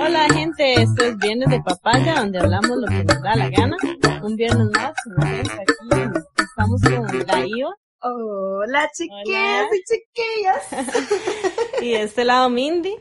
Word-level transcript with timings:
Hola 0.00 0.28
gente, 0.34 0.82
esto 0.82 1.04
es 1.04 1.18
Viernes 1.18 1.48
de 1.48 1.60
Papaya, 1.62 2.16
donde 2.16 2.38
hablamos 2.38 2.76
lo 2.78 2.86
que 2.86 3.04
nos 3.04 3.22
da 3.22 3.36
la 3.36 3.48
gana. 3.50 3.76
Un 4.22 4.36
viernes 4.36 4.68
más, 4.72 4.92
aquí 5.20 6.42
estamos 6.42 6.80
con 6.82 7.26
la 7.26 7.46
Iva. 7.46 7.74
Hola 8.02 8.90
chiquillas 8.96 9.66
y 9.72 9.82
chiquillas. 9.84 10.86
y 11.82 11.92
de 11.92 12.02
este 12.02 12.24
lado 12.24 12.50
Mindy. 12.50 12.96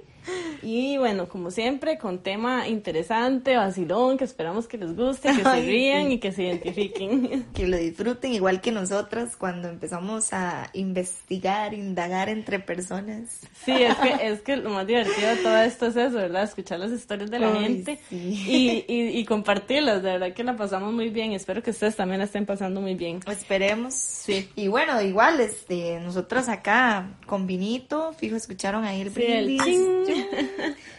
Y 0.63 0.97
bueno, 0.97 1.27
como 1.27 1.51
siempre, 1.51 1.97
con 1.97 2.19
tema 2.19 2.67
interesante, 2.67 3.55
vacilón, 3.55 4.17
que 4.17 4.23
esperamos 4.23 4.67
que 4.67 4.77
les 4.77 4.95
guste, 4.95 5.29
que 5.35 5.43
se 5.43 5.61
rían 5.61 6.11
y 6.11 6.19
que 6.19 6.31
se 6.31 6.43
identifiquen. 6.43 7.45
Que 7.53 7.67
lo 7.67 7.77
disfruten 7.77 8.33
igual 8.33 8.61
que 8.61 8.71
nosotras 8.71 9.35
cuando 9.35 9.67
empezamos 9.67 10.31
a 10.31 10.69
investigar, 10.73 11.73
indagar 11.73 12.29
entre 12.29 12.59
personas. 12.59 13.41
Sí, 13.65 13.71
es 13.71 13.95
que, 13.95 14.27
es 14.27 14.41
que 14.41 14.57
lo 14.57 14.69
más 14.69 14.87
divertido 14.87 15.29
de 15.29 15.35
todo 15.37 15.57
esto 15.57 15.87
es 15.87 15.95
eso, 15.95 16.15
¿verdad? 16.15 16.43
Escuchar 16.43 16.79
las 16.79 16.91
historias 16.91 17.29
de 17.29 17.39
la 17.39 17.55
gente 17.55 17.99
y, 18.09 18.85
y, 18.87 19.19
y, 19.19 19.25
compartirlas. 19.25 20.01
De 20.03 20.11
verdad 20.11 20.33
que 20.33 20.43
la 20.43 20.55
pasamos 20.55 20.93
muy 20.93 21.09
bien. 21.09 21.33
Espero 21.33 21.61
que 21.61 21.71
ustedes 21.71 21.95
también 21.95 22.19
la 22.19 22.25
estén 22.25 22.45
pasando 22.45 22.79
muy 22.79 22.95
bien. 22.95 23.19
Esperemos. 23.27 23.93
Sí. 23.93 24.49
Y 24.55 24.67
bueno, 24.67 25.01
igual, 25.01 25.39
este, 25.39 25.99
nosotras 25.99 26.47
acá 26.49 27.17
con 27.25 27.47
vinito, 27.47 28.13
fijo, 28.13 28.35
escucharon 28.35 28.83
ahí 28.83 29.01
el 29.01 29.11
sí, 29.13 30.10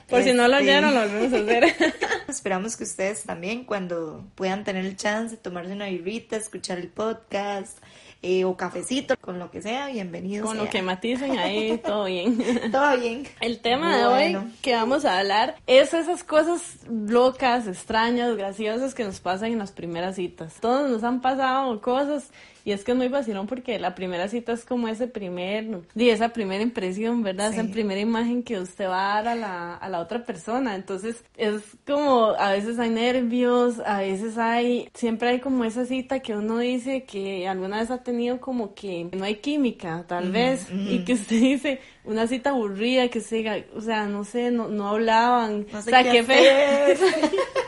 Por 0.08 0.22
si 0.22 0.32
no 0.32 0.46
lo 0.48 0.58
oyeron, 0.58 0.94
lo 0.94 1.00
volvemos 1.00 1.32
a 1.32 1.42
hacer. 1.42 1.64
Esperamos 2.28 2.76
que 2.76 2.84
ustedes 2.84 3.22
también, 3.24 3.64
cuando 3.64 4.24
puedan 4.34 4.64
tener 4.64 4.84
el 4.84 4.96
chance 4.96 5.36
de 5.36 5.42
tomarse 5.42 5.72
una 5.72 5.86
birrita, 5.86 6.36
escuchar 6.36 6.78
el 6.78 6.88
podcast, 6.88 7.78
eh, 8.24 8.44
o 8.44 8.56
cafecito, 8.56 9.16
con 9.20 9.40
lo 9.40 9.50
que 9.50 9.60
sea, 9.60 9.88
bienvenidos. 9.88 10.46
Con 10.46 10.56
lo 10.56 10.70
que 10.70 10.80
maticen 10.80 11.40
ahí, 11.40 11.76
todo 11.84 12.04
bien. 12.04 12.38
todo 12.70 12.96
bien. 12.96 13.26
El 13.40 13.58
tema 13.58 13.96
de 13.96 14.06
hoy 14.06 14.38
que 14.62 14.74
vamos 14.74 15.04
a 15.04 15.18
hablar 15.18 15.56
es 15.66 15.92
esas 15.92 16.22
cosas 16.22 16.76
locas, 16.88 17.66
extrañas, 17.66 18.36
graciosas 18.36 18.94
que 18.94 19.02
nos 19.02 19.18
pasan 19.18 19.50
en 19.50 19.58
las 19.58 19.72
primeras 19.72 20.14
citas. 20.14 20.54
Todos 20.60 20.88
nos 20.88 21.02
han 21.02 21.20
pasado 21.20 21.80
cosas 21.80 22.30
y 22.64 22.72
es 22.72 22.84
que 22.84 22.92
es 22.92 22.98
muy 22.98 23.08
vacilón 23.08 23.46
porque 23.46 23.78
la 23.78 23.94
primera 23.94 24.28
cita 24.28 24.52
es 24.52 24.64
como 24.64 24.88
ese 24.88 25.08
primer, 25.08 25.80
y 25.94 26.08
esa 26.10 26.30
primera 26.30 26.62
impresión, 26.62 27.22
¿verdad? 27.22 27.52
Esa 27.52 27.64
primera 27.64 28.00
imagen 28.00 28.42
que 28.42 28.58
usted 28.58 28.88
va 28.88 29.16
a 29.16 29.22
dar 29.22 29.28
a 29.28 29.34
la, 29.34 29.74
a 29.74 29.88
la 29.88 30.00
otra 30.00 30.24
persona. 30.24 30.74
Entonces 30.74 31.24
es 31.36 31.62
como, 31.86 32.32
a 32.38 32.52
veces 32.52 32.78
hay 32.78 32.90
nervios, 32.90 33.80
a 33.84 34.00
veces 34.00 34.38
hay, 34.38 34.88
siempre 34.94 35.30
hay 35.30 35.40
como 35.40 35.64
esa 35.64 35.86
cita 35.86 36.20
que 36.20 36.36
uno 36.36 36.58
dice 36.58 37.04
que 37.04 37.48
alguna 37.48 37.80
vez 37.80 37.90
ha 37.90 38.02
tenido 38.02 38.40
como 38.40 38.74
que 38.74 39.08
no 39.12 39.24
hay 39.24 39.36
química, 39.36 40.04
tal 40.06 40.30
vez, 40.30 40.68
y 40.70 41.04
que 41.04 41.14
usted 41.14 41.36
dice, 41.40 41.80
una 42.04 42.26
cita 42.26 42.50
aburrida, 42.50 43.08
que 43.08 43.20
se 43.20 43.66
o 43.74 43.80
sea, 43.80 44.06
no 44.06 44.24
sé, 44.24 44.50
no, 44.50 44.68
no 44.68 44.88
hablaban, 44.88 45.66
no 45.72 45.82
sé 45.82 45.90
o 45.90 45.92
sea, 45.92 46.02
qué, 46.04 46.24
qué 46.24 46.96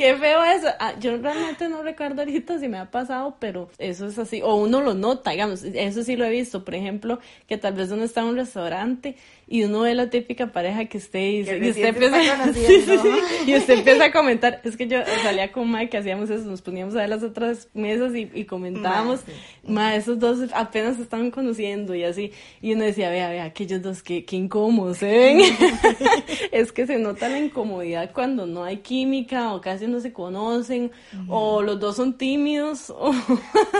qué 0.00 0.16
feo 0.16 0.42
eso. 0.44 0.68
Ah, 0.78 0.94
yo 0.98 1.18
realmente 1.18 1.68
no 1.68 1.82
recuerdo 1.82 2.22
ahorita 2.22 2.58
si 2.58 2.68
me 2.68 2.78
ha 2.78 2.90
pasado, 2.90 3.36
pero 3.38 3.68
eso 3.78 4.06
es 4.06 4.18
así. 4.18 4.40
O 4.42 4.54
uno 4.54 4.80
lo 4.80 4.94
nota, 4.94 5.30
digamos. 5.30 5.62
Eso 5.62 6.02
sí 6.02 6.16
lo 6.16 6.24
he 6.24 6.30
visto. 6.30 6.64
Por 6.64 6.74
ejemplo, 6.74 7.18
que 7.46 7.58
tal 7.58 7.74
vez 7.74 7.90
uno 7.90 8.04
está 8.04 8.22
en 8.22 8.28
un 8.28 8.36
restaurante 8.36 9.16
y 9.52 9.64
uno 9.64 9.80
ve 9.80 9.96
la 9.96 10.08
típica 10.08 10.52
pareja 10.52 10.84
que 10.84 10.98
usted 10.98 11.18
dice, 11.18 11.58
y 11.58 11.70
usted 11.70 11.86
empieza, 11.86 12.22
y 13.46 13.56
usted 13.56 13.78
empieza 13.78 14.04
a 14.04 14.12
comentar, 14.12 14.60
es 14.62 14.76
que 14.76 14.86
yo 14.86 14.98
salía 15.24 15.50
con 15.50 15.68
Mike 15.72 15.88
que 15.88 15.98
hacíamos 15.98 16.30
eso, 16.30 16.44
nos 16.44 16.62
poníamos 16.62 16.94
a 16.94 16.98
ver 16.98 17.08
las 17.08 17.24
otras 17.24 17.68
mesas 17.74 18.14
y, 18.14 18.30
y 18.32 18.44
comentábamos, 18.44 19.22
Ma, 19.64 19.96
esos 19.96 20.20
dos 20.20 20.38
apenas 20.54 20.96
se 20.96 21.02
estaban 21.02 21.32
conociendo 21.32 21.96
y 21.96 22.04
así, 22.04 22.30
y 22.62 22.74
uno 22.74 22.84
decía, 22.84 23.10
vea, 23.10 23.28
vea, 23.28 23.42
aquellos 23.42 23.82
dos, 23.82 24.04
qué, 24.04 24.24
qué 24.24 24.36
incómodos 24.36 24.98
se 24.98 25.06
ven, 25.06 25.40
es 26.52 26.70
que 26.70 26.86
se 26.86 26.98
nota 26.98 27.28
la 27.28 27.40
incomodidad 27.40 28.12
cuando 28.12 28.46
no 28.46 28.62
hay 28.62 28.76
química 28.76 29.52
o 29.52 29.60
casi 29.60 29.88
no 29.88 29.98
se 29.98 30.12
conocen, 30.12 30.92
o 31.26 31.60
los 31.60 31.80
dos 31.80 31.96
son 31.96 32.16
tímidos, 32.16 32.88
o, 32.90 33.12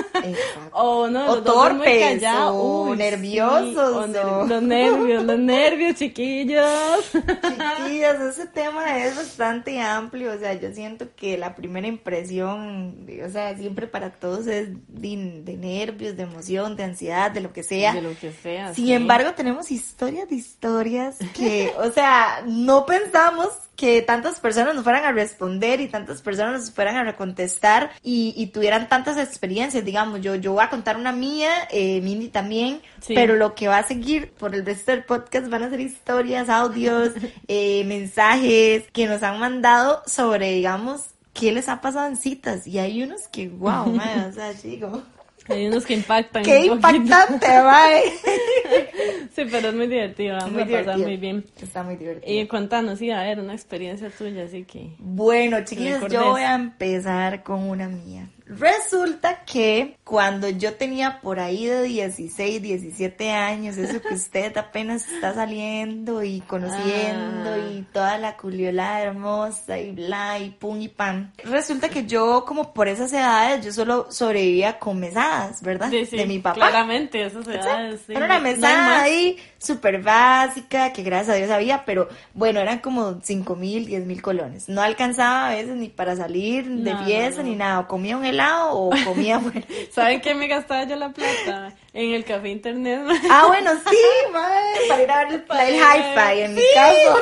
o 0.72 1.06
no, 1.06 1.30
o 1.30 1.36
los 1.36 1.44
torpes, 1.44 1.44
dos 1.44 1.64
son 1.68 1.76
muy 1.76 2.00
callados, 2.00 2.56
o 2.56 2.82
Uy, 2.90 2.96
nerviosos, 2.96 4.06
sí, 4.10 4.16
o 4.18 4.46
los 4.46 4.62
nervios, 4.62 5.22
los 5.22 5.38
nervios 5.38 5.59
nervios, 5.60 5.96
chiquillos. 5.96 7.10
Chiquillos, 7.12 8.20
ese 8.20 8.46
tema 8.46 8.98
es 8.98 9.16
bastante 9.16 9.80
amplio. 9.80 10.32
O 10.32 10.38
sea, 10.38 10.54
yo 10.54 10.72
siento 10.72 11.08
que 11.14 11.36
la 11.38 11.54
primera 11.54 11.86
impresión, 11.86 13.06
o 13.24 13.28
sea, 13.28 13.56
siempre 13.56 13.86
para 13.86 14.10
todos 14.10 14.46
es 14.46 14.68
de, 14.88 15.42
de 15.44 15.56
nervios, 15.56 16.16
de 16.16 16.22
emoción, 16.22 16.76
de 16.76 16.84
ansiedad, 16.84 17.30
de 17.30 17.40
lo 17.40 17.52
que 17.52 17.62
sea. 17.62 17.94
De 17.94 18.02
lo 18.02 18.18
que 18.18 18.32
sea. 18.32 18.74
Sin 18.74 18.86
sí. 18.86 18.92
embargo, 18.92 19.34
tenemos 19.34 19.70
historias 19.70 20.28
de 20.28 20.36
historias 20.36 21.18
que, 21.34 21.72
o 21.78 21.90
sea, 21.90 22.42
no 22.46 22.86
pensamos 22.86 23.48
que 23.80 24.02
tantas 24.02 24.38
personas 24.40 24.74
nos 24.74 24.84
fueran 24.84 25.06
a 25.06 25.12
responder 25.12 25.80
y 25.80 25.88
tantas 25.88 26.20
personas 26.20 26.60
nos 26.60 26.70
fueran 26.70 27.08
a 27.08 27.16
contestar 27.16 27.90
y, 28.02 28.34
y 28.36 28.48
tuvieran 28.48 28.90
tantas 28.90 29.16
experiencias, 29.16 29.86
digamos, 29.86 30.20
yo, 30.20 30.34
yo 30.34 30.52
voy 30.52 30.62
a 30.62 30.68
contar 30.68 30.98
una 30.98 31.12
mía, 31.12 31.50
eh, 31.70 32.02
Mindy 32.02 32.28
también, 32.28 32.82
sí. 33.00 33.14
pero 33.14 33.36
lo 33.36 33.54
que 33.54 33.68
va 33.68 33.78
a 33.78 33.82
seguir 33.82 34.32
por 34.32 34.54
el 34.54 34.66
resto 34.66 34.90
del 34.90 35.04
podcast 35.04 35.46
van 35.50 35.62
a 35.62 35.70
ser 35.70 35.80
historias, 35.80 36.48
audios, 36.48 37.10
eh, 37.48 37.84
mensajes 37.84 38.84
que 38.92 39.06
nos 39.06 39.22
han 39.22 39.38
mandado 39.38 40.02
sobre, 40.06 40.52
digamos, 40.52 41.10
qué 41.34 41.52
les 41.52 41.68
ha 41.68 41.80
pasado 41.80 42.06
en 42.08 42.16
citas 42.16 42.66
y 42.66 42.78
hay 42.78 43.02
unos 43.02 43.28
que, 43.28 43.48
wow, 43.48 43.86
man, 43.94 44.30
o 44.30 44.32
sea, 44.32 44.56
chico. 44.56 45.02
Hay 45.48 45.66
unos 45.66 45.84
que 45.84 45.94
impactan. 45.94 46.44
¡Qué 46.44 46.66
impactante, 46.66 47.46
bye! 47.48 49.28
sí, 49.34 49.42
pero 49.50 49.70
es 49.70 49.74
muy 49.74 49.88
divertido, 49.88 50.36
vamos 50.36 50.52
muy 50.52 50.62
a 50.62 50.66
pasar 50.66 50.98
muy 50.98 51.16
bien. 51.16 51.44
Está 51.60 51.82
muy 51.82 51.96
divertido. 51.96 52.32
Y 52.32 52.46
cuéntanos, 52.46 53.00
sí, 53.00 53.10
a 53.10 53.22
ver, 53.22 53.40
una 53.40 53.54
experiencia 53.54 54.10
tuya, 54.10 54.44
así 54.44 54.62
que... 54.62 54.94
Bueno, 54.98 55.64
chiquillos, 55.64 56.06
yo 56.08 56.30
voy 56.30 56.42
a 56.42 56.54
empezar 56.54 57.42
con 57.42 57.68
una 57.68 57.88
mía. 57.88 58.28
Resulta 58.58 59.44
que 59.44 59.96
cuando 60.02 60.48
yo 60.48 60.74
tenía 60.74 61.20
por 61.20 61.38
ahí 61.38 61.66
de 61.66 61.84
16, 61.84 62.60
17 62.60 63.30
años, 63.30 63.76
eso 63.76 64.02
que 64.02 64.14
usted 64.14 64.56
apenas 64.56 65.08
está 65.08 65.32
saliendo 65.34 66.24
y 66.24 66.40
conociendo 66.40 67.50
ah. 67.52 67.58
y 67.58 67.82
toda 67.92 68.18
la 68.18 68.36
culiolada 68.36 69.02
hermosa 69.02 69.78
y 69.78 69.92
bla 69.92 70.40
y 70.40 70.50
pum 70.50 70.80
y 70.80 70.88
pam. 70.88 71.30
Resulta 71.44 71.88
que 71.88 72.06
yo 72.06 72.44
como 72.44 72.74
por 72.74 72.88
esas 72.88 73.12
edades 73.12 73.64
yo 73.64 73.72
solo 73.72 74.08
sobrevivía 74.10 74.80
con 74.80 74.98
mesadas, 74.98 75.62
¿verdad? 75.62 75.88
Sí, 75.90 76.04
sí, 76.06 76.16
de 76.16 76.26
mi 76.26 76.40
papá. 76.40 76.56
Claramente, 76.56 77.24
esas 77.24 77.46
edades. 77.46 78.00
Sí. 78.04 78.14
Era 78.14 78.24
una 78.24 78.40
mesada 78.40 79.02
ahí 79.02 79.38
súper 79.58 80.02
básica 80.02 80.92
que 80.92 81.04
gracias 81.04 81.36
a 81.36 81.38
Dios 81.38 81.50
había, 81.50 81.84
pero 81.84 82.08
bueno, 82.34 82.58
eran 82.58 82.80
como 82.80 83.20
5 83.22 83.54
mil, 83.54 83.86
10 83.86 84.06
mil 84.06 84.20
colones. 84.20 84.68
No 84.68 84.82
alcanzaba 84.82 85.50
a 85.50 85.54
veces 85.54 85.76
ni 85.76 85.88
para 85.88 86.16
salir 86.16 86.68
de 86.68 86.94
No, 86.94 87.04
fiesta 87.04 87.42
no. 87.42 87.48
ni 87.48 87.54
nada. 87.54 87.80
O 87.80 87.86
comía 87.86 88.16
un 88.16 88.24
helado 88.24 88.39
o 88.70 88.90
comía 89.04 89.38
bueno. 89.38 89.62
¿Saben 89.90 90.20
qué 90.20 90.34
me 90.34 90.46
gastaba 90.46 90.84
yo 90.84 90.96
la 90.96 91.10
plata? 91.10 91.72
En 91.92 92.12
el 92.12 92.24
café 92.24 92.48
internet. 92.50 93.00
Ah, 93.28 93.46
bueno, 93.48 93.72
sí, 93.90 93.96
madre, 94.32 94.86
para 94.88 95.02
ir 95.02 95.10
a 95.10 95.24
ver 95.24 95.28
el, 95.34 95.74
el 95.74 95.82
a 95.82 95.96
hi-fi 95.96 96.40
en 96.42 96.54
mi 96.54 96.60
Sí, 96.60 96.66
caso. 96.72 97.18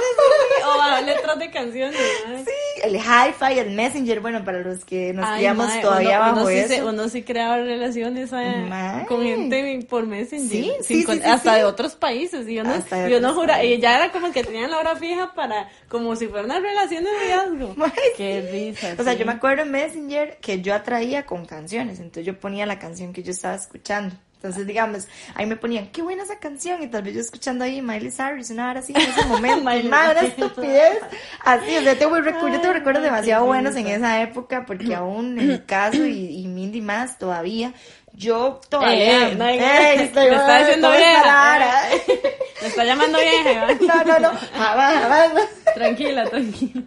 O 0.67 0.77
bajar 0.79 1.03
letras 1.05 1.39
de 1.39 1.51
canciones. 1.51 1.99
¿sabes? 2.25 2.45
Sí, 2.45 2.81
el 2.85 2.97
hi-fi, 2.97 3.59
el 3.61 3.71
messenger, 3.71 4.21
bueno, 4.21 4.45
para 4.45 4.59
los 4.61 4.85
que 4.85 5.15
nos 5.15 5.25
Ay, 5.27 5.39
criamos 5.39 5.81
todavía 5.81 6.19
uno, 6.19 6.27
bajo 6.27 6.41
uno 6.41 6.47
sí 6.49 6.55
eso. 6.59 6.69
se- 6.75 6.85
uno 6.85 7.09
sí 7.09 7.23
creaba 7.23 7.57
relaciones 7.57 8.31
Mae. 8.31 9.07
con 9.07 9.23
gente 9.23 9.87
por 9.89 10.05
Messenger. 10.07 10.49
Sí, 10.51 10.73
sí, 10.83 11.05
con- 11.05 11.17
sí, 11.17 11.23
sí, 11.25 11.29
hasta 11.31 11.53
sí. 11.55 11.59
de 11.61 11.65
otros 11.65 11.95
países. 11.95 12.47
Y 12.47 12.55
yo 12.57 12.65
no, 12.65 12.75
yo 13.09 13.21
no 13.23 13.35
jura, 13.35 13.65
y 13.65 13.79
ya 13.81 13.97
era 13.97 14.13
como 14.13 14.33
que 14.33 14.45
tenían 14.45 14.71
la 14.71 14.79
hora 14.79 14.97
fija 14.97 15.33
para, 15.35 15.71
como 15.89 16.15
si 16.15 16.27
fuera 16.29 16.45
una 16.45 16.61
relación 16.61 17.05
de 17.05 17.11
noviazgo. 17.13 17.75
Qué 18.19 18.47
risa. 18.53 18.95
O 18.99 19.03
sea, 19.03 19.15
sí. 19.15 19.19
yo 19.21 19.25
me 19.27 19.33
acuerdo 19.33 19.63
en 19.63 19.71
Messenger 19.71 20.37
que 20.43 20.61
yo 20.61 20.75
atraía 20.75 21.25
con 21.25 21.47
canciones, 21.47 21.99
entonces 22.01 22.27
yo 22.27 22.39
ponía 22.39 22.67
la 22.67 22.79
canción 22.79 23.15
que 23.15 23.23
yo 23.23 23.31
estaba 23.31 23.55
escuchando. 23.55 24.15
Entonces, 24.39 24.69
digamos, 24.69 25.09
ahí 25.35 25.47
me 25.47 25.57
ponían, 25.57 25.89
qué 25.89 26.01
buena 26.01 26.23
esa 26.23 26.39
canción, 26.39 26.81
y 26.81 26.87
tal 26.87 27.03
vez 27.03 27.15
yo 27.15 27.21
escuchando 27.21 27.65
ahí 27.65 27.83
Miley 27.83 28.13
Cyrus, 28.13 28.51
una 28.51 28.71
hora 28.71 28.79
así 28.79 28.93
en 28.95 29.01
ese 29.01 29.25
momento, 29.27 29.59
una 29.63 30.15
Cyrus. 30.15 30.23
estupidez, 30.23 30.99
así, 31.45 31.77
o 31.77 31.83
sea, 31.83 31.99
tengo, 31.99 32.17
recu- 32.19 32.53
yo 32.53 32.61
tengo 32.61 32.73
recuerdos 32.73 33.03
demasiado 33.03 33.47
buenos 33.47 33.75
en 33.75 33.89
esa 33.89 34.21
época, 34.23 34.65
porque 34.65 34.95
aún 34.95 35.39
en 35.41 35.49
mi 35.49 35.59
caso, 35.59 36.07
y, 36.07 36.41
y 36.41 36.47
Mindy 36.47 36.81
más 36.81 37.19
todavía, 37.19 37.73
yo 38.13 38.61
todavía, 38.69 39.29
Eh, 39.31 39.35
no, 39.37 39.45
eh, 39.49 39.95
estoy- 40.05 40.31
me 40.31 40.37
está 40.37 40.59
diciendo 40.61 40.87
¿cómo 40.89 40.99
está 41.01 41.59
vieja. 41.59 41.89
Me 42.63 42.67
está 42.69 42.85
llamando 42.85 43.19
vieja. 43.19 43.67
No, 43.81 44.05
no, 44.05 44.19
no, 44.21 44.31
jamás, 44.57 44.95
jamás. 45.03 45.33
Tranquila, 45.75 46.25
tranquila. 46.31 46.83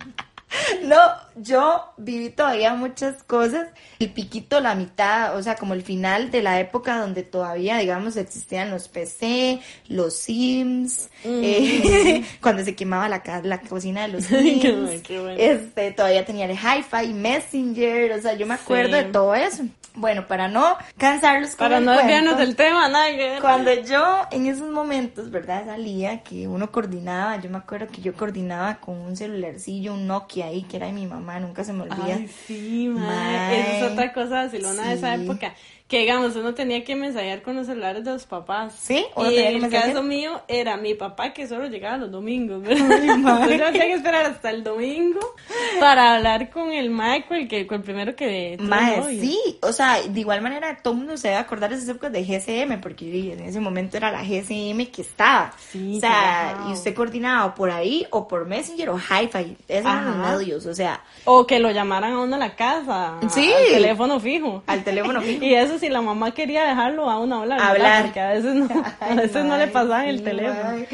No, 0.83 0.97
yo 1.35 1.93
viví 1.97 2.29
todavía 2.29 2.73
muchas 2.73 3.23
cosas. 3.23 3.67
El 3.99 4.11
piquito, 4.11 4.59
la 4.59 4.75
mitad, 4.75 5.37
o 5.37 5.43
sea, 5.43 5.55
como 5.55 5.73
el 5.73 5.83
final 5.83 6.31
de 6.31 6.41
la 6.41 6.59
época 6.59 6.97
donde 6.97 7.23
todavía, 7.23 7.77
digamos, 7.77 8.15
existían 8.17 8.69
los 8.71 8.87
PC, 8.87 9.59
los 9.87 10.15
Sims, 10.17 11.09
eh, 11.23 12.23
cuando 12.41 12.63
se 12.63 12.75
quemaba 12.75 13.07
la, 13.09 13.21
la 13.43 13.61
cocina 13.61 14.03
de 14.03 14.07
los 14.09 14.25
qué 14.27 14.41
Sims. 14.41 14.81
bueno, 14.81 15.01
qué 15.03 15.19
bueno. 15.19 15.35
Este, 15.39 15.91
todavía 15.91 16.25
tenía 16.25 16.45
el 16.45 16.51
Hi-Fi, 16.57 17.13
Messenger, 17.13 18.11
o 18.13 18.21
sea, 18.21 18.33
yo 18.33 18.45
me 18.47 18.55
acuerdo 18.55 18.97
Sí. 18.97 19.03
de 19.03 19.11
todo 19.11 19.35
eso. 19.35 19.63
Bueno, 19.93 20.25
para 20.27 20.47
no 20.47 20.77
cansarlos 20.97 21.51
con 21.51 21.65
Para 21.65 21.77
el 21.79 21.85
no 21.85 21.91
desviarnos 21.97 22.37
del 22.37 22.55
tema, 22.55 22.87
ver. 22.87 23.41
Cuando 23.41 23.73
yo 23.73 24.25
en 24.31 24.45
esos 24.45 24.69
momentos, 24.71 25.29
¿verdad? 25.31 25.65
Salía, 25.65 26.23
que 26.23 26.47
uno 26.47 26.71
coordinaba, 26.71 27.37
yo 27.41 27.49
me 27.49 27.57
acuerdo 27.57 27.87
que 27.87 28.01
yo 28.01 28.13
coordinaba 28.13 28.75
con 28.75 28.97
un 28.97 29.17
celularcillo, 29.17 29.93
un 29.93 30.07
Nokia 30.07 30.45
ahí, 30.45 30.63
que 30.63 30.77
era 30.77 30.85
de 30.87 30.93
mi 30.93 31.07
mamá, 31.07 31.39
nunca 31.39 31.63
se 31.63 31.73
me 31.73 31.83
olvida. 31.83 32.15
Ay, 32.15 32.27
sí. 32.27 32.87
Mae. 32.87 33.59
Esa 33.59 33.85
es 33.85 33.91
otra 33.91 34.13
cosa 34.13 34.43
vacilona 34.43 34.87
de 34.87 34.93
esa 34.93 35.15
época. 35.15 35.53
Que 35.91 35.99
digamos, 35.99 36.37
uno 36.37 36.53
tenía 36.53 36.85
que 36.85 36.95
mensajear 36.95 37.41
con 37.41 37.57
los 37.57 37.67
celulares 37.67 38.05
de 38.05 38.11
los 38.11 38.23
papás. 38.25 38.73
Sí, 38.79 39.05
uno 39.13 39.29
y 39.29 39.35
tenía 39.35 39.41
que 39.43 39.49
en 39.49 39.55
el 39.57 39.61
mensajear. 39.63 39.91
caso 39.91 40.03
mío 40.03 40.41
era 40.47 40.77
mi 40.77 40.93
papá 40.93 41.33
que 41.33 41.45
solo 41.49 41.67
llegaba 41.67 41.97
los 41.97 42.09
domingos, 42.09 42.61
¿verdad? 42.61 43.03
Entonces 43.03 43.59
yo 43.59 43.65
tenía 43.65 43.87
que 43.87 43.93
esperar 43.95 44.25
hasta 44.25 44.51
el 44.51 44.63
domingo 44.63 45.19
para 45.81 46.15
hablar 46.15 46.49
con 46.49 46.71
el 46.71 46.89
Michael, 46.89 47.49
que 47.49 47.67
con 47.67 47.79
el 47.79 47.83
primero 47.83 48.15
que 48.15 48.55
Mae, 48.61 49.19
sí, 49.19 49.37
o 49.61 49.73
sea, 49.73 50.01
de 50.01 50.17
igual 50.17 50.41
manera 50.41 50.77
todo 50.81 50.93
el 50.93 50.99
mundo 50.99 51.17
se 51.17 51.27
debe 51.27 51.41
acordar 51.41 51.69
de 51.71 51.75
esas 51.75 51.89
épocas 51.89 52.13
de 52.13 52.23
GCM, 52.23 52.79
porque 52.79 53.33
en 53.33 53.41
ese 53.41 53.59
momento 53.59 53.97
era 53.97 54.11
la 54.11 54.23
GCM 54.23 54.85
que 54.93 55.01
estaba. 55.01 55.51
Sí, 55.57 55.97
o 55.97 55.99
sea, 55.99 56.55
wow. 56.61 56.69
y 56.69 56.73
usted 56.73 56.95
coordinaba 56.95 57.53
por 57.53 57.69
ahí, 57.69 58.07
o 58.11 58.29
por 58.29 58.45
Messenger, 58.47 58.91
o 58.91 58.97
Hi-Fi, 58.97 59.57
esos 59.67 59.85
eran 59.91 60.05
los 60.05 60.15
Ajá. 60.15 60.37
medios, 60.37 60.65
o 60.65 60.73
sea, 60.73 61.03
O 61.25 61.45
que 61.45 61.59
lo 61.59 61.69
llamaran 61.69 62.13
a 62.13 62.19
uno 62.21 62.37
a 62.37 62.39
la 62.39 62.55
casa. 62.55 63.15
Sí. 63.29 63.51
Al 63.51 63.73
teléfono 63.73 64.19
fijo. 64.21 64.63
al 64.67 64.85
teléfono 64.85 65.21
fijo. 65.23 65.43
Y 65.43 65.53
eso 65.53 65.77
si 65.81 65.89
la 65.89 66.01
mamá 66.01 66.31
quería 66.31 66.63
dejarlo 66.63 67.09
a 67.09 67.19
uno 67.19 67.41
hablar. 67.41 67.59
¿verdad? 67.59 67.71
Hablar. 67.75 68.03
Porque 68.03 68.19
a 68.21 68.29
veces 68.29 68.55
no, 68.55 68.83
a 68.99 69.15
veces 69.15 69.45
no 69.45 69.57
le 69.57 69.67
pasaban 69.67 70.07
el 70.07 70.23
teléfono. 70.23 70.85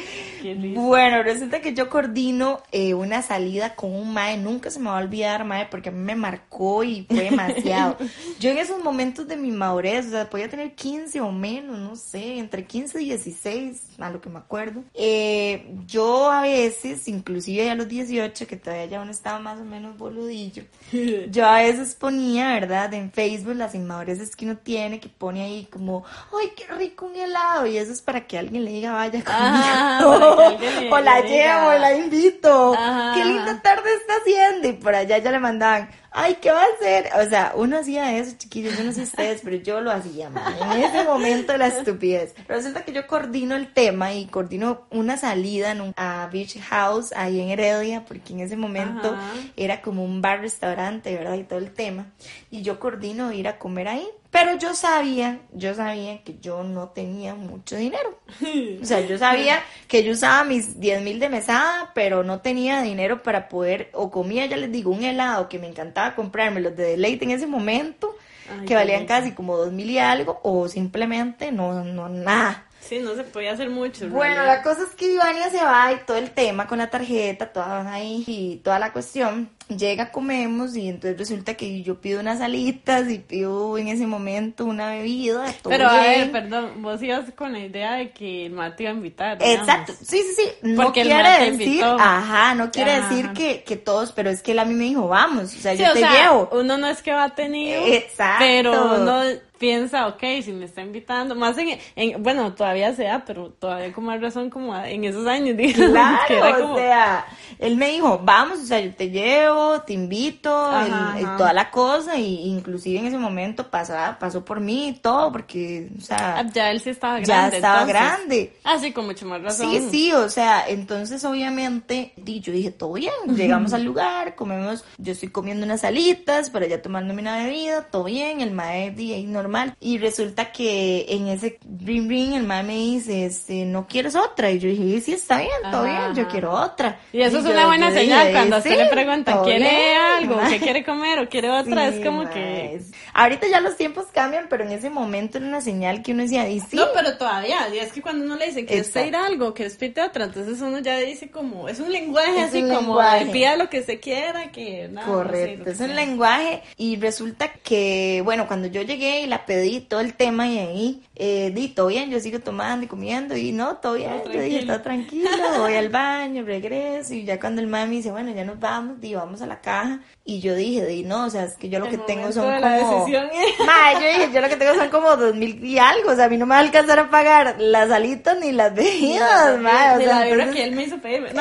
Bueno, 0.87 1.23
resulta 1.23 1.61
que 1.61 1.73
yo 1.73 1.89
coordino 1.89 2.61
eh, 2.71 2.93
una 2.93 3.21
salida 3.21 3.75
con 3.75 3.93
un 3.93 4.13
mae, 4.13 4.37
nunca 4.37 4.69
se 4.69 4.79
me 4.79 4.89
va 4.89 4.99
a 4.99 5.03
olvidar, 5.03 5.43
mae, 5.45 5.67
porque 5.69 5.89
a 5.89 5.91
mí 5.91 5.99
me 5.99 6.15
marcó 6.15 6.83
y 6.83 7.05
fue 7.07 7.23
demasiado. 7.29 7.97
yo 8.39 8.49
en 8.51 8.57
esos 8.57 8.83
momentos 8.83 9.27
de 9.27 9.37
mi 9.37 9.51
madurez, 9.51 10.07
o 10.07 10.09
sea, 10.11 10.29
podía 10.29 10.49
tener 10.49 10.75
15 10.75 11.21
o 11.21 11.31
menos, 11.31 11.77
no 11.77 11.95
sé, 11.95 12.37
entre 12.37 12.65
15 12.65 13.01
y 13.01 13.05
16, 13.05 13.81
a 13.99 14.09
lo 14.09 14.21
que 14.21 14.29
me 14.29 14.39
acuerdo. 14.39 14.83
Eh, 14.93 15.73
yo 15.85 16.31
a 16.31 16.41
veces, 16.41 17.07
inclusive 17.07 17.69
a 17.69 17.75
los 17.75 17.87
18, 17.87 18.47
que 18.47 18.57
todavía 18.57 18.85
ya 18.85 19.01
uno 19.01 19.11
estaba 19.11 19.39
más 19.39 19.59
o 19.59 19.65
menos 19.65 19.97
boludillo, 19.97 20.63
yo 21.31 21.45
a 21.45 21.57
veces 21.57 21.95
ponía, 21.95 22.53
¿verdad? 22.53 22.93
En 22.93 23.11
Facebook 23.11 23.55
las 23.55 23.75
inmadureces 23.75 24.35
que 24.35 24.45
uno 24.45 24.57
tiene, 24.57 24.99
que 24.99 25.09
pone 25.09 25.43
ahí 25.43 25.67
como, 25.71 26.03
¡ay, 26.39 26.51
qué 26.55 26.65
rico 26.73 27.05
un 27.05 27.15
helado! 27.15 27.65
Y 27.67 27.77
eso 27.77 27.91
es 27.91 28.01
para 28.01 28.25
que 28.25 28.37
alguien 28.37 28.65
le 28.65 28.71
diga, 28.71 28.93
vaya 28.93 29.21
Ajá, 29.25 30.03
conmigo. 30.03 30.26
o 30.91 30.99
la 30.99 31.21
llevo, 31.21 31.71
la 31.79 31.93
invito. 31.95 32.73
Ajá, 32.73 33.13
¡Qué 33.15 33.25
linda 33.25 33.61
tarde 33.61 33.89
está 33.93 34.13
haciendo! 34.21 34.67
Y 34.69 34.73
por 34.73 34.95
allá 34.95 35.17
ya 35.19 35.31
le 35.31 35.39
mandaban, 35.39 35.89
¡ay, 36.11 36.37
qué 36.41 36.51
va 36.51 36.61
a 36.61 36.65
hacer! 36.75 37.09
O 37.25 37.29
sea, 37.29 37.53
uno 37.55 37.77
hacía 37.79 38.17
eso, 38.17 38.35
chiquillos, 38.37 38.77
yo 38.77 38.83
no 38.83 38.91
sé 38.91 39.03
ustedes, 39.03 39.41
pero 39.43 39.57
yo 39.57 39.81
lo 39.81 39.91
hacía, 39.91 40.29
man. 40.29 40.43
En 40.73 40.83
ese 40.83 41.03
momento 41.03 41.55
la 41.57 41.67
estupidez. 41.67 42.33
Resulta 42.47 42.83
que 42.83 42.91
yo 42.93 43.05
coordino 43.07 43.55
el 43.55 43.71
tema 43.73 44.13
y 44.13 44.25
coordino 44.25 44.87
una 44.91 45.17
salida 45.17 45.71
en 45.71 45.81
un- 45.81 45.93
a 45.95 46.27
Beach 46.31 46.59
House 46.69 47.13
ahí 47.15 47.39
en 47.39 47.49
Heredia, 47.49 48.03
porque 48.05 48.33
en 48.33 48.39
ese 48.41 48.57
momento 48.57 49.13
Ajá. 49.13 49.33
era 49.55 49.81
como 49.81 50.03
un 50.03 50.21
bar 50.21 50.41
restaurante, 50.41 51.15
¿verdad? 51.15 51.35
Y 51.35 51.43
todo 51.43 51.59
el 51.59 51.73
tema. 51.73 52.07
Y 52.51 52.61
yo 52.61 52.79
coordino 52.79 53.31
ir 53.31 53.47
a 53.47 53.57
comer 53.57 53.87
ahí. 53.87 54.07
Pero 54.29 54.57
yo 54.57 54.75
sabía, 54.75 55.39
yo 55.53 55.73
sabía 55.73 56.23
que 56.23 56.37
yo 56.39 56.63
no 56.63 56.89
tenía 56.89 57.35
mucho 57.35 57.75
dinero. 57.75 58.19
O 58.81 58.85
sea, 58.85 59.01
yo 59.01 59.17
sabía 59.17 59.63
que 59.87 60.03
yo 60.03 60.11
usaba 60.11 60.43
mis 60.43 60.79
10 60.79 61.01
mil 61.01 61.19
de 61.19 61.29
mesada, 61.29 61.91
pero 61.95 62.23
no 62.23 62.41
tenía 62.41 62.81
dinero 62.81 63.23
para 63.23 63.49
poder, 63.49 63.89
o 63.93 64.11
comía, 64.11 64.45
ya 64.45 64.57
les 64.57 64.71
digo, 64.71 64.91
un 64.91 65.03
helado 65.03 65.49
que 65.49 65.59
me 65.59 65.67
encantaba 65.67 66.15
comprarme, 66.15 66.61
los 66.61 66.75
de 66.75 66.83
deleite 66.83 67.25
en 67.25 67.31
ese 67.31 67.47
momento, 67.47 68.15
Ay, 68.49 68.65
que 68.65 68.75
valían 68.75 69.05
casi 69.05 69.31
como 69.31 69.57
dos 69.57 69.71
mil 69.71 69.89
y 69.89 69.97
algo, 69.97 70.39
o 70.43 70.67
simplemente 70.67 71.51
no, 71.51 71.83
no, 71.83 72.07
nada. 72.09 72.66
Sí, 72.87 72.99
no 72.99 73.15
se 73.15 73.23
podía 73.23 73.51
hacer 73.53 73.69
mucho. 73.69 74.05
en 74.05 74.13
Bueno, 74.13 74.43
la 74.45 74.61
cosa 74.63 74.83
es 74.83 74.95
que 74.95 75.11
Ivania 75.13 75.49
se 75.49 75.63
va 75.63 75.91
y 75.93 76.05
todo 76.05 76.17
el 76.17 76.31
tema 76.31 76.67
con 76.67 76.77
la 76.77 76.89
tarjeta, 76.89 77.51
toda 77.51 77.91
ahí 77.91 78.23
y 78.27 78.57
toda 78.63 78.79
la 78.79 78.93
cuestión. 78.93 79.49
Llega, 79.67 80.13
comemos 80.13 80.77
y 80.77 80.87
entonces 80.87 81.17
resulta 81.19 81.55
que 81.55 81.83
yo 81.83 81.99
pido 81.99 82.21
unas 82.21 82.39
alitas 82.39 83.09
y 83.09 83.19
pido 83.19 83.77
en 83.77 83.89
ese 83.89 84.07
momento 84.07 84.63
una 84.63 84.91
bebida. 84.91 85.43
todo 85.61 85.69
Pero 85.71 85.89
a 85.89 85.99
bien. 85.99 86.31
ver, 86.31 86.31
perdón, 86.31 86.81
vos 86.81 87.03
ibas 87.03 87.25
con 87.35 87.51
la 87.51 87.59
idea 87.59 87.95
de 87.95 88.11
que 88.11 88.45
el 88.45 88.53
Mati 88.53 88.83
iba 88.83 88.91
a 88.93 88.95
invitar. 88.95 89.37
digamos. 89.37 89.59
Exacto, 89.67 89.93
sí, 89.99 90.19
sí, 90.19 90.33
sí. 90.37 90.43
No 90.61 90.83
Porque 90.83 91.01
quiere 91.01 91.29
decir, 91.51 91.67
invitó. 91.67 91.97
ajá, 91.99 92.55
no 92.55 92.71
quiere 92.71 92.91
Ajá. 92.93 93.09
decir 93.09 93.33
que, 93.33 93.63
que 93.65 93.75
todos, 93.75 94.13
pero 94.13 94.29
es 94.29 94.41
que 94.41 94.53
él 94.53 94.59
a 94.59 94.65
mí 94.65 94.73
me 94.73 94.85
dijo, 94.85 95.05
vamos, 95.09 95.53
o 95.53 95.59
sea, 95.59 95.75
Sí, 95.75 95.83
yo 95.83 95.89
o 95.89 95.93
te 95.93 95.99
sea, 95.99 96.11
llevo. 96.13 96.49
uno 96.53 96.77
no 96.77 96.87
es 96.87 97.01
que 97.01 97.11
va 97.11 97.35
tenido, 97.35 97.85
Exacto. 97.87 98.45
pero 98.47 98.95
uno 99.01 99.21
piensa, 99.57 100.07
ok, 100.07 100.21
si 100.43 100.51
me 100.53 100.65
está 100.65 100.81
invitando, 100.81 101.35
más 101.35 101.57
en, 101.57 101.77
en- 101.95 102.21
bueno, 102.23 102.53
todavía 102.53 102.93
sea, 102.93 103.23
pero 103.25 103.49
todavía 103.49 103.91
con 103.93 104.05
más 104.05 104.21
razón 104.21 104.49
como 104.49 104.75
en 104.75 105.03
esos 105.03 105.25
años, 105.27 105.55
digamos, 105.57 105.91
Claro, 106.27 106.59
como, 106.61 106.73
o 106.73 106.77
sea, 106.77 107.25
él 107.59 107.75
me 107.77 107.89
dijo, 107.91 108.19
vamos, 108.23 108.59
o 108.59 108.65
sea, 108.65 108.79
yo 108.79 108.93
te 108.93 109.09
llevo, 109.09 109.81
te 109.81 109.93
invito, 109.93 110.53
Ajá, 110.71 111.15
el- 111.17 111.25
el- 111.25 111.37
toda 111.37 111.53
la 111.53 111.71
cosa, 111.71 112.17
y 112.17 112.45
inclusive 112.49 112.99
en 112.99 113.07
ese 113.07 113.17
momento 113.17 113.69
pasaba, 113.69 114.17
pasó 114.19 114.43
por 114.45 114.59
mí 114.59 114.89
y 114.89 114.93
todo, 114.93 115.31
porque, 115.31 115.89
o 115.97 116.01
sea, 116.01 116.37
ah, 116.39 116.45
ya 116.53 116.71
él 116.71 116.79
sí 116.81 116.89
estaba 116.91 117.19
grande. 117.19 117.51
ya 117.51 117.55
estaba 117.57 117.81
entonces. 117.81 118.01
grande. 118.17 118.53
Ah, 118.63 118.77
sí, 118.79 118.91
con 118.91 119.05
mucho 119.05 119.25
más 119.25 119.41
razón. 119.41 119.69
Sí, 119.69 119.87
sí, 119.89 120.13
o 120.13 120.29
sea, 120.29 120.67
entonces 120.67 121.23
obviamente 121.25 122.13
di, 122.17 122.39
yo 122.39 122.51
dije, 122.53 122.71
todo 122.71 122.93
bien, 122.93 123.11
llegamos 123.35 123.73
al 123.73 123.83
lugar, 123.83 124.35
comemos, 124.35 124.83
yo 124.97 125.11
estoy 125.13 125.29
comiendo 125.29 125.65
unas 125.65 125.83
alitas, 125.83 126.49
pero 126.49 126.65
ya 126.65 126.81
tomándome 126.81 127.21
una 127.21 127.37
bebida, 127.43 127.83
todo 127.83 128.05
bien, 128.05 128.41
el 128.41 128.51
mae 128.51 128.91
di, 128.91 129.13
ahí 129.13 129.25
normal, 129.47 129.75
y 129.79 129.97
resulta 129.97 130.51
que 130.51 131.05
en 131.09 131.27
ese 131.27 131.57
ring 131.83 132.09
ring 132.09 132.33
el 132.33 132.43
mae 132.43 132.63
me 132.63 132.75
dice, 132.75 133.25
este, 133.25 133.65
no 133.65 133.87
quieres 133.87 134.15
otra, 134.15 134.51
y 134.51 134.59
yo 134.59 134.69
dije, 134.69 135.01
sí, 135.01 135.13
está 135.13 135.37
bien, 135.39 135.51
todo 135.71 135.83
Ajá, 135.83 136.09
bien, 136.09 136.15
yo 136.25 136.27
quiero 136.31 136.51
otra. 136.51 136.99
Y 137.13 137.21
eso 137.21 137.39
es 137.39 137.45
yo- 137.45 137.51
una 137.51 137.65
buena 137.67 137.89
yo 137.89 137.95
dije, 137.95 138.05
señal 138.05 138.31
cuando 138.33 138.61
"Sí, 138.61 138.69
le 138.69 138.85
preguntan, 138.87 139.43
¿quiere 139.43 139.59
bien, 139.69 139.97
algo? 140.17 140.35
mae". 140.35 140.49
¿Qué 140.53 140.59
quiere 140.59 140.83
comer 140.83 141.19
o 141.19 141.29
quiere 141.29 141.49
otra? 141.49 141.91
Sí, 141.91 141.97
es 141.99 142.05
como 142.05 142.23
mae, 142.23 142.33
que... 142.33 142.81
Ahorita 143.13 143.47
ya 143.47 143.61
los 143.61 143.75
tiempos 143.77 144.05
cambian, 144.13 144.47
pero 144.49 144.63
en 144.63 144.71
ese 144.71 144.89
momento 144.89 145.37
era 145.37 145.47
una 145.47 145.61
señal 145.61 146.03
que 146.03 146.11
uno 146.11 146.23
decía, 146.23 146.47
y 146.49 146.59
sí, 146.59 146.75
No, 146.75 146.85
pero 146.93 147.17
todavía, 147.17 147.67
y 147.73 147.79
es 147.79 147.91
que 147.91 148.01
cuando 148.01 148.25
uno 148.25 148.35
le 148.35 148.47
dice 148.47 148.65
que 148.65 148.75
es 148.75 148.87
Exacto. 148.87 148.99
pedir 148.99 149.15
algo, 149.15 149.53
que 149.53 149.65
es 149.65 149.75
pedir 149.77 149.99
otra, 150.01 150.25
entonces 150.25 150.61
uno 150.61 150.79
ya 150.79 150.97
dice 150.97 151.29
como, 151.31 151.67
es 151.69 151.79
un 151.79 151.91
lenguaje 151.91 152.41
Es 152.41 152.49
así 152.49 152.61
un 152.63 152.69
como, 152.69 152.79
lenguaje. 152.99 153.25
pida 153.27 153.55
lo 153.55 153.69
que 153.69 153.81
se 153.83 153.99
quiera, 153.99 154.51
que 154.51 154.87
nada, 154.89 155.07
no 155.07 155.13
sé, 155.13 155.17
Correcto, 155.23 155.59
lo 155.59 155.65
que 155.65 155.71
es 155.71 155.79
un 155.79 155.95
lenguaje 155.95 156.61
y 156.77 156.97
resulta 156.97 157.53
que, 157.53 158.21
bueno, 158.23 158.47
cuando 158.47 158.67
yo 158.67 158.81
llegué 158.81 159.21
y 159.21 159.27
la 159.27 159.36
pedí 159.45 159.81
todo 159.81 159.99
el 159.99 160.13
tema 160.15 160.47
y 160.47 160.59
ahí, 160.59 161.03
eh, 161.15 161.51
di, 161.53 161.67
todo 161.69 161.87
bien, 161.87 162.09
yo 162.09 162.19
sigo 162.19 162.39
tomando 162.39 162.85
y 162.85 162.87
comiendo 162.87 163.35
y 163.35 163.51
no, 163.51 163.77
todo 163.77 163.93
bien, 163.93 164.21
yo 164.31 164.41
dije, 164.41 164.59
está 164.59 164.81
tranquilo, 164.81 165.29
voy 165.59 165.75
al 165.75 165.89
baño, 165.89 166.43
regreso 166.43 167.13
y 167.13 167.23
ya 167.25 167.39
cuando 167.39 167.61
el 167.61 167.67
mami 167.67 167.97
dice, 167.97 168.11
bueno, 168.11 168.31
ya 168.31 168.43
nos 168.45 168.59
vamos, 168.59 168.99
di, 168.99 169.13
vamos 169.15 169.41
a 169.41 169.45
la 169.45 169.61
caja 169.61 169.99
y 170.25 170.39
yo 170.41 170.55
dije, 170.55 170.85
di, 170.85 171.03
no, 171.03 171.25
o 171.25 171.29
sea, 171.29 171.43
es 171.43 171.55
que 171.57 171.69
yo 171.69 171.79
lo 171.79 171.85
El 171.85 171.91
que 171.91 171.97
tengo 171.99 172.31
son 172.31 172.49
de 172.53 172.59
la 172.59 172.79
como... 172.79 172.99
decisión 172.99 173.29
es- 173.33 173.59
Mae, 173.65 173.93
yo 173.95 173.99
dije, 174.19 174.31
yo 174.33 174.41
lo 174.41 174.49
que 174.49 174.55
tengo 174.57 174.73
son 174.75 174.89
como 174.89 175.15
dos 175.15 175.35
mil 175.35 175.63
y 175.63 175.77
algo, 175.79 176.11
o 176.11 176.15
sea, 176.15 176.25
a 176.25 176.29
mí 176.29 176.37
no 176.37 176.45
me 176.45 176.51
va 176.55 176.57
a 176.57 176.63
alcanzar 176.63 176.99
a 176.99 177.09
pagar 177.09 177.55
las 177.59 177.89
alitas 177.91 178.37
ni 178.39 178.51
las 178.51 178.73
bebidas, 178.73 179.59
mae, 179.59 179.95
o 179.95 179.97
de 179.99 180.05
sea, 180.05 180.19
la 180.19 180.27
entonces- 180.29 180.55
que 180.55 180.63
él 180.63 180.71
me 180.75 180.83
hizo 180.83 180.97
pedir. 180.97 181.27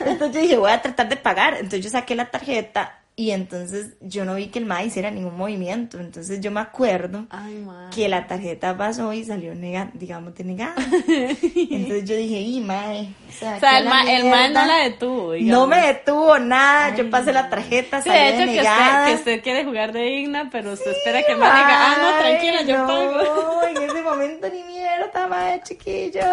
Entonces 0.00 0.34
yo 0.34 0.40
dije, 0.40 0.56
voy 0.56 0.70
a 0.70 0.80
tratar 0.82 1.08
de 1.08 1.16
pagar. 1.16 1.54
Entonces 1.54 1.80
yo 1.82 1.90
saqué 1.90 2.14
la 2.14 2.30
tarjeta 2.30 3.00
y 3.18 3.30
entonces 3.30 3.94
yo 4.02 4.26
no 4.26 4.34
vi 4.34 4.48
que 4.48 4.58
el 4.58 4.66
MAE 4.66 4.86
hiciera 4.86 5.10
ningún 5.10 5.36
movimiento. 5.38 5.98
Entonces 5.98 6.38
yo 6.42 6.50
me 6.50 6.60
acuerdo 6.60 7.24
Ay, 7.30 7.66
que 7.94 8.10
la 8.10 8.26
tarjeta 8.26 8.76
pasó 8.76 9.10
y 9.14 9.24
salió 9.24 9.54
negada, 9.54 9.90
digamos, 9.94 10.34
denegada. 10.36 10.74
Entonces 10.76 12.04
yo 12.04 12.14
dije, 12.14 12.40
y 12.40 12.60
MAE. 12.60 13.08
O 13.28 13.32
sea, 13.32 13.56
O 13.56 13.60
sea, 13.60 13.70
que 13.70 13.78
el, 13.78 13.84
ma, 13.86 14.02
el 14.02 14.24
ma 14.24 14.36
mierda. 14.48 14.60
no 14.60 14.66
la 14.66 14.76
detuvo, 14.84 15.32
digamos. 15.32 15.60
No 15.60 15.66
me 15.66 15.86
detuvo 15.86 16.38
nada, 16.38 16.94
yo 16.94 17.08
pasé 17.10 17.32
la 17.32 17.48
tarjeta, 17.48 18.02
Sí, 18.02 18.10
salió 18.10 18.22
de 18.22 18.28
hecho, 18.28 18.52
que 18.52 18.58
usted, 18.60 19.06
que 19.06 19.14
usted 19.14 19.42
quiere 19.42 19.64
jugar 19.64 19.92
de 19.92 20.02
digna, 20.02 20.48
pero 20.52 20.72
usted 20.72 20.90
espera 20.90 21.22
que 21.22 21.32
el 21.32 21.38
ma 21.38 21.46
diga, 21.46 21.68
ah, 21.70 21.96
no, 22.00 22.18
tranquila, 22.20 22.62
yo 22.62 22.78
no, 22.78 22.86
pago. 22.86 23.62
en 23.66 23.76
ese 23.82 24.02
momento 24.02 24.48
ni 24.50 24.62
mierda, 24.64 25.26
mae, 25.26 25.62
chiquillos. 25.62 26.24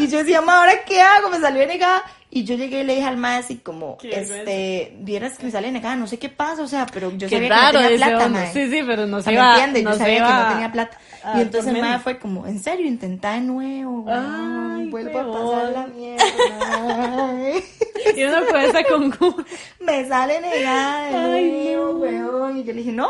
Y 0.00 0.08
yo 0.08 0.18
decía, 0.18 0.40
ma, 0.40 0.58
¿ahora 0.58 0.72
qué 0.84 1.00
hago? 1.00 1.30
Me 1.30 1.38
salió 1.38 1.64
negada. 1.66 2.02
Y 2.32 2.44
yo 2.44 2.54
llegué 2.54 2.82
y 2.82 2.84
le 2.84 2.94
dije 2.94 3.06
al 3.08 3.16
mae 3.16 3.38
así 3.38 3.56
como, 3.56 3.98
este, 4.02 4.96
vieras 5.00 5.36
que 5.36 5.46
me 5.46 5.50
sale 5.50 5.72
negada, 5.72 5.96
no 5.96 6.06
sé 6.06 6.18
qué 6.20 6.28
pasa, 6.28 6.62
o 6.62 6.68
sea, 6.68 6.86
pero 6.86 7.10
yo 7.16 7.28
Qué 7.28 7.36
sabía 7.36 7.48
raro, 7.48 7.78
que 7.78 7.84
no 7.84 7.88
tenía 7.90 8.06
plata, 8.06 8.28
mae. 8.28 8.52
Sí, 8.52 8.70
sí, 8.70 8.80
pero 8.86 9.06
no 9.06 9.20
se 9.20 9.32
iba, 9.32 9.42
¿me 9.42 9.50
entiendes? 9.50 9.82
no 9.82 9.90
yo 9.92 9.98
sabía 9.98 10.16
iba 10.18 10.26
que 10.28 10.32
no 10.44 10.48
tenía 10.50 10.72
plata. 10.72 10.98
a 11.24 11.38
y 11.38 11.42
entonces 11.42 11.74
el 11.74 11.80
mae 11.80 11.98
fue 11.98 12.18
como, 12.20 12.46
en 12.46 12.60
serio, 12.60 12.86
intenta 12.86 13.32
de 13.32 13.40
nuevo, 13.40 14.04
Ay, 14.08 14.86
vuelvo 14.90 15.18
a 15.18 15.32
pasar 15.32 15.72
la 15.72 15.86
mierda. 15.88 16.24
Y 18.16 18.24
uno 18.24 18.46
con 18.46 18.60
esa 18.60 18.82
concurso. 18.84 19.44
me 19.80 20.08
sale 20.08 20.40
negada 20.40 21.10
de 21.10 21.16
Ay, 21.16 21.50
nuevo, 21.50 21.92
no. 21.92 21.98
weón. 21.98 22.56
Y 22.58 22.64
yo 22.64 22.72
le 22.72 22.78
dije, 22.78 22.92
no. 22.92 23.08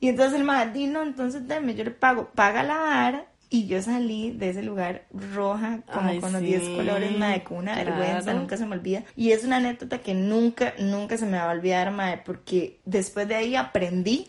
Y 0.00 0.08
entonces 0.08 0.38
el 0.38 0.44
mae, 0.44 0.66
no, 0.86 1.02
entonces 1.02 1.48
deme, 1.48 1.74
yo 1.74 1.84
le 1.84 1.90
pago, 1.90 2.28
paga 2.34 2.62
la 2.62 2.78
vara. 2.78 3.24
Y 3.50 3.66
yo 3.66 3.80
salí 3.80 4.30
de 4.30 4.50
ese 4.50 4.62
lugar 4.62 5.06
roja, 5.10 5.80
como 5.92 6.10
Ay, 6.10 6.20
con 6.20 6.32
los 6.32 6.42
sí, 6.42 6.48
10 6.48 6.68
colores, 6.76 7.16
mae, 7.18 7.44
con 7.44 7.58
una 7.58 7.74
claro. 7.74 7.96
vergüenza, 7.96 8.34
nunca 8.34 8.56
se 8.56 8.66
me 8.66 8.76
olvida. 8.76 9.04
Y 9.16 9.32
es 9.32 9.44
una 9.44 9.56
anécdota 9.56 9.98
que 9.98 10.14
nunca, 10.14 10.74
nunca 10.78 11.16
se 11.16 11.24
me 11.24 11.38
va 11.38 11.50
a 11.50 11.52
olvidar, 11.52 11.90
mae, 11.90 12.18
porque 12.18 12.80
después 12.84 13.26
de 13.26 13.36
ahí 13.36 13.56
aprendí 13.56 14.28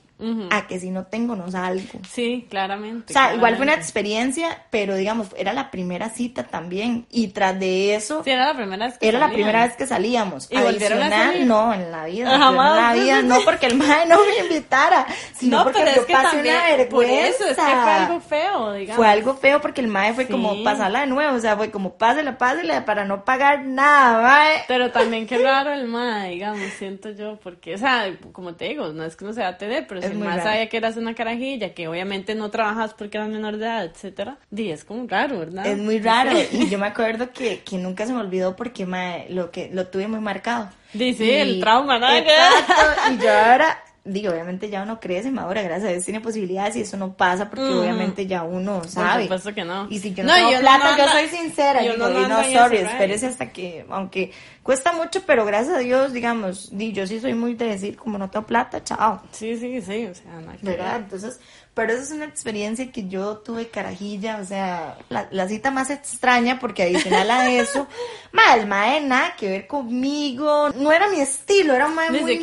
a 0.51 0.67
que 0.67 0.79
si 0.79 0.91
no 0.91 1.05
tengo 1.05 1.35
no 1.35 1.49
salgo. 1.49 1.99
Sí, 2.11 2.45
claramente. 2.49 3.13
O 3.13 3.13
sea, 3.13 3.33
igual 3.35 3.55
fue 3.55 3.63
una 3.63 3.73
claramente. 3.73 3.81
experiencia, 3.81 4.63
pero 4.69 4.95
digamos, 4.95 5.27
era 5.37 5.53
la 5.53 5.71
primera 5.71 6.09
cita 6.09 6.43
también. 6.43 7.05
Y 7.09 7.27
tras 7.29 7.57
de 7.59 7.95
eso, 7.95 8.23
Sí, 8.23 8.31
era 8.31 8.47
la 8.47 8.55
primera 8.55 8.87
vez 8.87 8.97
que 8.97 9.07
era 9.07 9.19
la 9.19 9.25
salían. 9.27 9.35
primera 9.35 9.65
vez 9.67 9.75
que 9.77 9.87
salíamos. 9.87 10.47
¿Y 10.51 10.57
volvieron 10.59 10.99
a 11.01 11.05
Adicional, 11.05 11.31
salir? 11.33 11.47
no, 11.47 11.73
en 11.73 11.91
la 11.91 12.05
vida. 12.05 12.25
Yo 12.29 12.33
En 12.33 12.39
la 12.39 12.45
jamás. 12.45 12.93
vida, 12.95 13.21
no 13.21 13.35
porque 13.45 13.65
el 13.67 13.75
mae 13.75 14.05
no 14.07 14.17
me 14.25 14.43
invitara, 14.45 15.05
sino 15.33 15.57
No, 15.59 15.63
porque 15.63 15.79
pero 15.79 15.95
yo 15.95 16.01
es 16.01 16.07
que 16.07 16.13
pasé 16.13 16.35
también, 16.35 16.55
una 16.55 16.63
vergüenza. 16.77 16.89
por 16.89 17.05
eso, 17.05 17.43
es 17.45 17.55
que 17.55 17.61
fue 17.63 17.91
algo 17.91 18.19
feo, 18.19 18.73
digamos. 18.73 18.95
Fue 18.97 19.07
algo 19.07 19.33
feo 19.35 19.61
porque 19.61 19.81
el 19.81 19.87
mae 19.87 20.13
fue 20.13 20.25
Sí. 20.25 20.31
como 20.31 20.63
pasarla 20.63 21.01
de 21.01 21.07
nuevo, 21.07 21.35
o 21.35 21.39
sea, 21.39 21.55
fue 21.55 21.71
como 21.71 21.93
pásela, 21.97 22.37
pásela 22.37 22.83
para 22.85 23.05
no 23.05 23.23
pagar 23.23 23.63
nada, 23.65 24.21
mae. 24.21 24.63
Pero 24.67 24.91
también 24.91 25.25
qué 25.27 25.37
raro 25.37 25.71
el 25.73 25.87
MAE, 25.87 26.31
digamos, 26.31 26.61
siento 26.77 27.11
yo, 27.11 27.37
porque, 27.41 27.75
o 27.75 27.77
sea, 27.77 28.13
como 28.33 28.55
te 28.55 28.65
digo, 28.65 28.89
no 28.89 29.05
es 29.05 29.15
que 29.15 29.23
no 29.25 29.33
sea 29.33 29.57
tener, 29.57 29.87
pero 29.87 30.01
Es 30.01 30.08
muy 30.13 30.27
MAE 30.27 30.37
raro. 30.37 30.49
sabía 30.49 30.69
que 30.69 30.77
eras 30.77 30.97
una 30.97 31.15
carajilla, 31.15 31.73
que 31.73 31.87
obviamente 31.87 32.35
no 32.35 32.49
trabajas 32.49 32.93
porque 32.93 33.17
eras 33.17 33.29
menor 33.29 33.57
de 33.57 33.65
edad, 33.65 33.85
etcétera, 33.85 34.37
di, 34.49 34.71
es 34.71 34.83
como 34.83 35.07
raro, 35.07 35.39
¿verdad? 35.39 35.65
Es 35.65 35.77
muy 35.77 35.99
raro 35.99 36.31
y 36.51 36.69
yo 36.69 36.77
me 36.79 36.87
acuerdo 36.87 37.31
que, 37.31 37.61
que 37.61 37.77
nunca 37.77 38.05
se 38.05 38.13
me 38.13 38.19
olvidó 38.19 38.55
porque 38.55 38.85
mae, 38.85 39.27
lo 39.29 39.51
que 39.51 39.69
lo 39.73 39.87
tuve 39.87 40.07
muy 40.07 40.19
marcado. 40.19 40.69
Di, 40.93 41.13
sí, 41.13 41.29
el 41.29 41.59
trauma, 41.59 41.99
¿no? 41.99 42.09
Exacto, 42.11 42.73
y 43.13 43.23
yo 43.23 43.31
ahora 43.31 43.77
digo, 44.05 44.31
obviamente 44.31 44.69
ya 44.69 44.81
uno 44.83 44.99
crece, 44.99 45.29
madura, 45.31 45.61
gracias 45.61 45.89
a 45.89 45.91
Dios 45.93 46.05
tiene 46.05 46.21
posibilidades 46.21 46.75
y 46.75 46.81
eso 46.81 46.97
no 46.97 47.13
pasa 47.13 47.49
porque 47.49 47.63
obviamente 47.73 48.25
ya 48.27 48.43
uno 48.43 48.79
Por 48.79 48.87
sabe. 48.89 49.23
supuesto 49.23 49.53
que 49.53 49.63
no. 49.65 49.87
Y 49.89 49.99
si 49.99 50.13
yo 50.13 50.23
no, 50.23 50.29
No, 50.29 50.35
tengo 50.35 50.49
y 50.49 50.53
uno 50.53 50.61
plata, 50.61 50.91
no 50.91 50.97
yo 50.97 51.07
soy 51.11 51.27
sincera, 51.27 51.83
y 51.83 51.89
digo, 51.89 52.09
no 52.09 52.27
no, 52.27 52.43
sorry, 52.45 52.77
espérese 52.77 53.27
hasta 53.27 53.51
que, 53.51 53.85
aunque 53.89 54.31
cuesta 54.63 54.93
mucho, 54.93 55.23
pero 55.25 55.45
gracias 55.45 55.75
a 55.75 55.79
Dios, 55.79 56.13
digamos, 56.13 56.69
di, 56.77 56.91
yo 56.91 57.05
sí 57.07 57.19
soy 57.19 57.33
muy 57.33 57.55
de 57.55 57.65
decir, 57.65 57.95
como 57.97 58.17
no 58.17 58.29
tengo 58.29 58.45
plata, 58.45 58.83
chao. 58.83 59.21
Sí, 59.31 59.57
sí, 59.57 59.81
sí, 59.81 60.05
o 60.05 60.15
sea, 60.15 60.31
nada 60.41 60.57
que 60.57 60.65
¿verdad? 60.65 60.93
ver. 60.93 61.01
Entonces, 61.03 61.39
pero 61.73 61.93
eso 61.93 62.03
es 62.03 62.11
una 62.11 62.25
experiencia 62.25 62.91
que 62.91 63.07
yo 63.07 63.37
tuve 63.37 63.69
carajilla, 63.69 64.39
o 64.41 64.45
sea, 64.45 64.97
la, 65.09 65.27
la 65.31 65.47
cita 65.47 65.71
más 65.71 65.89
extraña, 65.89 66.59
porque 66.59 66.83
adicional 66.83 67.31
a 67.31 67.49
eso, 67.51 67.87
ma, 68.31 68.55
el 68.55 68.67
mae 68.67 69.01
nada 69.01 69.35
que 69.37 69.49
ver 69.49 69.67
conmigo, 69.67 70.69
no 70.75 70.91
era 70.91 71.07
mi 71.09 71.19
estilo, 71.21 71.73
era 71.73 71.87
un 71.87 71.95
mae 71.95 72.11
muy, 72.11 72.39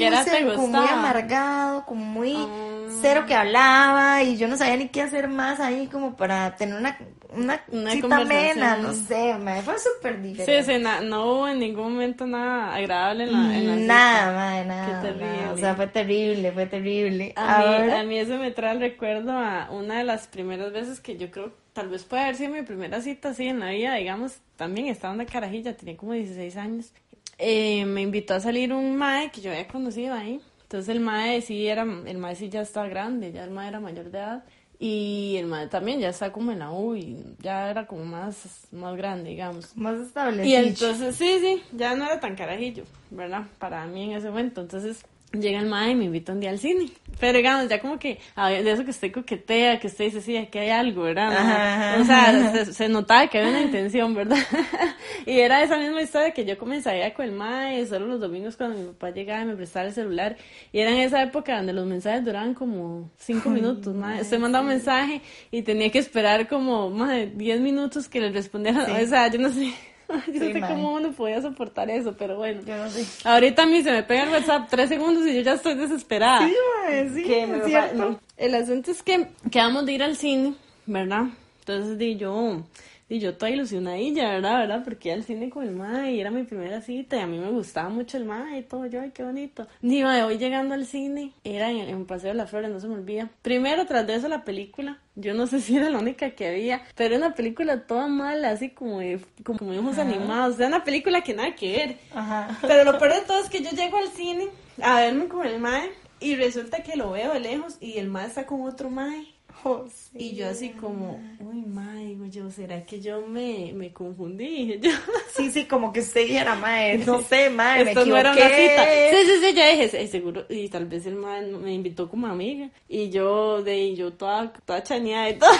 amargado, 0.88 1.85
como 1.85 2.04
muy 2.04 2.35
Ah. 2.37 2.88
cero 3.02 3.25
que 3.26 3.35
hablaba, 3.35 4.23
y 4.23 4.37
yo 4.37 4.49
no 4.49 4.56
sabía 4.56 4.76
ni 4.76 4.88
qué 4.88 5.02
hacer 5.02 5.28
más 5.28 5.61
ahí, 5.61 5.87
como 5.88 6.16
para 6.16 6.56
tener 6.56 6.76
una, 6.76 6.99
una, 7.35 7.61
Una 7.71 7.90
cita 7.92 8.16
amena, 8.18 8.76
no 8.76 8.92
sé, 8.92 9.35
mae, 9.38 9.62
fue 9.62 9.75
súper 9.78 10.16
Sí, 10.16 10.23
diferente. 10.23 10.75
sí, 10.76 10.83
na- 10.83 11.00
no 11.00 11.25
hubo 11.33 11.49
en 11.49 11.59
ningún 11.59 11.92
momento 11.92 12.26
nada 12.26 12.75
agradable 12.75 13.25
en 13.25 13.33
la, 13.33 13.59
en 13.59 13.66
la 13.66 13.75
cita. 13.75 13.87
Nada, 13.87 14.33
mae, 14.37 14.64
nada, 14.64 15.52
o 15.52 15.56
sea, 15.59 15.75
fue 15.75 15.87
terrible, 15.88 16.52
fue 16.52 16.66
terrible. 16.66 17.33
A 17.37 17.59
mí, 17.59 17.64
Ahora- 17.64 18.00
a 18.00 18.02
mí 18.04 18.18
eso 18.18 18.37
me 18.38 18.50
trae 18.50 18.73
el 18.75 18.80
recuerdo 18.80 19.33
a 19.33 19.68
una 19.71 19.99
de 19.99 20.04
las 20.04 20.26
primeras 20.26 20.73
veces 20.73 21.00
que 21.00 21.16
yo 21.16 21.30
creo, 21.30 21.52
tal 21.73 21.88
vez 21.88 22.04
puede 22.04 22.23
haber 22.23 22.37
sido 22.37 22.50
mi 22.52 22.62
primera 22.62 23.00
cita 23.00 23.30
así 23.30 23.47
en 23.47 23.61
la 23.61 23.71
vida, 23.71 23.95
digamos, 23.97 24.38
también 24.56 24.87
estaba 24.88 25.12
en 25.12 25.18
la 25.18 25.26
carajilla, 25.26 25.76
tenía 25.76 25.97
como 25.97 26.12
16 26.12 26.56
años. 26.56 26.92
Eh, 27.38 27.85
me 27.85 28.00
invitó 28.02 28.35
a 28.35 28.40
salir 28.40 28.73
un 28.73 28.97
mae 28.97 29.30
que 29.30 29.40
yo 29.42 29.50
había 29.50 29.68
conocido 29.68 30.14
ahí. 30.14 30.40
Entonces 30.62 30.88
el 30.88 31.00
mae 31.00 31.42
sí 31.42 31.68
era, 31.68 31.83
el 31.83 32.18
mae 32.18 32.35
sí 32.35 32.49
ya 32.49 32.62
estaba 32.62 32.88
grande, 32.88 33.30
ya 33.30 33.45
el 33.45 33.50
mae 33.50 33.68
era 33.68 33.78
mayor 33.78 34.11
de 34.11 34.18
edad. 34.18 34.45
Y 34.78 35.37
el 35.38 35.47
mae 35.47 35.68
también 35.68 36.00
ya 36.00 36.11
está 36.11 36.33
como 36.33 36.52
en 36.52 36.59
la 36.59 36.71
U 36.71 36.95
y 36.95 37.16
ya 37.40 37.71
era 37.71 37.87
como 37.87 38.04
más, 38.04 38.66
más 38.73 38.97
grande, 38.97 39.30
digamos. 39.30 39.75
más 39.76 39.99
establecido. 39.99 40.47
Y 40.47 40.54
entonces, 40.54 41.16
sí, 41.16 41.38
sí, 41.40 41.62
ya 41.73 41.95
no 41.95 42.04
era 42.04 42.21
tan 42.21 42.37
carajillo, 42.37 42.85
¿verdad? 43.11 43.45
Para 43.59 43.87
mí 43.87 44.04
en 44.04 44.12
ese 44.12 44.28
momento. 44.28 44.61
Entonces, 44.61 45.02
llega 45.33 45.59
el 45.59 45.66
mae 45.66 45.92
y 45.92 45.95
me 45.95 46.04
invita 46.04 46.33
un 46.33 46.40
día 46.40 46.50
al 46.50 46.59
cine. 46.59 46.90
Pero 47.18 47.38
digamos, 47.38 47.68
ya 47.68 47.80
como 47.80 47.99
que, 47.99 48.18
a 48.35 48.50
ver, 48.50 48.62
de 48.62 48.73
eso 48.73 48.85
que 48.85 48.90
usted 48.90 49.11
coquetea, 49.11 49.80
que 49.80 49.87
usted 49.87 50.06
dice, 50.06 50.21
sí, 50.21 50.37
aquí 50.37 50.59
hay 50.59 50.68
algo, 50.68 51.02
¿verdad? 51.02 52.00
O 52.00 52.04
sea, 52.04 52.52
se, 52.52 52.73
se 52.75 52.88
notaba 52.88 53.26
que 53.28 53.38
había 53.38 53.50
una 53.50 53.62
intención, 53.62 54.14
¿verdad? 54.14 54.37
y 55.26 55.38
era 55.38 55.62
esa 55.62 55.78
misma 55.78 56.02
historia 56.02 56.33
que 56.33 56.45
yo 56.45 56.59
comencé 56.59 56.90
a 56.90 57.06
ir 57.06 57.14
con 57.14 57.25
el 57.25 57.33
mae, 57.33 57.87
solo 57.87 58.06
los 58.06 58.21
domingos 58.21 58.56
cuando 58.56 58.78
mi 58.78 58.87
papá 58.88 59.11
llegaba 59.11 59.42
y 59.42 59.47
me 59.47 59.56
prestaba 59.56 59.87
el 59.87 59.95
celular. 59.95 60.37
Y 60.73 60.80
era 60.80 60.90
en 60.90 60.99
esa 60.99 61.23
época 61.23 61.56
donde 61.56 61.73
los 61.73 61.87
mensajes 61.87 62.23
duraban 62.23 62.52
como 62.52 63.11
cinco 63.16 63.49
minutos, 63.49 63.95
mae. 63.95 64.21
Usted 64.21 64.38
mandaba 64.38 64.62
un 64.62 64.68
mensaje 64.68 65.23
y 65.50 65.62
tenía 65.62 65.90
que 65.90 65.99
esperar 65.99 66.49
como 66.49 66.90
más 66.90 67.11
de 67.11 67.28
10 67.28 67.61
minutos 67.61 68.09
que 68.09 68.21
le 68.21 68.30
respondieran. 68.30 68.85
Sí. 68.87 68.92
O 68.92 69.06
sea, 69.06 69.28
yo 69.28 69.38
no 69.38 69.49
sé. 69.50 69.73
Yo 70.33 70.45
no 70.45 70.53
sé 70.53 70.61
cómo 70.61 70.95
uno 70.95 71.13
podía 71.13 71.43
soportar 71.43 71.91
eso, 71.91 72.15
pero 72.17 72.37
bueno. 72.37 72.61
Yo 72.65 72.77
no 72.77 72.89
sé. 72.89 73.05
Ahorita 73.29 73.65
a 73.65 73.67
mí 73.67 73.83
se 73.83 73.91
me 73.91 74.03
pega 74.03 74.25
el 74.25 74.31
WhatsApp 74.31 74.69
tres 74.71 74.89
segundos 74.89 75.27
y 75.27 75.35
yo 75.35 75.41
ya 75.41 75.55
estoy 75.55 75.75
desesperada. 75.75 76.47
Sí, 76.47 76.55
mae, 76.85 77.11
sí, 77.11 77.33
es 77.33 77.65
cierto. 77.65 77.97
no. 77.97 78.21
El 78.37 78.55
asunto 78.55 78.91
es 78.91 79.03
que 79.03 79.29
quedamos 79.51 79.85
de 79.87 79.93
ir 79.93 80.03
al 80.03 80.17
cine, 80.17 80.55
¿verdad? 80.87 81.25
Entonces 81.61 81.99
di 81.99 82.17
yo, 82.17 82.63
di 83.09 83.21
yo 83.21 83.37
toda 83.37 83.51
ilusionadilla, 83.51 84.31
¿verdad? 84.31 84.59
¿verdad? 84.59 84.85
Porque 84.85 85.09
iba 85.09 85.17
al 85.17 85.25
cine 85.25 85.49
con 85.49 85.65
el 85.65 85.75
mae 85.75 86.13
y 86.13 86.21
era 86.21 86.31
mi 86.31 86.43
primera 86.43 86.81
cita 86.81 87.17
y 87.17 87.21
a 87.21 87.27
mí 87.27 87.39
me 87.39 87.51
gustaba 87.51 87.89
mucho 87.89 88.17
el 88.17 88.25
mae 88.25 88.59
y 88.59 88.63
todo, 88.63 88.87
yo, 88.87 89.01
ay, 89.01 89.13
qué 89.13 89.23
bonito. 89.23 89.67
Di, 89.81 90.03
mae, 90.03 90.23
hoy 90.23 90.39
llegando 90.39 90.75
al 90.75 90.87
cine, 90.87 91.33
era 91.45 91.71
en, 91.71 91.89
en 91.89 92.07
Paseo 92.07 92.31
de 92.31 92.35
las 92.35 92.51
Flores, 92.51 92.71
no 92.71 92.81
se 92.81 92.89
me 92.89 92.95
olvida. 92.95 93.31
Primero, 93.43 93.87
tras 93.87 94.07
de 94.07 94.17
eso, 94.17 94.29
la 94.29 94.45
película. 94.45 94.99
Yo 95.15 95.35
no 95.35 95.47
sé 95.47 95.61
si 95.63 95.77
era 95.77 95.89
la 95.89 95.99
única 95.99 96.31
que 96.31 96.49
había, 96.49 96.83
pero 96.95 97.15
era 97.15 97.27
una 97.27 97.35
película 97.35 97.87
toda 97.87 98.09
mala, 98.09 98.51
así 98.51 98.71
como 98.71 99.01
de, 99.01 99.21
como 99.45 99.71
de 99.71 99.73
dibujos 99.73 99.99
animados. 99.99 100.59
Era 100.59 100.69
una 100.69 100.85
película 100.85 101.23
que 101.23 101.35
nada 101.35 101.55
que 101.55 101.73
ver. 101.77 101.97
Ajá. 102.15 102.59
Pero 102.63 102.85
lo 102.85 102.99
peor 102.99 103.15
de 103.15 103.21
todo 103.23 103.39
es 103.41 103.49
que 103.49 103.63
yo 103.63 103.71
llego 103.71 103.99
al 103.99 104.09
cine 104.09 104.49
a 104.83 105.01
verme 105.01 105.29
con 105.29 105.47
el 105.47 105.61
mae 105.61 105.91
y 106.21 106.35
resulta 106.37 106.83
que 106.83 106.97
lo 106.97 107.11
veo 107.13 107.33
de 107.33 107.41
lejos 107.41 107.77
y 107.81 107.99
el 107.99 108.09
mae 108.09 108.27
está 108.27 108.47
con 108.47 108.63
otro 108.63 108.91
mae. 108.91 109.36
José. 109.63 109.93
Y 110.19 110.35
yo 110.35 110.49
así 110.49 110.71
como, 110.71 111.21
uy, 111.41 111.61
mae, 111.67 112.07
digo 112.07 112.25
yo, 112.27 112.51
¿será 112.51 112.87
que 112.87 113.01
yo 113.01 113.21
me, 113.27 113.73
me 113.75 113.93
confundí? 113.93 114.79
Yo, 114.83 114.91
Sí, 115.37 115.51
sí, 115.51 115.67
como 115.67 115.93
que 115.93 116.01
usted 116.01 116.23
dijera, 116.27 116.55
mae, 116.55 116.97
no 116.99 117.21
sé, 117.29 117.51
mae, 117.51 117.85
me 117.85 117.91
esto 117.91 118.07
no 118.07 118.17
equivoqué. 118.17 118.21
era 118.21 118.33
una 118.33 118.49
cita. 118.57 118.85
Sí, 119.11 119.27
sí, 119.27 119.33
sí, 119.41 119.55
yo 119.55 119.65
dije, 119.83 120.03
"Eh, 120.03 120.09
seguro, 120.09 120.47
y 120.49 120.69
tal 120.71 120.87
vez 120.87 121.05
el 121.05 121.17
mae 121.17 121.43
me 121.47 121.75
invitó 121.75 122.09
como 122.09 122.27
amiga. 122.29 122.71
Y 122.89 123.11
yo, 123.11 123.63
de 123.63 123.77
y 123.79 123.95
yo 123.97 124.15
toda, 124.15 124.51
toda 124.65 124.83
chaneada 124.83 125.29
y 125.31 125.35
todo. 125.39 125.51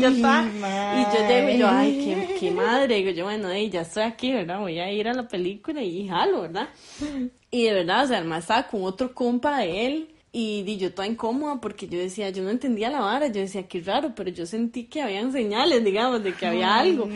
yo 0.00 0.12
toda- 0.20 0.44
y 0.98 1.04
yo 1.14 1.28
llego 1.28 1.48
y 1.50 1.58
yo, 1.58 1.68
ay, 1.68 2.00
qué, 2.04 2.34
qué 2.40 2.50
madre. 2.50 2.96
Digo 2.96 3.10
yo, 3.10 3.24
bueno, 3.24 3.48
ey, 3.50 3.70
ya 3.70 3.82
estoy 3.82 4.02
aquí, 4.02 4.32
¿verdad? 4.32 4.58
Voy 4.58 4.80
a 4.80 4.90
ir 4.90 5.06
a 5.06 5.14
la 5.14 5.28
película 5.28 5.80
y 5.80 6.08
jalo, 6.08 6.42
¿verdad? 6.42 6.68
Y 7.52 7.64
de 7.66 7.72
verdad, 7.72 8.04
o 8.04 8.08
sea, 8.08 8.18
el 8.18 8.32
estaba 8.32 8.66
con 8.66 8.82
otro 8.82 9.14
compa 9.14 9.58
de 9.60 9.86
él. 9.86 10.08
Y, 10.38 10.64
di, 10.64 10.76
yo 10.76 10.92
toda 10.92 11.08
incómoda 11.08 11.62
porque 11.62 11.88
yo 11.88 11.98
decía, 11.98 12.28
yo 12.28 12.42
no 12.42 12.50
entendía 12.50 12.90
la 12.90 13.00
vara, 13.00 13.28
yo 13.28 13.40
decía, 13.40 13.66
qué 13.66 13.80
raro, 13.80 14.12
pero 14.14 14.28
yo 14.28 14.44
sentí 14.44 14.84
que 14.84 15.00
habían 15.00 15.32
señales, 15.32 15.82
digamos, 15.82 16.22
de 16.22 16.34
que 16.34 16.44
había 16.46 16.76
Ay, 16.76 16.90
algo. 16.90 17.08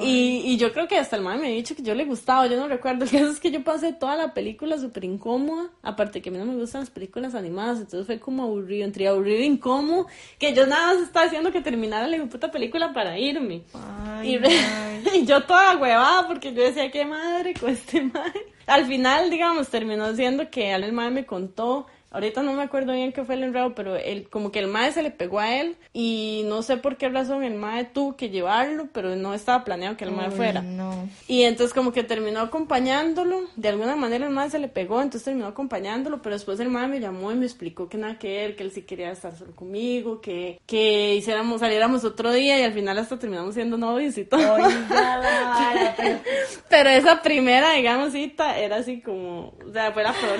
Y, 0.00 0.42
y 0.44 0.56
yo 0.58 0.72
creo 0.72 0.86
que 0.86 0.96
hasta 0.96 1.16
el 1.16 1.22
mae 1.22 1.38
me 1.38 1.46
había 1.46 1.56
dicho 1.56 1.74
que 1.74 1.82
yo 1.82 1.96
le 1.96 2.04
gustaba, 2.04 2.46
yo 2.46 2.56
no 2.56 2.68
recuerdo. 2.68 3.04
El 3.04 3.10
caso 3.10 3.30
es 3.32 3.40
que 3.40 3.50
yo 3.50 3.64
pasé 3.64 3.92
toda 3.94 4.14
la 4.14 4.32
película 4.32 4.78
súper 4.78 5.02
incómoda, 5.02 5.70
aparte 5.82 6.22
que 6.22 6.28
a 6.28 6.32
mí 6.32 6.38
no 6.38 6.44
me 6.44 6.54
gustan 6.54 6.82
las 6.82 6.90
películas 6.90 7.34
animadas, 7.34 7.80
entonces 7.80 8.06
fue 8.06 8.20
como 8.20 8.44
aburrido, 8.44 8.84
entre 8.84 9.08
aburrido 9.08 9.38
e 9.40 9.46
incómodo, 9.46 10.06
que 10.38 10.54
yo 10.54 10.64
nada 10.68 10.94
más 10.94 11.02
estaba 11.02 11.26
haciendo 11.26 11.50
que 11.50 11.60
terminara 11.60 12.06
la 12.06 12.24
puta 12.26 12.52
película 12.52 12.92
para 12.92 13.18
irme. 13.18 13.62
Ay, 13.74 14.34
Y, 14.34 14.38
re- 14.38 14.50
y 15.16 15.26
yo 15.26 15.42
toda 15.42 15.76
huevada 15.76 16.28
porque 16.28 16.52
yo 16.54 16.62
decía, 16.62 16.92
qué 16.92 17.04
madre 17.04 17.54
con 17.60 17.70
este 17.70 18.02
madre. 18.02 18.46
Al 18.68 18.84
final, 18.86 19.30
digamos, 19.30 19.68
terminó 19.68 20.14
siendo 20.14 20.48
que 20.48 20.70
el 20.72 20.92
madre 20.92 21.10
me 21.10 21.26
contó, 21.26 21.86
ahorita 22.10 22.42
no 22.42 22.52
me 22.54 22.62
acuerdo 22.62 22.92
bien 22.92 23.12
qué 23.12 23.24
fue 23.24 23.34
el 23.34 23.42
enredo, 23.44 23.74
pero 23.74 23.96
él, 23.96 24.28
como 24.30 24.50
que 24.50 24.58
el 24.60 24.66
madre 24.68 24.92
se 24.92 25.02
le 25.02 25.10
pegó 25.10 25.38
a 25.40 25.54
él 25.56 25.76
y 25.92 26.42
no 26.46 26.62
sé 26.62 26.76
por 26.76 26.96
qué 26.96 27.08
razón 27.08 27.42
el 27.44 27.54
madre 27.54 27.84
tuvo 27.84 28.16
que 28.16 28.30
llevarlo, 28.30 28.88
pero 28.92 29.14
no 29.16 29.34
estaba 29.34 29.64
planeado 29.64 29.96
que 29.96 30.04
el 30.04 30.10
Uy, 30.10 30.16
fuera. 30.30 30.62
No. 30.62 31.08
Y 31.26 31.42
entonces 31.42 31.74
como 31.74 31.92
que 31.92 32.02
terminó 32.04 32.40
acompañándolo, 32.40 33.42
de 33.56 33.68
alguna 33.68 33.96
manera 33.96 34.26
el 34.26 34.32
madre 34.32 34.50
se 34.50 34.58
le 34.58 34.68
pegó, 34.68 34.96
entonces 35.02 35.24
terminó 35.24 35.46
acompañándolo, 35.48 36.22
pero 36.22 36.34
después 36.36 36.58
el 36.60 36.68
madre 36.70 36.88
me 36.88 37.00
llamó 37.00 37.30
y 37.32 37.34
me 37.36 37.46
explicó 37.46 37.88
que 37.88 37.98
nada 37.98 38.18
que 38.18 38.28
ver, 38.28 38.56
que 38.56 38.62
él 38.62 38.72
sí 38.72 38.82
quería 38.82 39.10
estar 39.10 39.36
solo 39.36 39.54
conmigo, 39.54 40.20
que, 40.20 40.60
que 40.66 41.14
hiciéramos, 41.14 41.60
saliéramos 41.60 42.04
otro 42.04 42.32
día 42.32 42.58
y 42.58 42.62
al 42.62 42.72
final 42.72 42.98
hasta 42.98 43.18
terminamos 43.18 43.54
siendo 43.54 43.76
novios 43.76 44.16
y 44.18 44.24
todo. 44.24 44.40
Vara, 44.88 45.94
pero- 45.96 46.18
Pero 46.68 46.90
esa 46.90 47.22
primera, 47.22 47.72
digamos, 47.72 48.12
cita 48.12 48.58
era 48.58 48.76
así 48.76 49.00
como, 49.00 49.52
o 49.66 49.72
sea, 49.72 49.92
fue 49.92 50.02
la 50.02 50.12
peor. 50.12 50.38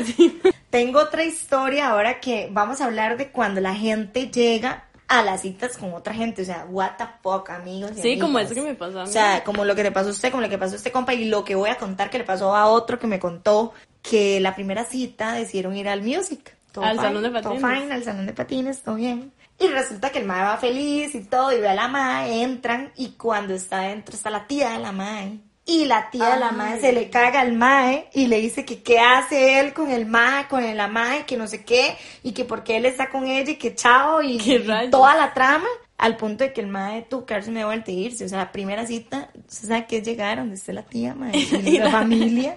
Tengo 0.70 1.00
otra 1.00 1.24
historia 1.24 1.88
ahora 1.90 2.20
que 2.20 2.48
vamos 2.52 2.80
a 2.80 2.84
hablar 2.86 3.16
de 3.16 3.30
cuando 3.30 3.60
la 3.60 3.74
gente 3.74 4.30
llega 4.30 4.84
a 5.08 5.22
las 5.22 5.40
citas 5.40 5.78
con 5.78 5.94
otra 5.94 6.12
gente, 6.12 6.42
o 6.42 6.44
sea, 6.44 6.66
what 6.68 6.92
the 6.98 7.04
fuck, 7.22 7.48
amigos. 7.48 7.92
y 7.96 8.02
Sí, 8.02 8.18
como 8.18 8.38
eso 8.38 8.54
que 8.54 8.60
me 8.60 8.74
pasó 8.74 9.00
a 9.00 9.04
O 9.04 9.06
mí. 9.06 9.12
sea, 9.12 9.42
como 9.42 9.64
lo 9.64 9.74
que 9.74 9.82
le 9.82 9.90
pasó 9.92 10.08
a 10.08 10.12
usted, 10.12 10.30
como 10.30 10.42
lo 10.42 10.50
que 10.50 10.58
pasó 10.58 10.74
a 10.74 10.76
este 10.76 10.92
compa 10.92 11.14
y 11.14 11.24
lo 11.24 11.44
que 11.44 11.54
voy 11.54 11.70
a 11.70 11.76
contar 11.78 12.10
que 12.10 12.18
le 12.18 12.24
pasó 12.24 12.54
a 12.54 12.66
otro 12.66 12.98
que 12.98 13.06
me 13.06 13.18
contó 13.18 13.72
que 14.02 14.38
la 14.40 14.54
primera 14.54 14.84
cita 14.84 15.32
decidieron 15.32 15.74
ir 15.76 15.88
al 15.88 16.02
music. 16.02 16.54
Todo 16.72 16.84
Al 16.84 16.96
fine, 16.98 17.02
salón 17.08 17.22
de 17.22 17.30
Todo 17.40 17.42
patines. 17.54 17.78
fine, 17.80 17.94
al 17.94 18.04
salón 18.04 18.26
de 18.26 18.32
patines, 18.34 18.82
todo 18.82 18.94
bien. 18.96 19.32
Y 19.58 19.68
resulta 19.68 20.10
que 20.10 20.18
el 20.18 20.26
mae 20.26 20.42
va 20.44 20.58
feliz 20.58 21.14
y 21.14 21.24
todo, 21.24 21.52
y 21.52 21.58
ve 21.60 21.68
a 21.68 21.74
la 21.74 21.88
mae, 21.88 22.42
entran, 22.42 22.92
y 22.96 23.12
cuando 23.12 23.54
está 23.54 23.78
adentro 23.78 24.14
está 24.14 24.28
la 24.28 24.46
tía 24.46 24.70
de 24.72 24.78
la 24.78 24.92
mae. 24.92 25.38
Y 25.70 25.84
la 25.84 26.08
tía 26.10 26.30
de 26.30 26.40
la 26.40 26.50
mae 26.50 26.80
se 26.80 26.94
le 26.94 27.10
caga 27.10 27.40
al 27.42 27.52
mae 27.52 28.08
y 28.14 28.26
le 28.26 28.40
dice 28.40 28.64
que 28.64 28.82
qué 28.82 29.00
hace 29.00 29.60
él 29.60 29.74
con 29.74 29.90
el 29.90 30.06
mae, 30.06 30.48
con 30.48 30.64
la 30.74 30.88
mae, 30.88 31.26
que 31.26 31.36
no 31.36 31.46
sé 31.46 31.62
qué, 31.62 31.94
y 32.22 32.32
que 32.32 32.46
porque 32.46 32.78
él 32.78 32.86
está 32.86 33.10
con 33.10 33.26
ella 33.26 33.50
y 33.50 33.56
que 33.56 33.74
chao, 33.74 34.22
y, 34.22 34.38
Qué 34.38 34.64
y 34.86 34.90
toda 34.90 35.14
la 35.14 35.34
trama, 35.34 35.66
al 35.98 36.16
punto 36.16 36.42
de 36.44 36.54
que 36.54 36.62
el 36.62 36.68
mae 36.68 37.02
tuvo 37.02 37.26
que 37.26 37.34
darse 37.34 37.50
media 37.50 37.66
vuelta 37.66 37.90
e 37.90 37.94
irse. 37.96 38.24
O 38.24 38.28
sea, 38.30 38.38
la 38.38 38.50
primera 38.50 38.86
cita, 38.86 39.28
¿usted 39.46 39.68
sabe 39.68 39.86
que 39.86 39.98
es 39.98 40.04
llegar 40.04 40.38
donde 40.38 40.54
esté 40.54 40.72
la 40.72 40.84
tía, 40.84 41.14
mae, 41.14 41.36
y 41.64 41.78
la 41.78 41.90
familia, 41.90 42.56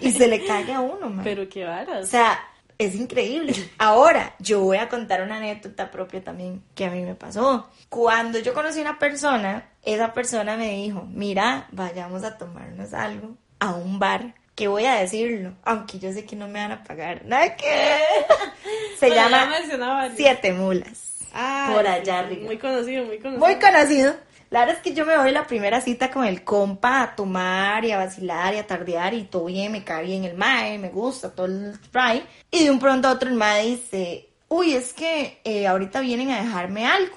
y 0.00 0.10
se 0.12 0.26
le 0.26 0.42
caga 0.46 0.76
a 0.76 0.80
uno, 0.80 1.10
mae. 1.10 1.24
Pero 1.24 1.46
qué 1.50 1.64
O 1.66 1.68
varas. 1.68 2.08
sea, 2.08 2.40
es 2.78 2.94
increíble. 2.94 3.54
Ahora, 3.78 4.34
yo 4.38 4.60
voy 4.60 4.76
a 4.78 4.88
contar 4.88 5.22
una 5.22 5.36
anécdota 5.36 5.90
propia 5.90 6.22
también 6.22 6.62
que 6.74 6.84
a 6.84 6.90
mí 6.90 7.02
me 7.02 7.14
pasó. 7.14 7.68
Cuando 7.88 8.38
yo 8.38 8.52
conocí 8.54 8.78
a 8.78 8.82
una 8.82 8.98
persona, 8.98 9.68
esa 9.82 10.12
persona 10.12 10.56
me 10.56 10.70
dijo, 10.76 11.06
mira, 11.10 11.68
vayamos 11.72 12.24
a 12.24 12.36
tomarnos 12.38 12.92
algo 12.94 13.36
a 13.60 13.74
un 13.74 13.98
bar. 13.98 14.34
Que 14.54 14.68
voy 14.68 14.86
a 14.86 14.94
decirlo, 14.94 15.52
aunque 15.64 15.98
yo 15.98 16.10
sé 16.14 16.24
que 16.24 16.34
no 16.34 16.48
me 16.48 16.58
van 16.60 16.72
a 16.72 16.82
pagar. 16.82 17.26
Nada 17.26 17.56
que 17.56 17.66
Se 18.98 19.08
Bueno, 19.08 19.28
llama. 19.28 20.08
Siete 20.16 20.54
Mulas. 20.54 21.18
Ah, 21.34 21.70
por 21.74 21.86
allá 21.86 22.20
arriba. 22.20 22.46
Muy 22.46 22.56
conocido, 22.56 23.04
muy 23.04 23.18
conocido. 23.18 23.46
Muy 23.46 23.56
conocido. 23.56 24.16
La 24.56 24.60
verdad 24.60 24.76
es 24.76 24.82
que 24.82 24.94
yo 24.94 25.04
me 25.04 25.18
voy 25.18 25.32
la 25.32 25.46
primera 25.46 25.82
cita 25.82 26.10
con 26.10 26.24
el 26.24 26.42
compa 26.42 27.02
a 27.02 27.14
tomar 27.14 27.84
y 27.84 27.92
a 27.92 27.98
vacilar 27.98 28.54
y 28.54 28.56
a 28.56 28.66
tardear 28.66 29.12
y 29.12 29.24
todo 29.24 29.44
bien, 29.44 29.70
me 29.70 29.84
cae 29.84 30.06
bien 30.06 30.24
el 30.24 30.34
mae, 30.34 30.78
me 30.78 30.88
gusta 30.88 31.30
todo 31.30 31.44
el 31.44 31.74
spray. 31.74 32.24
Y 32.50 32.64
de 32.64 32.70
un 32.70 32.78
pronto 32.78 33.06
a 33.06 33.12
otro 33.12 33.28
el 33.28 33.34
mae 33.34 33.66
dice, 33.66 34.30
uy, 34.48 34.72
es 34.72 34.94
que 34.94 35.42
eh, 35.44 35.66
ahorita 35.66 36.00
vienen 36.00 36.30
a 36.30 36.40
dejarme 36.40 36.86
algo. 36.86 37.14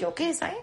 Yo, 0.00 0.16
¿qué 0.16 0.34
sabe? 0.34 0.56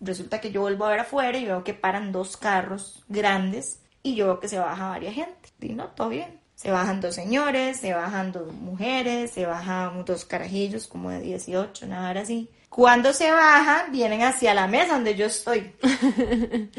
Resulta 0.00 0.40
que 0.40 0.50
yo 0.50 0.62
vuelvo 0.62 0.86
a 0.86 0.88
ver 0.88 1.00
afuera 1.00 1.36
y 1.36 1.44
veo 1.44 1.62
que 1.62 1.74
paran 1.74 2.12
dos 2.12 2.38
carros 2.38 3.04
grandes 3.06 3.82
y 4.02 4.14
yo 4.14 4.24
veo 4.24 4.40
que 4.40 4.48
se 4.48 4.58
baja 4.58 4.88
varias 4.88 5.16
gente. 5.16 5.50
Y 5.60 5.74
no, 5.74 5.88
todo 5.88 6.08
bien. 6.08 6.40
Se 6.58 6.72
bajan 6.72 7.00
dos 7.00 7.14
señores, 7.14 7.76
se 7.78 7.94
bajan 7.94 8.32
dos 8.32 8.52
mujeres, 8.52 9.30
se 9.30 9.46
bajan 9.46 10.04
dos 10.04 10.24
carajillos 10.24 10.88
como 10.88 11.08
de 11.08 11.20
18, 11.20 11.86
nada 11.86 12.10
era 12.10 12.22
así. 12.22 12.50
Cuando 12.68 13.12
se 13.12 13.30
bajan, 13.30 13.92
vienen 13.92 14.22
hacia 14.22 14.54
la 14.54 14.66
mesa 14.66 14.94
donde 14.94 15.14
yo 15.14 15.26
estoy. 15.26 15.72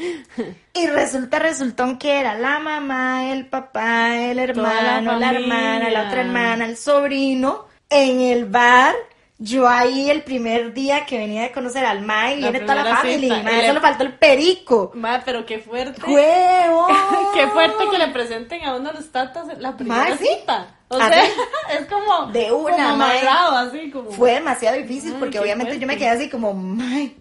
Y 0.74 0.88
resulta, 0.88 1.40
resultó 1.40 1.98
que 1.98 2.20
era 2.20 2.38
la 2.38 2.60
mamá, 2.60 3.32
el 3.32 3.48
papá, 3.48 4.18
el 4.18 4.36
la 4.36 4.44
hermano, 4.44 5.18
la, 5.18 5.28
familia. 5.28 5.40
hermana, 5.40 5.90
la 5.90 6.08
otra 6.08 6.22
hermana, 6.22 6.66
el 6.66 6.76
sobrino, 6.76 7.68
en 7.90 8.20
el 8.20 8.46
bar. 8.48 8.96
Yo 9.42 9.70
ahí 9.70 10.10
el 10.10 10.24
primer 10.24 10.74
día 10.74 11.06
que 11.06 11.18
venía 11.18 11.44
de 11.44 11.54
conocer 11.54 11.86
al 11.86 12.02
Mae, 12.02 12.36
viene 12.36 12.60
toda 12.60 12.84
la 12.84 12.98
familia, 12.98 13.40
y 13.40 13.44
mae, 13.44 13.68
solo 13.68 13.80
faltó 13.80 14.04
el 14.04 14.14
perico. 14.18 14.92
Ma, 14.96 15.22
pero 15.24 15.46
qué 15.46 15.60
fuerte. 15.60 16.02
¡Huevo! 16.06 16.88
Qué 17.34 17.48
fuerte 17.48 17.86
que 17.90 17.98
le 17.98 18.08
presenten 18.10 18.66
a 18.66 18.76
uno 18.76 18.92
los 18.92 19.10
tatas 19.14 19.48
la 19.58 19.78
primera 19.78 20.10
Ma, 20.10 20.18
sí. 20.18 20.26
cita. 20.42 20.76
O 20.90 20.98
¿Ah, 21.00 21.08
sea, 21.10 21.24
es 21.80 21.86
como 21.88 22.32
De 22.34 22.52
una, 22.52 22.72
como 22.76 22.98
ma. 22.98 23.12
amarrado, 23.12 23.56
así 23.58 23.90
como 23.92 24.12
Fue 24.12 24.34
demasiado 24.34 24.76
difícil 24.76 25.16
porque 25.20 25.40
obviamente 25.40 25.80
yo 25.80 25.88
me 25.88 25.96
quedé 25.98 26.10
así 26.10 26.30
como, 26.30 26.54
"Mae, 26.54 27.16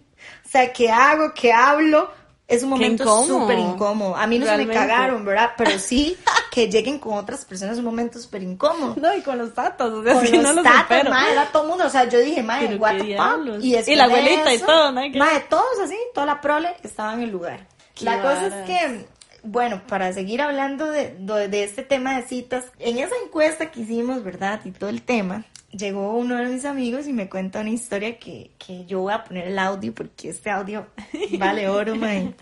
o 0.45 0.49
sea, 0.49 0.73
¿qué 0.73 0.91
hago? 0.91 1.33
¿Qué 1.33 1.53
hablo? 1.53 2.11
Es 2.49 2.63
un 2.63 2.69
momento 2.69 3.23
súper 3.25 3.59
incómodo. 3.59 4.15
A 4.15 4.25
mí 4.25 4.39
no 4.39 4.45
Realmente. 4.45 4.73
se 4.73 4.79
me 4.79 4.87
cagaron, 4.87 5.23
¿verdad? 5.23 5.51
Pero 5.55 5.77
sí 5.77 6.17
que 6.51 6.67
lleguen 6.67 6.97
con 6.97 7.13
otras 7.13 7.45
personas 7.45 7.73
es 7.73 7.79
un 7.79 7.85
momento 7.85 8.17
súper 8.19 8.41
incómodo. 8.41 8.95
No, 8.99 9.15
y 9.15 9.21
con 9.21 9.37
los 9.37 9.53
tatas, 9.53 9.89
o 9.89 10.03
sea, 10.03 10.15
Con 10.15 10.25
si 10.25 10.33
los 10.33 10.43
no 10.43 10.53
los 10.53 10.63
tatas, 10.63 11.07
mae, 11.07 11.31
era 11.31 11.45
todo 11.51 11.61
el 11.63 11.69
mundo, 11.69 11.85
o 11.85 11.89
sea, 11.89 12.09
yo 12.09 12.19
dije, 12.19 12.43
Pero 12.43 12.77
what 12.77 12.97
the 12.97 13.15
fuck. 13.15 13.87
Y 13.87 13.95
la 13.95 14.05
abuelita 14.05 14.51
y 14.51 14.57
todo, 14.57 14.91
¿no? 14.91 15.01
Mae, 15.09 15.41
todos 15.41 15.79
así, 15.83 15.95
toda 16.13 16.25
la 16.25 16.41
prole 16.41 16.75
estaba 16.81 17.13
en 17.13 17.21
el 17.21 17.29
lugar. 17.29 17.67
Qué 17.93 18.05
la 18.05 18.19
cosa 18.19 18.47
es 18.47 18.65
que, 18.65 19.05
bueno, 19.43 19.83
para 19.87 20.11
seguir 20.11 20.41
hablando 20.41 20.89
de, 20.89 21.15
de, 21.19 21.49
de 21.49 21.63
este 21.63 21.83
tema 21.83 22.15
de 22.17 22.27
citas, 22.27 22.65
en 22.79 22.97
esa 22.97 23.13
encuesta 23.23 23.69
que 23.69 23.81
hicimos, 23.81 24.23
¿verdad? 24.23 24.61
Y 24.65 24.71
todo 24.71 24.89
el 24.89 25.03
tema, 25.03 25.45
llegó 25.71 26.13
uno 26.13 26.37
de 26.37 26.45
mis 26.45 26.65
amigos 26.65 27.07
y 27.07 27.13
me 27.13 27.29
cuenta 27.29 27.59
una 27.59 27.69
historia 27.69 28.17
que, 28.17 28.51
que 28.57 28.85
yo 28.85 29.01
voy 29.01 29.13
a 29.13 29.23
poner 29.23 29.47
el 29.47 29.59
audio 29.59 29.93
porque 29.93 30.29
este 30.29 30.49
audio 30.49 30.87
vale 31.37 31.67
oro, 31.67 31.95
mae. 31.95 32.33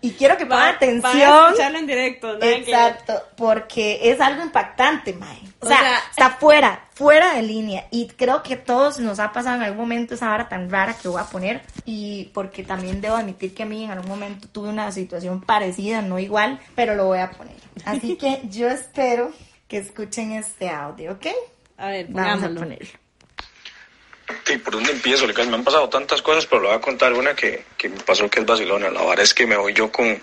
Y 0.00 0.12
quiero 0.12 0.36
que 0.36 0.46
pongan 0.46 0.74
atención. 0.76 1.02
van 1.02 1.44
a 1.44 1.46
escucharlo 1.48 1.78
en 1.78 1.86
directo, 1.86 2.38
¿no? 2.38 2.44
Exacto, 2.44 3.14
porque 3.36 4.10
es 4.10 4.20
algo 4.20 4.42
impactante, 4.42 5.12
Mae. 5.12 5.38
O, 5.60 5.66
O 5.66 5.68
sea, 5.68 5.78
sea, 5.78 5.98
está 6.10 6.30
fuera, 6.30 6.88
fuera 6.94 7.34
de 7.34 7.42
línea. 7.42 7.86
Y 7.90 8.08
creo 8.08 8.42
que 8.42 8.56
todos 8.56 8.98
nos 8.98 9.18
ha 9.18 9.32
pasado 9.32 9.56
en 9.56 9.62
algún 9.62 9.80
momento 9.80 10.14
esa 10.14 10.28
vara 10.28 10.48
tan 10.48 10.70
rara 10.70 10.94
que 10.94 11.08
voy 11.08 11.20
a 11.20 11.24
poner. 11.24 11.62
Y 11.84 12.30
porque 12.34 12.62
también 12.62 13.00
debo 13.00 13.16
admitir 13.16 13.54
que 13.54 13.64
a 13.64 13.66
mí 13.66 13.84
en 13.84 13.90
algún 13.90 14.08
momento 14.10 14.48
tuve 14.48 14.68
una 14.68 14.90
situación 14.92 15.40
parecida, 15.40 16.02
no 16.02 16.18
igual, 16.18 16.60
pero 16.74 16.94
lo 16.94 17.06
voy 17.06 17.18
a 17.18 17.30
poner. 17.30 17.56
Así 17.84 18.16
que 18.20 18.42
yo 18.48 18.68
espero 18.68 19.32
que 19.68 19.78
escuchen 19.78 20.32
este 20.32 20.68
audio, 20.68 21.12
¿ok? 21.12 21.26
A 21.82 21.88
ver, 21.88 22.06
Vamos 22.10 22.44
a 22.44 22.48
ponerlo. 22.48 22.88
Sí, 24.44 24.56
¿por 24.58 24.74
dónde 24.74 24.92
empiezo? 24.92 25.26
Me 25.26 25.56
han 25.56 25.64
pasado 25.64 25.88
tantas 25.88 26.22
cosas, 26.22 26.46
pero 26.46 26.62
le 26.62 26.68
voy 26.68 26.76
a 26.76 26.80
contar 26.80 27.12
una 27.12 27.34
que, 27.34 27.64
que 27.76 27.88
me 27.88 27.98
pasó 27.98 28.30
que 28.30 28.38
es 28.38 28.46
vacilona. 28.46 28.88
La 28.88 29.00
verdad 29.00 29.24
es 29.24 29.34
que 29.34 29.46
me 29.48 29.56
voy 29.56 29.72
yo 29.74 29.90
con... 29.90 30.22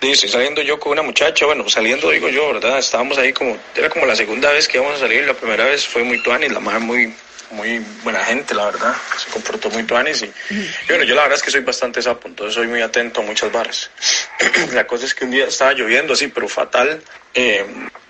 Estoy 0.00 0.28
saliendo 0.28 0.62
yo 0.62 0.78
con 0.78 0.92
una 0.92 1.02
muchacha, 1.02 1.46
bueno, 1.46 1.68
saliendo 1.68 2.10
digo 2.10 2.28
yo, 2.28 2.52
¿verdad? 2.52 2.78
Estábamos 2.78 3.18
ahí 3.18 3.32
como... 3.32 3.56
Era 3.74 3.90
como 3.90 4.06
la 4.06 4.14
segunda 4.14 4.52
vez 4.52 4.68
que 4.68 4.76
íbamos 4.76 4.96
a 4.96 5.00
salir, 5.00 5.26
la 5.26 5.34
primera 5.34 5.64
vez 5.64 5.84
fue 5.84 6.04
muy 6.04 6.22
tuanis, 6.22 6.52
la 6.52 6.60
madre 6.60 6.78
muy 6.78 7.12
muy 7.50 7.78
buena 8.02 8.24
gente, 8.24 8.54
la 8.54 8.66
verdad. 8.66 8.94
Se 9.18 9.30
comportó 9.30 9.70
muy 9.70 9.82
tuanis 9.82 10.22
y, 10.22 10.26
y 10.26 10.88
bueno, 10.88 11.04
yo 11.04 11.14
la 11.14 11.22
verdad 11.22 11.38
es 11.38 11.42
que 11.42 11.50
soy 11.50 11.62
bastante 11.62 12.02
sapo, 12.02 12.28
entonces 12.28 12.54
soy 12.54 12.68
muy 12.68 12.80
atento 12.80 13.20
a 13.20 13.24
muchas 13.24 13.50
barras. 13.50 13.90
la 14.72 14.86
cosa 14.86 15.06
es 15.06 15.14
que 15.14 15.24
un 15.24 15.32
día 15.32 15.46
estaba 15.46 15.72
lloviendo 15.72 16.12
así, 16.12 16.28
pero 16.28 16.48
fatal. 16.48 17.02
Eh, 17.34 17.64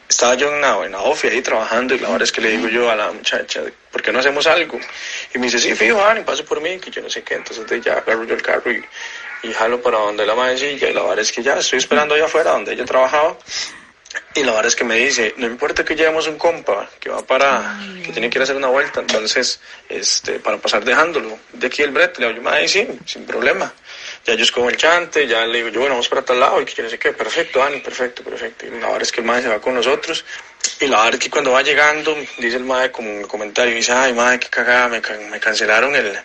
estaba 0.09 0.35
yo 0.35 0.55
en 0.55 0.61
la, 0.61 1.01
ofi 1.01 1.29
ahí 1.29 1.43
trabajando 1.43 1.95
y 1.95 1.99
la 1.99 2.09
verdad 2.09 2.23
es 2.23 2.33
que 2.33 2.40
le 2.40 2.51
digo 2.51 2.69
yo 2.69 2.90
a 2.90 2.97
la 2.97 3.11
muchacha, 3.12 3.62
¿por 3.90 4.03
qué 4.03 4.12
no 4.12 4.19
hacemos 4.21 4.47
algo? 4.47 4.79
Y 5.35 5.38
me 5.38 5.47
dice, 5.47 5.59
sí, 5.59 5.75
fijo, 5.75 6.05
Ani, 6.05 6.23
paso 6.23 6.45
por 6.45 6.61
mí, 6.61 6.79
que 6.79 6.90
yo 6.90 7.03
no 7.03 7.11
sé 7.11 7.23
qué. 7.23 7.35
Entonces 7.35 7.67
de 7.67 7.81
ya 7.81 7.95
agarro 7.95 8.25
yo 8.25 8.35
el 8.35 8.43
carro 8.43 8.71
y, 8.71 8.85
y 9.43 9.53
jalo 9.53 9.81
para 9.83 9.99
donde 9.99 10.27
la 10.27 10.35
maecilla 10.35 10.88
y 10.88 10.93
la 10.93 11.03
verdad 11.03 11.21
es 11.21 11.33
que 11.33 11.43
ya 11.43 11.59
estoy 11.59 11.79
esperando 11.79 12.14
allá 12.14 12.27
afuera 12.27 12.53
donde 12.53 12.73
ella 12.73 12.85
trabajaba. 12.85 13.37
Y 14.35 14.43
la 14.43 14.53
verdad 14.53 14.67
es 14.67 14.77
que 14.77 14.85
me 14.85 14.97
dice, 14.97 15.35
no 15.38 15.47
importa 15.47 15.85
que 15.85 15.95
llevemos 15.95 16.27
un 16.27 16.38
compa 16.38 16.88
que 17.01 17.09
va 17.09 17.23
para, 17.23 17.79
que 18.05 18.12
tiene 18.12 18.31
que 18.31 18.38
ir 18.38 18.43
a 18.43 18.45
hacer 18.45 18.57
una 18.57 18.69
vuelta, 18.69 19.01
entonces, 19.01 19.61
este, 19.88 20.38
para 20.38 20.59
pasar 20.59 20.85
dejándolo. 20.85 21.38
De 21.53 21.67
aquí 21.67 21.83
el 21.83 21.90
brete, 21.90 22.21
le 22.21 22.33
digo, 22.33 22.51
yo, 22.51 22.69
sí, 22.69 22.87
sin 23.07 23.27
problema. 23.27 23.73
Ya 24.27 24.35
yo 24.35 24.43
escojo 24.45 24.71
el 24.71 24.77
chante, 24.79 25.27
ya 25.27 25.45
le 25.47 25.59
digo, 25.59 25.69
yo, 25.69 25.81
bueno, 25.81 25.95
vamos 25.97 26.09
para 26.09 26.23
tal 26.23 26.41
lado, 26.41 26.61
y 26.61 26.65
que 26.65 26.73
yo 26.75 26.83
no 26.85 26.89
sé 26.89 26.99
qué, 26.99 27.13
perfecto, 27.13 27.59
Dani, 27.59 27.81
perfecto, 27.81 28.23
perfecto. 28.25 28.65
Y 28.67 28.71
la 28.71 28.87
verdad 28.87 29.03
es 29.03 29.13
que 29.13 29.21
el 29.21 29.27
madre 29.27 29.43
se 29.43 29.49
va 29.49 29.61
con 29.61 29.75
nosotros. 29.75 30.25
Y 30.81 30.87
la 30.87 30.97
verdad 30.97 31.15
es 31.15 31.21
que 31.21 31.31
cuando 31.31 31.53
va 31.53 31.61
llegando, 31.63 32.17
dice 32.39 32.57
el 32.57 32.65
madre 32.65 32.91
como 32.91 33.11
un 33.15 33.25
comentario, 33.25 33.75
dice, 33.75 33.93
ay, 33.93 34.15
madre, 34.15 34.39
qué 34.41 34.49
cagada, 34.49 34.89
me, 34.89 35.03
me 35.31 35.39
cancelaron 35.39 35.95
el, 35.95 36.19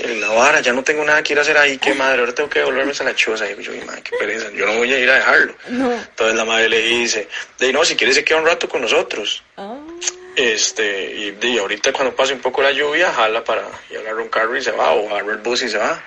el, 0.00 0.20
la 0.20 0.28
vara, 0.30 0.60
ya 0.60 0.72
no 0.72 0.82
tengo 0.82 1.04
nada 1.04 1.22
que 1.22 1.34
ir 1.34 1.38
a 1.38 1.42
hacer 1.42 1.56
ahí, 1.56 1.78
qué 1.78 1.94
madre, 1.94 2.18
ahora 2.18 2.34
tengo 2.34 2.48
que 2.50 2.64
volverme 2.64 2.92
a 2.98 3.02
la 3.04 3.14
choza. 3.14 3.46
Y 3.46 3.50
digo 3.50 3.60
yo, 3.60 3.72
"Ay, 3.72 3.82
madre, 3.86 4.02
qué 4.02 4.16
pereza, 4.18 4.50
yo 4.52 4.66
no 4.66 4.74
voy 4.78 4.92
a 4.92 4.98
ir 4.98 5.08
a 5.08 5.14
dejarlo. 5.14 5.54
No. 5.68 5.92
Entonces 5.92 6.34
la 6.36 6.44
madre 6.44 6.68
le 6.68 6.80
dice, 6.80 7.28
de 7.60 7.72
no, 7.72 7.84
si 7.84 7.94
quiere 7.94 8.12
se 8.12 8.24
queda 8.24 8.38
un 8.38 8.46
rato 8.46 8.68
con 8.68 8.80
nosotros. 8.82 9.44
Ah, 9.56 9.76
Este, 10.34 11.12
y, 11.14 11.30
de, 11.30 11.60
ahorita 11.60 11.92
cuando 11.92 12.14
pase 12.14 12.32
un 12.34 12.40
poco 12.40 12.60
la 12.60 12.72
lluvia, 12.72 13.12
jala 13.12 13.42
para 13.44 13.62
y 13.88 13.96
agarra 13.96 14.20
un 14.20 14.28
carro 14.28 14.56
y 14.56 14.62
se 14.62 14.72
va, 14.72 14.90
o 14.92 15.08
agarra 15.08 15.32
el 15.32 15.38
bus 15.38 15.62
y 15.62 15.68
se 15.68 15.78
va. 15.78 16.02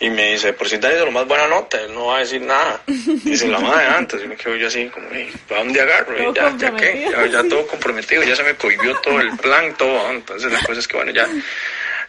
Y 0.00 0.10
me 0.10 0.32
dice, 0.32 0.52
por 0.52 0.68
si 0.68 0.74
es 0.74 1.00
lo 1.00 1.10
más 1.12 1.26
buena 1.26 1.46
nota, 1.46 1.80
él 1.80 1.94
no 1.94 2.06
va 2.06 2.16
a 2.16 2.20
decir 2.20 2.40
nada. 2.40 2.80
Dice 2.86 3.46
la 3.48 3.60
madre 3.60 3.86
antes, 3.86 4.22
y 4.22 4.26
me 4.26 4.36
quedo 4.36 4.56
yo 4.56 4.66
así, 4.66 4.86
como, 4.88 5.08
"Ey, 5.10 5.32
¿para 5.48 5.62
dónde 5.62 5.80
agarro? 5.80 6.30
Y 6.30 6.34
ya, 6.34 6.54
ya 6.56 6.74
qué, 6.74 7.08
ya, 7.10 7.26
ya 7.26 7.48
todo 7.48 7.66
comprometido, 7.66 8.22
ya 8.24 8.34
se 8.34 8.42
me 8.42 8.54
cohibió 8.54 8.96
todo 9.00 9.20
el 9.20 9.36
plan, 9.36 9.74
todo. 9.76 10.10
Entonces 10.10 10.52
la 10.52 10.60
cosa 10.60 10.80
es 10.80 10.88
que, 10.88 10.96
bueno, 10.96 11.12
ya 11.12 11.28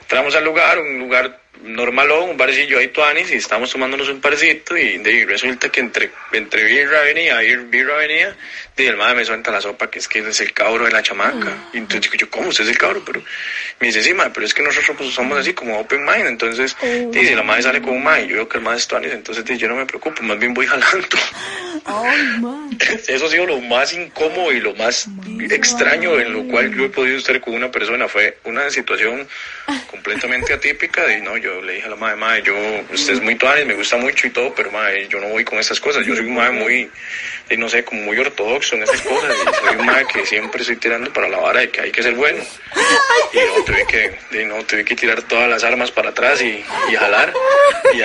entramos 0.02 0.36
al 0.36 0.44
lugar, 0.44 0.80
un 0.80 1.00
lugar 1.00 1.40
normalón, 1.64 2.30
un 2.32 2.38
barcillo 2.38 2.78
ahí 2.80 2.90
tuanis, 2.90 3.32
y 3.32 3.36
estamos 3.36 3.72
tomándonos 3.72 4.10
un 4.10 4.22
parcito, 4.22 4.78
y, 4.78 4.98
de, 5.00 5.12
y 5.12 5.26
resulta 5.26 5.70
que 5.70 5.80
entre, 5.80 6.12
entre 6.34 6.64
birra 6.66 7.02
venía, 7.02 7.42
ir- 7.44 7.70
birra 7.70 7.96
venía, 7.98 8.36
y 8.78 8.84
el 8.86 8.98
madre 8.98 9.16
me 9.16 9.26
suelta 9.26 9.52
la 9.52 9.62
sopa, 9.62 9.90
que 9.90 10.00
es 10.00 10.08
que 10.08 10.20
es 10.20 10.42
el 10.42 10.52
cabro 10.54 10.86
de 10.86 10.92
la 10.92 11.02
chamaca. 11.02 11.70
Y 11.74 11.78
entonces 11.78 12.02
digo 12.02 12.16
yo, 12.16 12.30
¿cómo 12.30 12.50
usted 12.50 12.66
es 12.66 12.72
el 12.72 12.78
cabro? 12.78 13.02
Pero 13.06 13.22
me 13.80 13.88
dice, 13.88 14.04
sí, 14.04 14.14
madre, 14.14 14.32
pero 14.34 14.46
es 14.46 14.54
que 14.54 14.62
nosotros 14.64 14.96
pues, 14.98 15.14
somos 15.14 15.38
así 15.40 15.54
como 15.54 15.80
open 15.80 16.04
mind, 16.04 16.28
entonces, 16.28 16.76
dice, 17.12 17.36
la 17.36 17.44
madre 17.44 17.64
sale 17.64 17.82
con 17.82 17.94
un 17.94 18.04
madre, 18.04 18.26
y 18.26 18.28
yo 18.30 18.36
veo 18.36 18.50
que 18.50 18.58
el 18.58 18.64
madre 18.64 18.78
es 18.80 18.88
tuanis, 18.88 19.12
entonces 19.14 19.46
di, 19.46 19.58
yo 19.58 19.68
no 19.68 19.76
me 19.76 19.86
preocupo, 19.86 20.22
más 20.24 20.38
bien 20.40 20.54
voy 20.54 20.66
jalando. 20.68 21.18
man. 22.42 22.70
Eso 23.08 23.26
ha 23.26 23.30
sido 23.30 23.46
lo 23.46 23.60
más 23.62 23.94
incómodo 23.94 24.52
y 24.52 24.60
lo 24.60 24.74
más 24.76 25.08
extraño 25.50 26.20
en 26.20 26.34
lo 26.34 26.44
cual 26.48 26.74
yo 26.76 26.86
he 26.86 26.90
podido 26.90 27.18
estar 27.18 27.40
con 27.40 27.54
una 27.54 27.72
persona. 27.72 28.08
Fue 28.08 28.38
una 28.44 28.70
situación 28.70 29.28
completamente 29.90 30.54
atípica. 30.54 31.12
Y 31.16 31.22
no, 31.22 31.38
yo 31.46 31.62
le 31.62 31.74
dije 31.74 31.86
a 31.86 31.90
la 31.92 31.96
madre, 31.96 32.16
madre, 32.16 32.44
yo, 32.44 32.56
usted 32.92 33.14
es 33.14 33.22
muy 33.22 33.36
tuanis, 33.36 33.66
me 33.68 33.76
gusta 33.76 33.98
mucho 33.98 34.26
y 34.26 34.32
todo, 34.32 34.54
pero 34.56 34.72
madre, 34.72 35.08
yo 35.08 35.20
no 35.20 35.28
voy 35.30 35.46
con 35.46 35.60
esas 35.60 35.80
cosas. 35.80 36.06
Yo 36.06 36.16
soy 36.16 36.26
un 36.26 36.36
madre 36.36 36.54
muy, 36.54 36.90
eh, 37.50 37.58
no 37.58 37.70
sé, 37.70 37.86
como 37.86 38.02
muy 38.02 38.18
ortodoxo 38.18 38.76
en 38.76 38.84
esas 38.84 39.02
cosas. 39.02 39.36
Y 39.36 39.66
soy 39.66 39.76
un 39.76 39.86
madre 39.86 40.08
que 40.12 40.26
siempre 40.26 40.62
estoy 40.62 40.78
tirando 40.78 41.14
para 41.14 41.30
la 41.30 41.38
vara 41.38 41.60
de 41.60 41.70
que 41.70 41.82
hay 41.82 41.92
que 41.92 42.02
ser 42.02 42.16
bueno. 42.16 42.44
Y 43.34 43.38
no, 43.38 43.64
tuve 43.64 43.86
que, 43.86 44.42
y 44.42 44.46
no, 44.46 44.64
tuve 44.64 44.84
que 44.84 44.96
tirar 44.96 45.22
todas 45.24 45.50
las 45.50 45.64
armas 45.64 45.92
para 45.92 46.10
atrás 46.10 46.42
y, 46.42 46.64
y 46.90 46.96
jalar. 46.96 47.34
Y 47.94 48.02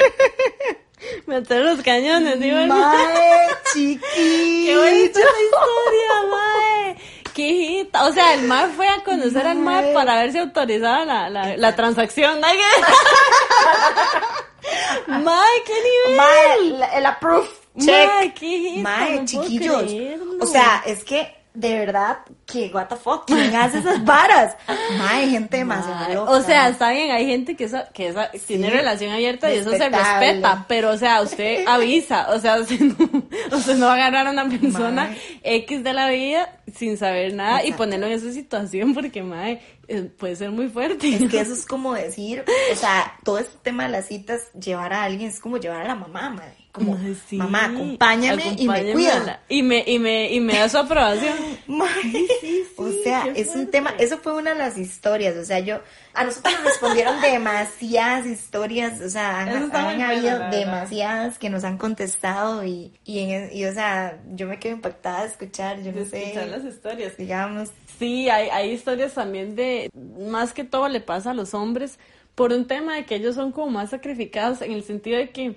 Meter 1.27 1.65
los 1.65 1.83
cañones, 1.83 2.39
digo. 2.41 2.59
Mae, 2.67 3.49
chiquillo. 3.73 4.01
Qué 4.13 4.77
bonita 4.77 5.21
esa 5.21 5.43
historia, 5.43 6.23
mae. 6.31 6.97
Qué 7.35 7.43
hijita. 7.49 8.05
O 8.07 8.13
sea, 8.13 8.35
el 8.35 8.43
mae 8.43 8.69
fue 8.71 8.89
a 8.89 9.03
conocer 9.05 9.47
al 9.47 9.59
mae 9.59 9.83
Mae. 9.83 9.95
para 9.95 10.17
ver 10.21 10.33
si 10.33 10.39
autorizaba 10.39 11.05
la, 11.05 11.29
la, 11.31 11.57
la 11.57 11.77
transacción. 11.77 12.41
Mae, 15.07 15.63
qué- 15.67 15.73
nivel. 16.09 16.17
Mae, 16.79 16.99
el 16.99 17.07
approve. 17.07 17.49
Check. 17.79 18.07
Mae, 18.09 18.35
qué 18.35 18.47
hijita, 18.47 18.83
Mae, 18.89 19.17
no 19.21 19.25
chiquillos. 19.27 19.83
creerlo. 19.85 20.45
O 20.45 20.47
sea, 20.47 20.83
es 20.87 21.05
que 21.05 21.40
de 21.53 21.79
verdad 21.79 22.19
que 22.47 22.71
what 22.73 22.87
the 22.87 22.97
fuck, 22.97 23.27
¿quién 23.27 23.55
hace 23.55 23.79
esas 23.79 24.05
varas? 24.05 24.57
Mae, 24.99 25.29
gente 25.29 25.59
demasiado 25.59 26.15
loca. 26.15 26.31
O 26.33 26.43
sea, 26.43 26.69
está 26.69 26.91
bien, 26.91 27.11
hay 27.11 27.27
gente 27.27 27.57
que, 27.57 27.65
esa, 27.65 27.89
que 27.89 28.09
esa, 28.09 28.31
tiene 28.47 28.71
relación 28.71 29.13
abierta 29.13 29.53
y 29.53 29.59
eso 29.59 29.71
se 29.71 29.89
respeta, 29.89 30.65
pero 30.69 30.91
o 30.91 30.97
sea, 30.97 31.21
usted 31.23 31.65
avisa, 31.69 32.31
o 32.31 32.39
sea, 32.39 32.57
usted 32.61 32.81
no, 32.81 33.57
usted 33.57 33.77
no 33.77 33.87
va 33.87 33.93
a 33.93 33.97
agarrar 33.97 34.27
a 34.29 34.31
una 34.31 34.49
persona. 34.49 35.15
X 35.43 35.83
de 35.83 35.93
la 35.93 36.09
vida 36.09 36.61
sin 36.75 36.97
saber 36.97 37.35
nada 37.35 37.65
y 37.65 37.73
ponerlo 37.73 38.07
en 38.07 38.13
esa 38.13 38.33
situación 38.33 38.95
porque, 38.95 39.23
mae, 39.23 39.61
eh, 39.89 40.03
puede 40.03 40.37
ser 40.37 40.51
muy 40.51 40.69
fuerte. 40.69 41.09
Es 41.15 41.31
que 41.31 41.41
eso 41.41 41.53
es 41.53 41.67
como 41.67 41.95
decir, 41.95 42.45
o 42.73 42.77
sea, 42.77 43.19
todo 43.25 43.39
este 43.39 43.59
tema 43.63 43.85
de 43.85 43.91
las 43.91 44.07
citas, 44.07 44.53
llevar 44.53 44.93
a 44.93 45.05
alguien 45.05 45.31
es 45.31 45.41
como 45.41 45.57
llevar 45.57 45.83
a 45.83 45.89
la 45.89 45.95
mamá, 45.95 46.31
madre. 46.31 46.60
Como, 46.73 46.97
sí. 47.29 47.37
mamá, 47.37 47.65
acompáñame, 47.65 48.43
y 48.57 48.69
me 48.69 48.75
Acompáñame 48.75 48.93
cuida. 48.93 49.19
la- 49.25 49.41
Y 49.49 49.63
me, 49.65 49.83
y 49.87 49.99
me, 49.99 50.33
y 50.33 50.39
me 50.41 50.55
da 50.57 50.69
su 50.69 50.79
aprobación. 50.79 51.35
O 52.77 52.91
sea, 53.05 53.27
es 53.35 53.55
un 53.55 53.71
tema, 53.71 53.95
eso 53.99 54.19
fue 54.19 54.33
una 54.35 54.53
de 54.53 54.59
las 54.59 54.79
historias, 54.79 55.37
o 55.37 55.45
sea, 55.45 55.59
yo, 55.61 55.81
a 56.15 56.25
nosotros 56.25 56.55
nos 56.55 56.65
respondieron 56.65 57.21
demasiadas 57.23 58.27
historias, 58.27 59.01
o 59.01 59.11
sea, 59.11 59.41
han, 59.41 59.71
habido 60.03 60.39
demasiadas 60.51 61.39
que 61.39 61.51
nos 61.51 61.65
han 61.65 61.77
contestado 61.77 62.65
y, 62.65 62.93
y, 63.05 63.19
en, 63.21 63.51
y, 63.55 63.65
o 63.67 63.73
sea, 63.75 64.19
yo 64.35 64.47
me 64.47 64.59
quedo 64.59 64.75
impactada 64.77 65.23
de 65.23 65.29
escuchar, 65.29 65.79
yo 65.83 65.93
De 65.93 66.01
no 66.05 66.07
sé, 66.09 66.23
escuchar 66.23 66.49
las 66.49 66.65
historias. 66.65 67.17
digamos, 67.17 67.71
Sí, 67.99 68.31
hay, 68.31 68.49
hay 68.49 68.71
historias 68.71 69.13
también 69.13 69.57
de, 69.57 69.91
más 70.31 70.55
que 70.55 70.65
todo 70.65 70.89
le 70.89 71.01
pasa 71.01 71.33
a 71.33 71.35
los 71.35 71.53
hombres 71.53 71.99
por 72.41 72.55
un 72.55 72.67
tema 72.67 72.95
de 72.95 73.05
que 73.05 73.17
ellos 73.17 73.35
son 73.35 73.53
como 73.53 73.71
más 73.71 73.91
sacrificados 73.91 74.63
en 74.63 74.73
el 74.73 74.83
sentido 74.83 75.19
de 75.19 75.29
que 75.29 75.55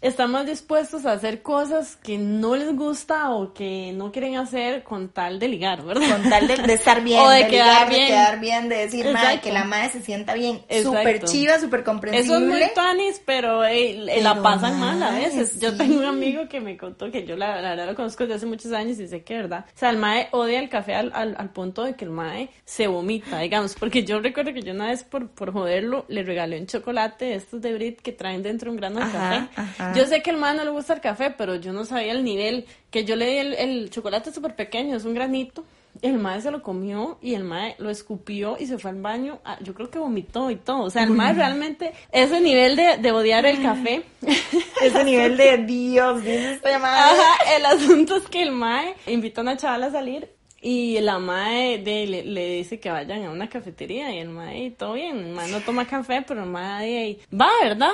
están 0.00 0.30
más 0.30 0.46
dispuestos 0.46 1.04
a 1.04 1.12
hacer 1.12 1.42
cosas 1.42 1.96
que 1.96 2.16
no 2.16 2.56
les 2.56 2.74
gusta 2.74 3.28
o 3.32 3.52
que 3.52 3.92
no 3.94 4.10
quieren 4.10 4.36
hacer 4.36 4.84
con 4.84 5.10
tal 5.10 5.38
de 5.38 5.48
ligar, 5.48 5.84
¿verdad? 5.84 6.08
con 6.10 6.30
tal 6.30 6.48
de, 6.48 6.56
de 6.56 6.72
estar 6.72 7.04
bien, 7.04 7.20
O 7.20 7.28
de 7.28 7.44
de, 7.44 7.48
quedar 7.48 7.66
ligar, 7.66 7.88
de 7.90 7.94
bien. 7.94 8.06
quedar 8.08 8.40
bien, 8.40 8.68
de 8.70 8.76
decir, 8.76 9.12
madre, 9.12 9.40
que 9.42 9.52
la 9.52 9.64
madre 9.64 9.90
se 9.90 10.00
sienta 10.00 10.32
bien, 10.32 10.62
súper 10.82 11.24
chiva, 11.24 11.58
súper 11.60 11.84
comprensible. 11.84 12.24
Eso 12.24 12.42
es 12.42 12.50
muy 12.50 12.74
tuanis, 12.74 13.20
pero 13.26 13.62
eh, 13.66 13.94
la 14.22 14.30
Pero, 14.32 14.42
pasan 14.42 14.80
mal 14.80 15.02
a 15.02 15.10
veces. 15.10 15.60
Yo 15.60 15.76
tengo 15.76 15.98
un 15.98 16.06
amigo 16.06 16.48
que 16.48 16.58
me 16.62 16.78
contó 16.78 17.10
que 17.10 17.26
yo 17.26 17.36
la, 17.36 17.60
la 17.60 17.68
verdad 17.72 17.86
lo 17.88 17.94
conozco 17.94 18.24
desde 18.24 18.36
hace 18.36 18.46
muchos 18.46 18.72
años 18.72 18.98
y 18.98 19.06
sé 19.08 19.22
que 19.22 19.34
verdad. 19.34 19.66
O 19.68 19.78
sea, 19.78 19.90
el 19.90 19.98
mae 19.98 20.28
odia 20.30 20.58
el 20.58 20.70
café 20.70 20.94
al, 20.94 21.12
al, 21.14 21.34
al 21.36 21.50
punto 21.50 21.84
de 21.84 21.94
que 21.96 22.06
el 22.06 22.10
mae 22.12 22.48
se 22.64 22.86
vomita, 22.86 23.40
digamos. 23.40 23.74
Porque 23.74 24.04
yo 24.04 24.20
recuerdo 24.20 24.54
que 24.54 24.62
yo 24.62 24.72
una 24.72 24.86
vez 24.86 25.04
por, 25.04 25.28
por 25.28 25.52
joderlo 25.52 26.06
le 26.14 26.22
regalé 26.22 26.58
un 26.58 26.66
chocolate 26.66 27.26
de 27.26 27.34
estos 27.34 27.60
de 27.60 27.74
Brit 27.74 28.00
que 28.00 28.12
traen 28.12 28.42
dentro 28.42 28.70
un 28.70 28.76
grano 28.78 29.00
de 29.00 29.04
Ajá, 29.06 29.48
café. 29.54 29.60
ajá. 29.60 29.92
Yo 29.94 30.06
sé 30.06 30.22
que 30.22 30.30
el 30.30 30.36
mae 30.38 30.54
no 30.56 30.64
le 30.64 30.70
gusta 30.70 30.94
el 30.94 31.00
café, 31.00 31.30
pero 31.36 31.56
yo 31.56 31.72
no 31.72 31.84
sabía 31.84 32.12
el 32.12 32.24
nivel. 32.24 32.64
Que 32.90 33.04
yo 33.04 33.16
le 33.16 33.26
di 33.26 33.36
el, 33.38 33.54
el 33.54 33.90
chocolate 33.90 34.32
súper 34.32 34.54
pequeño, 34.56 34.96
es 34.96 35.04
un 35.04 35.14
granito. 35.14 35.64
El 36.02 36.14
mae 36.18 36.40
se 36.40 36.50
lo 36.50 36.60
comió 36.60 37.18
y 37.22 37.34
el 37.34 37.44
mae 37.44 37.76
lo 37.78 37.88
escupió 37.88 38.56
y 38.58 38.66
se 38.66 38.78
fue 38.78 38.90
al 38.90 39.00
baño. 39.00 39.38
Ah, 39.44 39.58
Yo 39.62 39.74
creo 39.74 39.90
que 39.90 40.00
vomitó 40.00 40.50
y 40.50 40.56
todo. 40.56 40.82
O 40.82 40.90
sea, 40.90 41.04
el 41.04 41.10
mae 41.10 41.34
realmente, 41.34 41.92
ese 42.10 42.40
nivel 42.40 42.74
de, 42.74 42.96
de 42.98 43.12
odiar 43.12 43.46
el 43.46 43.62
café. 43.62 44.02
Ese 44.82 45.04
nivel 45.04 45.36
de 45.36 45.58
Dios, 45.58 46.22
esta 46.26 46.68
llamada. 46.70 47.10
Ajá, 47.12 47.56
el 47.56 47.64
asunto 47.66 48.16
es 48.16 48.24
que 48.24 48.42
el 48.42 48.50
mae 48.52 48.94
invita 49.06 49.40
a 49.40 49.42
una 49.42 49.56
chavala 49.56 49.86
a 49.86 49.90
salir 49.92 50.28
y 50.66 50.98
la 51.02 51.18
mae 51.18 51.76
de, 51.76 52.06
le, 52.06 52.24
le 52.24 52.56
dice 52.56 52.80
que 52.80 52.90
vayan 52.90 53.22
a 53.24 53.30
una 53.30 53.50
cafetería 53.50 54.14
y 54.14 54.18
el 54.18 54.30
mae, 54.30 54.70
todo 54.70 54.94
bien, 54.94 55.18
el 55.18 55.34
mae 55.34 55.50
no 55.50 55.60
toma 55.60 55.86
café, 55.86 56.24
pero 56.26 56.42
el 56.42 56.48
mae 56.48 57.18
va, 57.30 57.50
¿verdad? 57.62 57.92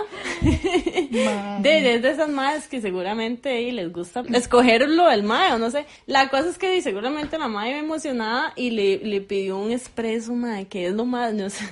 De, 1.60 1.80
de, 1.82 1.98
de 1.98 2.10
esas 2.10 2.28
maes 2.28 2.68
que 2.68 2.80
seguramente 2.80 3.48
ahí 3.48 3.72
les 3.72 3.92
gusta 3.92 4.22
escogerlo 4.32 5.10
el 5.10 5.24
mae 5.24 5.52
o 5.52 5.58
no 5.58 5.68
sé. 5.72 5.84
La 6.06 6.28
cosa 6.28 6.50
es 6.50 6.58
que 6.58 6.80
seguramente 6.80 7.38
la 7.38 7.48
mae 7.48 7.70
iba 7.70 7.80
emocionada 7.80 8.52
y 8.54 8.70
le, 8.70 8.98
le 8.98 9.20
pidió 9.20 9.58
un 9.58 9.72
expreso, 9.72 10.32
mae, 10.32 10.68
que 10.68 10.86
es 10.86 10.92
lo 10.92 11.04
más, 11.04 11.34
no 11.34 11.50
sé. 11.50 11.64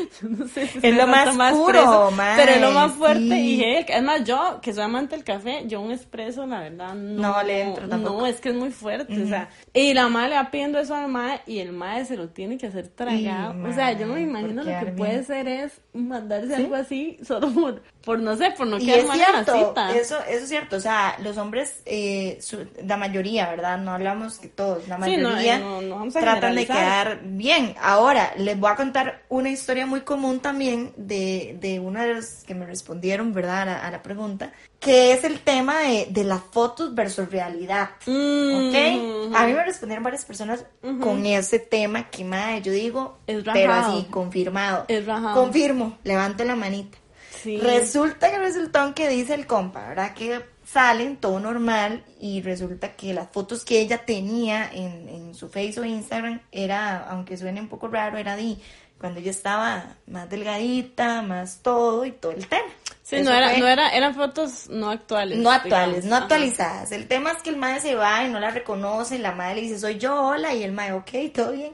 no 0.22 0.48
sé 0.48 0.66
si 0.66 0.78
Es 0.82 0.96
lo 0.96 1.06
más 1.06 1.26
tomado 1.26 1.56
puro, 1.56 1.78
expreso, 1.78 2.10
mae, 2.12 2.36
pero 2.36 2.52
es 2.52 2.60
lo 2.60 2.70
más 2.72 2.92
fuerte 2.92 3.20
sí. 3.20 3.54
y 3.54 3.62
hey, 3.62 3.86
es 3.88 4.02
más 4.02 4.24
yo 4.24 4.58
que 4.62 4.72
soy 4.72 4.84
amante 4.84 5.16
del 5.16 5.24
café 5.24 5.64
yo 5.66 5.80
un 5.80 5.92
expreso 5.92 6.46
la 6.46 6.60
verdad 6.60 6.94
no, 6.94 7.22
No 7.32 7.42
le 7.42 7.62
entro 7.62 7.88
tampoco. 7.88 8.20
no 8.20 8.26
es 8.26 8.40
que 8.40 8.50
es 8.50 8.54
muy 8.54 8.70
fuerte 8.70 9.22
o 9.22 9.26
sea 9.26 9.48
y 9.72 9.94
la 9.94 10.08
madre 10.08 10.30
le 10.30 10.36
va 10.36 10.50
pidiendo 10.50 10.78
eso 10.78 10.94
al 10.94 11.08
mae 11.08 11.40
y 11.46 11.58
el 11.58 11.72
mae 11.72 12.04
se 12.04 12.16
lo 12.16 12.28
tiene 12.28 12.58
que 12.58 12.66
hacer 12.66 12.88
tragado 12.88 13.68
o 13.68 13.72
sea 13.72 13.92
yo 13.92 14.06
no 14.06 14.14
me 14.14 14.22
imagino 14.22 14.62
lo 14.62 14.78
que 14.80 14.92
puede 14.92 15.24
ser 15.24 15.48
es 15.48 15.80
mandarse 15.92 16.54
algo 16.54 16.74
así 16.74 17.18
solo 17.22 17.50
por, 17.50 17.82
por 18.04 18.18
no 18.18 18.36
sé 18.36 18.50
por 18.56 18.66
no 18.66 18.78
quedar 18.78 18.98
es 18.98 19.06
mal 19.06 19.20
en 19.20 19.32
la 19.32 19.44
cierto, 19.44 19.68
cita 19.68 19.94
eso, 19.96 20.18
eso 20.28 20.42
es 20.42 20.48
cierto, 20.48 20.76
o 20.76 20.80
sea, 20.80 21.16
los 21.22 21.36
hombres, 21.38 21.82
eh, 21.86 22.38
su- 22.40 22.66
la 22.84 22.96
mayoría, 22.96 23.48
¿verdad? 23.50 23.78
No 23.78 23.92
hablamos 23.92 24.38
que 24.38 24.48
todos, 24.48 24.88
la 24.88 24.96
Sí, 25.04 25.16
no, 25.16 25.30
mayoría 25.30 25.58
no, 25.58 25.80
no 25.82 25.96
vamos 25.96 26.16
a 26.16 26.20
tratan 26.20 26.54
de 26.54 26.66
quedar 26.66 27.20
bien. 27.22 27.74
Ahora, 27.80 28.32
les 28.36 28.58
voy 28.58 28.70
a 28.70 28.76
contar 28.76 29.22
una 29.28 29.50
historia 29.50 29.86
muy 29.86 30.00
común 30.02 30.40
también 30.40 30.92
de, 30.96 31.56
de 31.60 31.80
uno 31.80 32.00
de 32.00 32.14
los 32.14 32.26
que 32.46 32.54
me 32.54 32.66
respondieron, 32.66 33.32
¿verdad? 33.32 33.62
A 33.62 33.64
la, 33.66 33.86
a 33.86 33.90
la 33.90 34.02
pregunta, 34.02 34.52
que 34.80 35.12
es 35.12 35.22
el 35.24 35.38
tema 35.40 35.78
de, 35.80 36.08
de 36.10 36.24
las 36.24 36.40
fotos 36.50 36.94
versus 36.94 37.30
realidad. 37.30 37.90
Mm, 38.06 38.54
¿Ok? 38.68 39.34
A 39.36 39.46
mí 39.46 39.52
me 39.52 39.64
respondieron 39.64 40.02
varias 40.02 40.24
personas 40.24 40.64
con 41.00 41.24
ese 41.24 41.60
tema 41.60 42.10
que, 42.10 42.24
madre, 42.24 42.62
yo 42.62 42.72
digo, 42.72 43.18
Es 43.26 43.44
pero 43.52 43.72
así, 43.72 44.06
confirmado. 44.10 44.84
Es. 44.88 45.04
Confirmo, 45.34 45.98
levanto 46.02 46.44
la 46.44 46.56
manita. 46.56 46.98
Sí. 47.42 47.58
Resulta 47.58 48.30
que 48.30 48.38
resultó 48.38 48.94
que 48.94 49.08
dice 49.08 49.34
el 49.34 49.46
compa, 49.46 49.88
¿verdad? 49.88 50.14
Que 50.14 50.40
salen 50.64 51.16
todo 51.16 51.38
normal 51.40 52.04
y 52.20 52.40
resulta 52.42 52.92
que 52.92 53.12
las 53.12 53.28
fotos 53.30 53.64
que 53.64 53.80
ella 53.80 54.04
tenía 54.06 54.70
en, 54.72 55.08
en 55.08 55.34
su 55.34 55.48
Facebook 55.48 55.84
o 55.84 55.86
Instagram 55.88 56.40
era, 56.52 56.98
aunque 57.08 57.36
suene 57.36 57.60
un 57.60 57.68
poco 57.68 57.88
raro, 57.88 58.16
era 58.16 58.36
de 58.36 58.56
cuando 58.98 59.18
ella 59.18 59.32
estaba 59.32 59.96
más 60.06 60.30
delgadita, 60.30 61.22
más 61.22 61.58
todo 61.62 62.04
y 62.04 62.12
todo 62.12 62.30
el 62.32 62.46
tema. 62.46 62.62
Sí, 63.02 63.16
Eso 63.16 63.30
no 63.30 63.36
era, 63.36 63.50
fue- 63.50 63.58
no 63.58 63.66
era, 63.66 63.90
eran 63.90 64.14
fotos 64.14 64.68
no 64.70 64.90
actuales. 64.90 65.38
no 65.38 65.50
actuales, 65.50 66.04
digamos. 66.04 66.08
no 66.10 66.14
Ajá. 66.16 66.22
actualizadas. 66.24 66.92
El 66.92 67.08
tema 67.08 67.32
es 67.32 67.42
que 67.42 67.50
el 67.50 67.56
madre 67.56 67.80
se 67.80 67.96
va 67.96 68.24
y 68.24 68.30
no 68.30 68.38
la 68.38 68.50
reconoce, 68.52 69.18
la 69.18 69.32
madre 69.32 69.56
le 69.56 69.60
dice, 69.62 69.78
soy 69.80 69.98
yo, 69.98 70.14
hola, 70.28 70.54
y 70.54 70.62
el 70.62 70.70
madre, 70.72 70.92
ok, 70.92 71.10
todo 71.34 71.50
bien. 71.52 71.72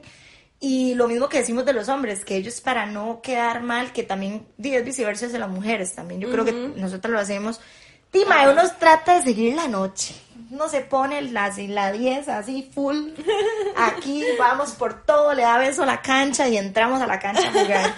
Y 0.61 0.93
lo 0.95 1.07
mismo 1.07 1.29
que 1.29 1.39
decimos 1.39 1.63
de 1.65 1.73
los 1.73 1.87
hombres, 1.87 2.25
que 2.25 2.35
ellos 2.35 2.59
para 2.59 2.85
no 2.85 3.21
quedar 3.21 3.61
mal, 3.61 3.93
que 3.93 4.03
también 4.03 4.45
es 4.61 4.83
viceversa 4.83 5.27
de 5.27 5.39
las 5.39 5.49
mujeres 5.49 5.95
también. 5.95 6.19
Yo 6.19 6.29
creo 6.29 6.43
que 6.43 6.51
nosotros 6.51 7.13
lo 7.13 7.19
hacemos. 7.19 7.61
Mae, 8.27 8.49
uno 8.49 8.61
trata 8.77 9.15
de 9.15 9.21
seguir 9.21 9.55
la 9.55 9.67
noche. 9.67 10.15
Uno 10.51 10.67
se 10.67 10.81
pone 10.81 11.21
la, 11.21 11.53
la 11.55 11.91
10 11.91 12.27
así 12.29 12.69
full. 12.73 13.11
Aquí 13.77 14.25
vamos 14.37 14.71
por 14.71 15.03
todo, 15.03 15.33
le 15.33 15.43
da 15.43 15.59
beso 15.59 15.83
a 15.83 15.85
la 15.85 16.01
cancha 16.01 16.47
y 16.47 16.57
entramos 16.57 17.01
a 17.01 17.07
la 17.07 17.19
cancha 17.19 17.47
a 17.47 17.51
jugar. 17.51 17.93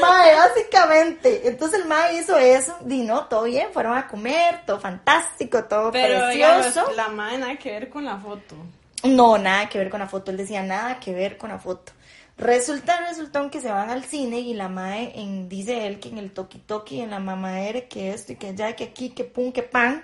Mae, 0.00 0.34
básicamente. 0.34 1.48
Entonces 1.48 1.80
el 1.80 1.88
mae 1.88 2.14
hizo 2.20 2.38
eso. 2.38 2.76
Di, 2.82 3.02
no, 3.02 3.26
todo 3.26 3.44
bien, 3.44 3.68
fueron 3.72 3.98
a 3.98 4.06
comer, 4.06 4.64
todo 4.64 4.78
fantástico, 4.80 5.64
todo 5.64 5.90
Pero 5.90 6.26
precioso. 6.26 6.70
digamos, 6.70 6.96
la 6.96 7.08
madre 7.08 7.38
nada 7.38 7.56
que 7.56 7.72
ver 7.72 7.90
con 7.90 8.04
la 8.04 8.16
foto. 8.16 8.56
No, 9.04 9.38
nada 9.38 9.68
que 9.68 9.78
ver 9.78 9.90
con 9.90 10.00
la 10.00 10.08
foto. 10.08 10.30
Él 10.30 10.36
decía 10.36 10.62
nada 10.62 11.00
que 11.00 11.12
ver 11.12 11.36
con 11.36 11.50
la 11.50 11.58
foto. 11.58 11.92
Resulta, 12.38 12.98
resultó 13.08 13.50
que 13.50 13.60
se 13.60 13.70
van 13.70 13.90
al 13.90 14.04
cine 14.04 14.40
y 14.40 14.54
la 14.54 14.68
mae, 14.68 15.12
en, 15.14 15.48
dice 15.48 15.86
él 15.86 16.00
que 16.00 16.08
en 16.08 16.18
el 16.18 16.32
toki 16.32 16.58
toki, 16.58 17.00
en 17.00 17.10
la 17.10 17.20
mamadera, 17.20 17.82
que 17.82 18.10
esto 18.10 18.32
y 18.32 18.36
que 18.36 18.48
allá, 18.48 18.74
que 18.74 18.84
aquí, 18.84 19.10
que 19.10 19.24
pum, 19.24 19.52
que 19.52 19.62
pan, 19.62 20.02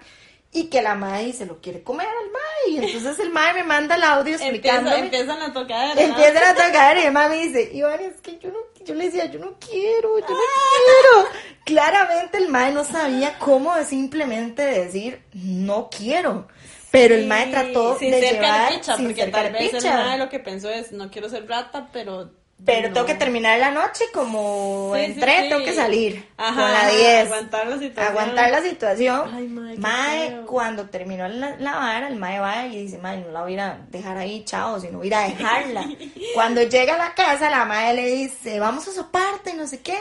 y 0.53 0.65
que 0.65 0.81
la 0.83 0.95
mae 0.95 1.33
se 1.33 1.47
lo 1.47 1.61
quiere 1.61 1.83
comer 1.83 2.07
al 2.07 2.31
mae. 2.31 2.71
Y 2.71 2.79
entonces 2.79 3.19
el 3.19 3.31
mae 3.31 3.55
me 3.55 3.65
manda 3.65 3.97
el 3.97 4.03
audio 4.03 4.35
explicándome. 4.37 4.99
empiezan 5.01 5.41
a 5.43 5.53
tocar. 5.53 5.99
Empiezan 5.99 6.45
a 6.45 6.55
tocar 6.55 6.97
y 6.99 7.03
el 7.03 7.13
mae 7.13 7.29
me 7.29 7.37
dice, 7.45 7.71
Iván, 7.73 8.01
es 8.01 8.21
que 8.21 8.39
yo 8.39 8.51
no, 8.51 8.59
yo 8.85 8.95
le 8.95 9.07
decía, 9.07 9.27
yo 9.27 9.39
no 9.41 9.57
quiero, 9.59 10.19
yo 10.19 10.27
no 10.29 10.37
quiero. 10.37 11.29
Claramente 11.65 12.39
el 12.39 12.49
mae 12.49 12.73
no 12.73 12.85
sabía 12.85 13.39
cómo 13.39 13.75
simplemente 13.85 14.63
decir, 14.63 15.23
no 15.33 15.89
quiero. 15.91 16.49
Pero 16.91 17.15
el 17.15 17.27
mae 17.27 17.47
trató 17.49 17.99
sin 17.99 18.11
de 18.11 18.21
ser 18.21 18.35
llevar 18.35 18.73
sin 18.97 19.07
porque 19.07 19.23
ser 19.23 19.31
tal 19.31 19.53
vez 19.53 19.75
el 19.75 19.85
mae 19.85 20.19
lo 20.19 20.29
que 20.29 20.39
pensó 20.41 20.71
es, 20.71 20.93
no 20.93 21.11
quiero 21.11 21.29
ser 21.29 21.47
rata, 21.49 21.89
pero... 21.93 22.31
Pero 22.65 22.89
no. 22.89 22.95
tengo 22.95 23.07
que 23.07 23.15
terminar 23.15 23.57
la 23.61 23.71
noche 23.71 24.05
como 24.13 24.93
Sí, 24.97 25.03
entré, 25.03 25.43
sí. 25.45 25.49
tengo 25.49 25.65
que 25.65 25.73
salir 25.75 26.29
Ajá, 26.37 26.55
con 26.61 26.73
la 26.73 26.81
ajá, 26.81 26.91
10. 26.91 27.27
aguantar 27.27 27.67
la 27.69 27.79
situación. 27.79 28.07
Aguantar 28.09 28.51
la 28.51 28.63
situación. 28.63 29.31
Ay, 29.33 29.47
mae, 29.47 29.77
Mae, 29.77 30.41
cuando 30.45 30.91
terminó 30.91 31.29
la, 31.29 31.55
la 31.57 31.77
vara, 31.77 32.09
el 32.09 32.17
mae 32.17 32.41
va 32.41 32.67
y 32.67 32.83
dice, 32.83 32.99
mae, 32.99 33.19
no 33.19 33.31
la 33.31 33.43
voy 33.43 33.53
a 33.53 33.55
ir 33.55 33.61
a 33.61 33.79
dejar 33.91 34.17
ahí, 34.19 34.45
chao, 34.45 34.81
sino 34.81 34.99
voy 34.99 35.07
a 35.07 35.09
ir 35.09 35.15
a 35.15 35.29
dejarla. 35.39 35.89
cuando 36.35 36.63
llega 36.65 36.97
a 36.97 36.99
la 36.99 37.15
casa, 37.15 37.49
la 37.49 37.65
mae 37.65 37.95
le 37.95 38.07
dice, 38.07 38.59
vamos 38.59 38.89
a 38.89 38.93
soparte, 38.93 39.55
no 39.55 39.67
sé 39.69 39.81
qué. 39.81 39.97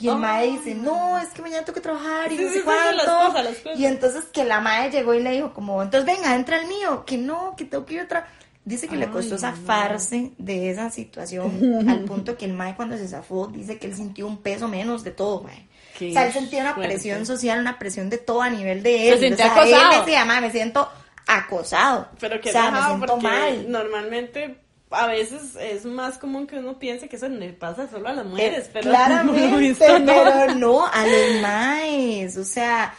Y 0.00 0.08
el 0.08 0.14
Oh. 0.14 0.18
mae 0.18 0.48
dice, 0.50 0.74
no, 0.74 1.18
es 1.18 1.28
que 1.28 1.40
mañana 1.42 1.64
tengo 1.64 1.74
que 1.74 1.80
trabajar 1.80 2.32
y 2.32 2.36
Sí, 2.36 2.42
no 2.44 2.48
sí, 2.50 2.54
sé 2.54 2.60
sí, 2.62 2.66
sí, 2.68 2.96
las 2.96 3.04
cuánto. 3.06 3.26
cosas, 3.28 3.44
las 3.44 3.56
cosas. 3.58 3.78
Y 3.78 3.86
entonces 3.86 4.24
que 4.26 4.44
la 4.44 4.60
mae 4.60 4.90
llegó 4.90 5.14
y 5.14 5.22
le 5.22 5.30
dijo 5.30 5.52
como, 5.54 5.82
entonces 5.82 6.04
venga, 6.06 6.34
entra 6.34 6.58
el 6.60 6.66
mío, 6.66 7.04
que 7.06 7.16
no, 7.16 7.54
que 7.56 7.64
tengo 7.64 7.86
que 7.86 7.94
ir 7.94 8.00
otra. 8.02 8.26
Dice 8.64 8.88
que 8.88 8.96
le 8.96 9.10
costó 9.10 9.36
zafarse 9.36 10.32
de 10.38 10.70
esa 10.70 10.88
situación 10.90 11.84
al 11.88 12.00
punto 12.04 12.36
que 12.38 12.46
el 12.46 12.54
mae 12.54 12.74
cuando 12.74 12.96
se 12.96 13.06
zafó 13.06 13.46
dice 13.46 13.78
que 13.78 13.86
él 13.88 13.94
sintió 13.94 14.26
un 14.26 14.38
peso 14.38 14.68
menos 14.68 15.04
de 15.04 15.10
todo, 15.10 15.42
mae. 15.42 15.66
Qué 15.98 16.10
o 16.10 16.12
sea, 16.12 16.26
él 16.26 16.32
sentía 16.32 16.62
una 16.62 16.74
fuerte. 16.74 16.94
presión 16.94 17.24
social, 17.26 17.60
una 17.60 17.78
presión 17.78 18.10
de 18.10 18.18
todo 18.18 18.42
a 18.42 18.50
nivel 18.50 18.82
de 18.82 19.10
él. 19.10 19.20
sentía 19.20 19.46
o 19.46 19.54
sea, 19.54 19.62
él 19.64 19.74
acosado. 19.74 20.00
decía, 20.04 20.24
mae, 20.24 20.40
me 20.40 20.50
siento 20.50 20.88
acosado. 21.26 22.08
Pero 22.18 22.40
que 22.40 22.48
o 22.48 22.52
sea, 22.52 22.70
me 22.70 22.82
siento 22.82 23.16
mal. 23.18 23.70
normalmente 23.70 24.56
a 24.94 25.06
veces 25.06 25.56
es 25.60 25.84
más 25.84 26.18
común 26.18 26.46
que 26.46 26.58
uno 26.58 26.78
piense 26.78 27.08
que 27.08 27.16
eso 27.16 27.28
le 27.28 27.52
pasa 27.52 27.88
solo 27.88 28.08
a 28.08 28.12
las 28.12 28.24
mujeres, 28.26 28.66
Eh, 28.66 28.70
pero 28.72 28.84
no 28.86 28.90
lo 28.90 28.96
he 29.02 29.06
claramente, 29.06 29.56
visto, 29.58 29.98
¿no? 29.98 30.12
pero 30.12 30.54
no 30.56 30.86
a 30.86 31.06
los 31.06 31.40
maes, 31.42 32.36
o 32.36 32.44
sea, 32.44 32.94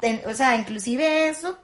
ten- 0.00 0.22
o 0.26 0.34
sea, 0.34 0.56
inclusive 0.56 1.28
eso, 1.28 1.58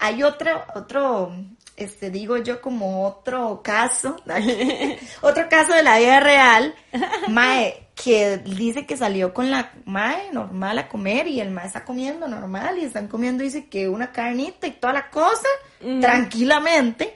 hay 0.00 0.22
otro, 0.22 0.62
otro, 0.74 1.32
este, 1.76 2.10
digo 2.10 2.36
yo 2.38 2.60
como 2.60 3.06
otro 3.06 3.60
caso, 3.62 4.16
otro 5.22 5.48
caso 5.48 5.72
de 5.74 5.82
la 5.82 5.98
vida 5.98 6.20
real, 6.20 6.74
mae, 7.28 7.86
que 7.94 8.38
dice 8.38 8.86
que 8.86 8.96
salió 8.96 9.34
con 9.34 9.50
la 9.50 9.72
mae 9.84 10.30
normal 10.32 10.78
a 10.78 10.88
comer 10.88 11.26
y 11.26 11.40
el 11.40 11.50
mae 11.50 11.66
está 11.66 11.84
comiendo 11.84 12.28
normal 12.28 12.78
y 12.78 12.84
están 12.84 13.08
comiendo, 13.08 13.42
dice 13.42 13.66
que 13.68 13.88
una 13.88 14.12
carnita 14.12 14.66
y 14.68 14.72
toda 14.72 14.92
la 14.92 15.10
cosa, 15.10 15.48
tranquilamente, 16.00 17.14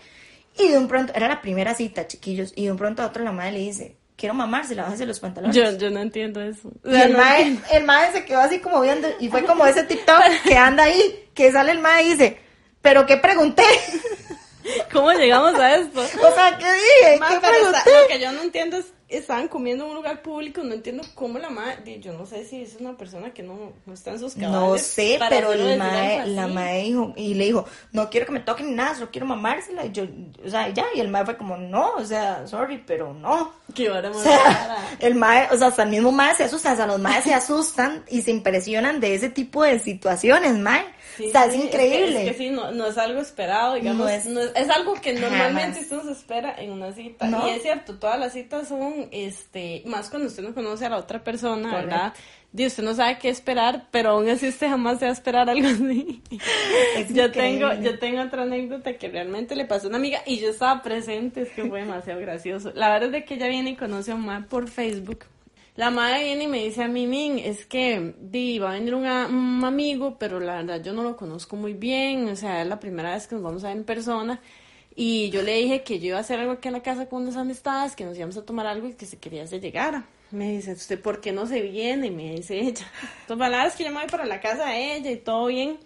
y 0.59 0.69
de 0.69 0.79
un 0.79 0.89
pronto, 0.89 1.13
era 1.15 1.29
la 1.29 1.41
primera 1.43 1.75
cita, 1.75 2.07
chiquillos, 2.07 2.53
y 2.57 2.65
de 2.67 2.73
un 2.73 2.79
pronto 2.79 3.03
a 3.03 3.07
otro 3.07 3.23
la 3.25 3.33
madre 3.33 3.53
le 3.53 3.59
dice, 3.61 3.97
quiero 4.17 4.35
mamársela, 4.35 4.85
bájese 4.85 5.07
los 5.07 5.19
pantalones. 5.21 5.57
Yo, 5.57 5.77
yo 5.79 5.91
no 5.91 6.01
entiendo 6.01 6.41
eso. 6.43 6.69
O 6.85 6.91
Y 6.91 7.01
el 7.01 7.13
no 7.13 7.19
mae, 7.19 7.43
entiendo. 7.43 7.63
el 7.73 7.85
mae 7.85 8.13
se 8.13 8.25
quedó 8.25 8.41
así 8.41 8.59
como 8.61 8.81
viendo, 8.81 9.09
y 9.21 9.29
fue 9.29 9.45
como 9.45 9.67
ese 9.67 9.83
TikTok 9.85 10.23
que 10.47 10.57
anda 10.57 10.85
ahí, 10.85 11.29
que 11.35 11.51
sale 11.53 11.73
el 11.73 11.79
mae 11.81 12.05
y 12.05 12.11
dice, 12.11 12.39
pero 12.83 13.07
¿qué 13.07 13.17
pregunté? 13.17 13.63
¿Cómo 14.93 15.11
llegamos 15.13 15.55
a 15.59 15.75
esto? 15.75 16.01
O 16.01 16.35
sea, 16.35 16.57
¿qué 16.59 16.65
dije? 16.73 17.19
¿Qué 17.29 17.39
pero 17.41 17.41
pregunté? 17.41 17.79
está- 17.79 18.01
lo 18.03 18.07
que 18.09 18.21
yo 18.21 18.33
no 18.33 18.43
entiendo 18.43 18.77
es, 18.77 18.87
estaban 19.19 19.49
comiendo 19.49 19.85
en 19.85 19.91
un 19.91 19.97
lugar 19.97 20.23
público, 20.23 20.63
no 20.63 20.75
entiendo 20.75 21.03
cómo 21.15 21.39
la 21.39 21.51
madre, 21.51 22.01
yo 22.01 22.13
no 22.13 22.27
sé 22.27 22.45
si 22.45 22.63
es 22.63 22.77
una 22.81 22.97
persona 22.97 23.33
que 23.33 23.43
no, 23.43 23.73
no 23.85 23.95
está 23.95 24.13
en 24.13 24.19
sus 24.19 24.35
cabales. 24.35 24.61
No 24.61 24.79
sé, 24.79 25.19
pero 25.29 25.51
mae, 25.79 26.21
algo 26.21 26.35
la 26.35 26.47
mae 26.49 26.85
dijo, 26.85 27.13
y 27.17 27.35
le 27.35 27.45
dijo, 27.47 27.67
no 27.93 28.11
quiero 28.11 28.27
que 28.27 28.33
me 28.33 28.41
toquen 28.41 28.71
ni 28.71 28.75
nada, 28.75 28.95
solo 28.95 29.11
quiero 29.11 29.27
mamársela. 29.27 29.85
Y 29.87 29.93
yo, 29.93 30.05
o 30.45 30.49
sea, 30.49 30.69
ya, 30.71 30.87
y 30.95 31.01
el 31.01 31.09
mae 31.09 31.25
fue 31.25 31.37
como, 31.37 31.57
no, 31.57 31.95
o 31.95 32.05
sea, 32.05 32.47
sorry, 32.47 32.83
pero 32.87 33.13
no. 33.13 33.53
Qué 33.75 33.89
O 33.89 34.15
sea, 34.15 34.79
el 35.01 35.15
mae, 35.15 35.49
o 35.51 35.57
sea, 35.57 35.69
hasta 35.69 35.85
el 35.85 35.91
mismo 35.91 36.13
mae 36.13 36.35
se 36.35 36.45
asusta, 36.45 36.73
o 36.73 36.77
sea, 36.77 36.87
los 36.87 37.01
maes 37.01 37.25
se 37.25 37.35
asustan 37.35 38.05
y 38.09 38.23
se 38.23 38.31
impresionan 38.31 39.01
de 39.01 39.15
ese 39.15 39.29
tipo 39.29 39.63
de 39.63 39.79
situaciones, 39.79 40.57
mae. 40.59 40.85
Sí, 41.17 41.27
o 41.29 41.31
sea, 41.31 41.51
sí, 41.51 41.59
es 41.59 41.65
increíble. 41.67 42.07
Es 42.09 42.15
que, 42.15 42.31
es 42.31 42.37
que 42.37 42.39
sí, 42.45 42.51
no, 42.51 42.71
no 42.73 42.87
es 42.87 42.97
algo 42.99 43.21
esperado, 43.21 43.75
digamos. 43.75 43.99
No 43.99 44.05
No 44.05 44.09
es- 44.11 44.27
es, 44.27 44.53
es 44.57 44.71
algo 44.71 44.95
que 44.95 45.13
normalmente 45.13 45.81
Jamás. 45.81 45.93
usted 45.93 46.03
se 46.03 46.13
espera 46.13 46.55
en 46.59 46.71
una 46.73 46.93
cita. 46.93 47.27
No. 47.27 47.47
Y 47.47 47.51
es 47.51 47.63
cierto, 47.63 47.99
todas 47.99 48.19
las 48.19 48.33
citas 48.33 48.69
son, 48.69 49.09
este, 49.11 49.83
más 49.87 50.09
cuando 50.11 50.29
usted 50.29 50.43
no 50.43 50.55
conoce 50.55 50.87
a 50.87 50.91
la 50.91 50.97
otra 50.99 51.23
persona, 51.23 51.75
¿verdad? 51.75 52.15
Y 52.55 52.67
usted 52.67 52.83
no 52.83 52.95
sabe 52.95 53.19
qué 53.19 53.31
esperar, 53.31 53.87
pero 53.91 54.11
aún 54.11 54.29
así 54.29 54.47
usted 54.49 54.69
jamás 54.69 54.99
se 54.99 55.07
va 55.07 55.11
a 55.11 55.15
esperar 55.15 55.49
algo 55.49 55.67
así. 55.69 56.23
Es 56.97 57.09
yo 57.13 57.25
increíble. 57.27 57.69
tengo, 57.69 57.83
yo 57.83 57.99
tengo 57.99 58.21
otra 58.23 58.43
anécdota 58.43 58.93
que 58.99 59.09
realmente 59.09 59.57
le 59.57 59.65
pasó 59.65 59.87
a 59.87 59.89
una 59.89 59.97
amiga 59.99 60.21
y 60.27 60.39
yo 60.39 60.51
estaba 60.51 60.83
presente, 60.83 61.43
es 61.43 61.49
que 61.51 61.65
fue 61.65 61.81
demasiado 61.81 62.21
gracioso. 62.21 62.71
La 62.75 62.91
verdad 62.91 63.07
es 63.07 63.13
de 63.13 63.25
que 63.25 63.35
ella 63.35 63.49
viene 63.49 63.71
y 63.71 63.77
conoce 63.77 64.13
a 64.13 64.17
man 64.17 64.45
por 64.49 64.69
Facebook. 64.69 65.25
La 65.75 65.91
madre 65.91 66.25
viene 66.25 66.45
y 66.45 66.47
me 66.49 66.63
dice 66.65 66.83
a 66.83 66.89
mí, 66.89 67.07
Min, 67.07 67.39
es 67.39 67.65
que 67.65 68.15
di, 68.21 68.59
va 68.59 68.73
a 68.73 68.75
venir 68.75 68.95
un, 68.95 69.07
amigo, 69.07 70.19
pero 70.19 70.39
la 70.39 70.57
verdad 70.57 70.83
yo 70.83 70.93
no 70.93 71.03
lo 71.03 71.17
conozco 71.17 71.57
muy 71.57 71.73
bien, 71.73 72.29
o 72.29 72.37
sea, 72.37 72.61
es 72.61 72.69
la 72.69 72.79
primera 72.79 73.15
vez 73.15 73.27
que 73.27 73.37
nos 73.37 73.45
vamos 73.45 73.65
a 73.65 73.69
ver 73.69 73.79
en 73.79 73.85
persona. 73.85 74.41
Y 74.95 75.31
yo 75.31 75.41
le 75.41 75.57
dije 75.57 75.83
que 75.83 75.99
yo 75.99 76.09
iba 76.09 76.19
a 76.19 76.21
hacer 76.21 76.39
algo 76.39 76.53
aquí 76.53 76.69
en 76.69 76.75
la 76.75 76.83
casa 76.83 77.09
con 77.09 77.23
unas 77.23 77.37
amistades, 77.37 77.97
que 77.97 78.05
nos 78.05 78.17
íbamos 78.19 78.37
a 78.37 78.45
tomar 78.45 78.67
algo 78.67 78.87
y 78.89 78.93
que 78.93 79.07
se 79.07 79.19
quería 79.19 79.47
se 79.47 79.61
llegara. 79.61 80.05
Me 80.31 80.53
dice, 80.53 80.73
¿usted 80.73 81.01
por 81.01 81.23
qué 81.23 81.33
no 81.33 81.47
se 81.47 81.63
viene? 81.63 82.11
Me 82.11 82.35
dice 82.35 82.61
ella. 82.61 82.87
Entonces, 83.23 83.39
palabras 83.39 83.75
que 83.75 83.85
yo 83.85 83.91
me 83.91 84.01
voy 84.01 84.11
para 84.11 84.27
la 84.27 84.41
casa 84.41 84.67
de 84.67 84.97
ella 84.97 85.11
y 85.11 85.17
todo 85.17 85.47
bien. 85.47 85.79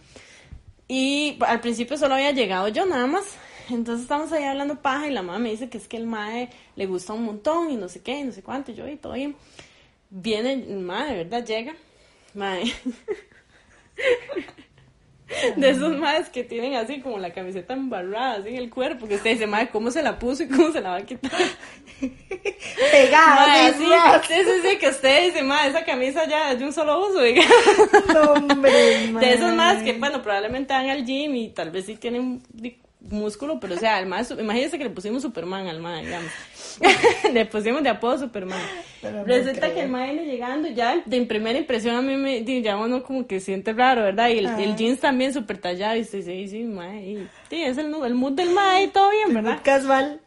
Y 0.89 1.39
al 1.47 1.61
principio 1.61 1.97
solo 1.97 2.15
había 2.15 2.33
llegado 2.33 2.67
yo 2.69 2.87
nada 2.87 3.07
más. 3.07 3.37
Entonces 3.71 4.03
estamos 4.03 4.33
ahí 4.33 4.45
hablando 4.45 4.81
paja 4.81 5.09
y 5.09 5.13
la 5.13 5.23
mamá 5.23 5.39
me 5.39 5.51
dice 5.51 5.69
que 5.69 5.79
es 5.79 5.89
que 5.89 5.97
el 5.97 6.07
mae 6.07 6.51
le 6.77 6.87
gusta 6.87 7.13
un 7.13 7.25
montón 7.25 7.71
y 7.71 7.77
no 7.77 7.89
sé 7.89 8.01
qué, 8.01 8.21
y 8.21 8.23
no 8.23 8.31
sé 8.31 8.43
cuánto, 8.43 8.71
y 8.71 8.75
yo 8.75 8.87
y 8.87 8.97
todo 8.97 9.15
bien. 9.15 9.35
Viene 10.19 10.57
de 10.57 11.17
verdad 11.25 11.45
llega. 11.45 11.75
Mae. 12.33 12.73
De 15.57 15.71
esos 15.71 15.99
maes 15.99 16.29
que 16.29 16.45
tienen 16.45 16.77
así 16.77 17.01
como 17.01 17.19
la 17.19 17.33
camiseta 17.33 17.75
embarrada 17.75 18.35
así 18.35 18.51
en 18.51 18.57
el 18.57 18.71
cuerpo, 18.71 19.09
que 19.09 19.17
usted 19.17 19.33
dice, 19.33 19.47
mae, 19.47 19.69
¿cómo 19.69 19.91
se 19.91 20.03
la 20.03 20.19
puso 20.19 20.45
y 20.45 20.49
cómo 20.49 20.71
se 20.71 20.81
la 20.81 20.91
va 20.91 20.97
a 20.99 21.03
quitar? 21.03 21.33
Pegada, 22.93 23.67
así, 23.67 23.85
sí, 23.85 23.91
sí, 24.29 24.35
sí, 24.45 24.69
sí, 24.69 24.79
que 24.79 24.89
usted 24.89 25.25
dice, 25.25 25.43
mae, 25.43 25.69
esa 25.69 25.85
camisa 25.85 26.27
ya 26.29 26.53
es 26.53 26.61
de 26.61 26.65
un 26.65 26.73
solo 26.73 27.09
uso, 27.09 27.21
diga. 27.23 27.43
No, 28.15 28.33
hombre, 28.35 28.71
De 29.21 29.35
esos 29.35 29.53
mae. 29.53 29.57
más 29.57 29.83
que, 29.83 29.95
bueno, 29.95 30.23
probablemente 30.23 30.73
van 30.73 30.89
al 30.89 31.05
gym 31.05 31.35
y 31.35 31.49
tal 31.49 31.71
vez 31.73 31.87
sí 31.87 31.97
tienen 31.97 32.41
músculo, 33.11 33.59
pero 33.61 33.75
o 33.75 33.79
sea, 33.79 33.99
el 34.01 34.07
más, 34.07 34.31
imagínense 34.31 34.79
que 34.79 34.85
le 34.85 34.91
pusimos 34.91 35.23
Superman 35.23 35.67
al 35.69 35.81
mae, 35.81 36.05
digamos. 36.05 36.31
le 37.33 37.47
pusimos 37.47 37.83
de 37.83 37.89
apodo 37.89 38.19
Superman. 38.19 38.59
Pero 39.01 39.19
no 39.19 39.25
Resulta 39.25 39.61
creo. 39.61 39.75
que 39.75 39.81
el 39.83 39.89
mae 39.89 40.13
viene 40.13 40.27
llegando 40.27 40.69
ya, 40.69 41.01
de 41.05 41.23
primera 41.23 41.59
impresión 41.59 41.97
a 41.97 42.03
mí 42.03 42.17
me, 42.17 42.45
ya 42.63 42.77
uno 42.77 43.03
como 43.03 43.27
que 43.27 43.41
siente 43.41 43.73
raro, 43.73 44.03
¿verdad? 44.03 44.29
Y 44.31 44.39
el, 44.39 44.47
Ah. 44.47 44.63
el 44.63 44.77
jeans 44.77 45.01
también 45.01 45.33
súper 45.33 45.59
tallado 45.59 45.97
y 45.97 46.05
sí, 46.05 46.23
sí, 46.23 46.49
sí, 46.49 46.65
mae. 46.65 47.03
Y, 47.03 47.29
sí, 47.49 47.63
es 47.63 47.79
el, 47.79 47.95
el 47.95 48.15
mood 48.15 48.33
del 48.33 48.51
mae 48.51 48.85
y 48.85 48.89
todo 48.89 49.11
bien, 49.11 49.33
¿verdad? 49.35 49.53
Muy 49.55 49.63
casual. 49.63 50.21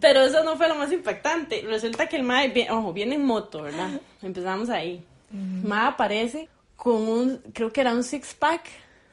Pero 0.00 0.22
eso 0.22 0.44
no 0.44 0.56
fue 0.56 0.68
lo 0.68 0.74
más 0.74 0.92
impactante. 0.92 1.62
Resulta 1.62 2.06
que 2.08 2.16
el 2.16 2.22
mae, 2.22 2.48
vi- 2.48 2.68
ojo, 2.68 2.92
viene 2.92 3.14
en 3.14 3.24
moto, 3.24 3.62
¿verdad? 3.62 3.88
Empezamos 4.22 4.68
ahí. 4.68 5.02
Mae 5.30 5.88
aparece 5.88 6.48
con 6.76 6.96
un, 7.08 7.38
creo 7.52 7.72
que 7.72 7.80
era 7.80 7.92
un 7.92 8.04
six 8.04 8.34
pack 8.34 8.62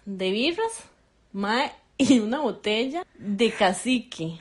de 0.06 0.32
birras, 0.32 0.84
mae, 1.32 1.71
y 2.10 2.20
una 2.20 2.39
botella 2.42 3.06
de 3.18 3.52
cacique. 3.52 4.38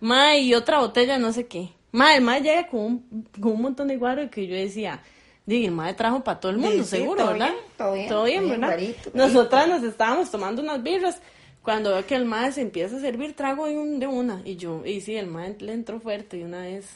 Mae, 0.00 0.40
y 0.40 0.54
otra 0.54 0.78
botella 0.80 1.18
no 1.18 1.32
sé 1.32 1.46
qué. 1.46 1.70
Mae, 1.92 2.16
el 2.16 2.22
mae 2.22 2.40
llega 2.42 2.66
con 2.68 2.80
un, 2.80 3.28
con 3.40 3.52
un 3.52 3.62
montón 3.62 3.88
de 3.88 3.96
guaro 3.96 4.28
que 4.30 4.46
yo 4.46 4.54
decía, 4.54 5.02
diga, 5.46 5.66
el 5.68 5.72
mae 5.74 5.94
trajo 5.94 6.22
para 6.22 6.40
todo 6.40 6.52
el 6.52 6.58
mundo, 6.58 6.82
Sí, 6.84 6.90
seguro, 6.90 7.22
todo 7.22 7.32
¿verdad? 7.32 7.50
bien, 7.52 7.64
todo 7.78 7.92
bien, 7.94 8.08
todo 8.08 8.24
bien, 8.24 8.48
¿verdad? 8.48 8.68
guarito, 8.68 9.10
Nosotras 9.14 9.68
nos 9.68 9.82
estábamos 9.82 10.30
tomando 10.30 10.62
unas 10.62 10.82
birras. 10.82 11.20
Cuando 11.62 11.90
veo 11.92 12.06
que 12.06 12.14
el 12.14 12.26
mae 12.26 12.52
se 12.52 12.60
empieza 12.60 12.96
a 12.96 13.00
servir 13.00 13.34
trago 13.34 13.66
de, 13.66 13.76
un- 13.76 13.98
de 13.98 14.06
una. 14.06 14.40
Y 14.44 14.54
yo, 14.56 14.86
y 14.86 15.00
sí, 15.00 15.16
el 15.16 15.26
mae 15.26 15.56
le 15.58 15.72
entró 15.72 15.98
fuerte 15.98 16.36
de 16.36 16.44
una 16.44 16.60
vez. 16.60 16.86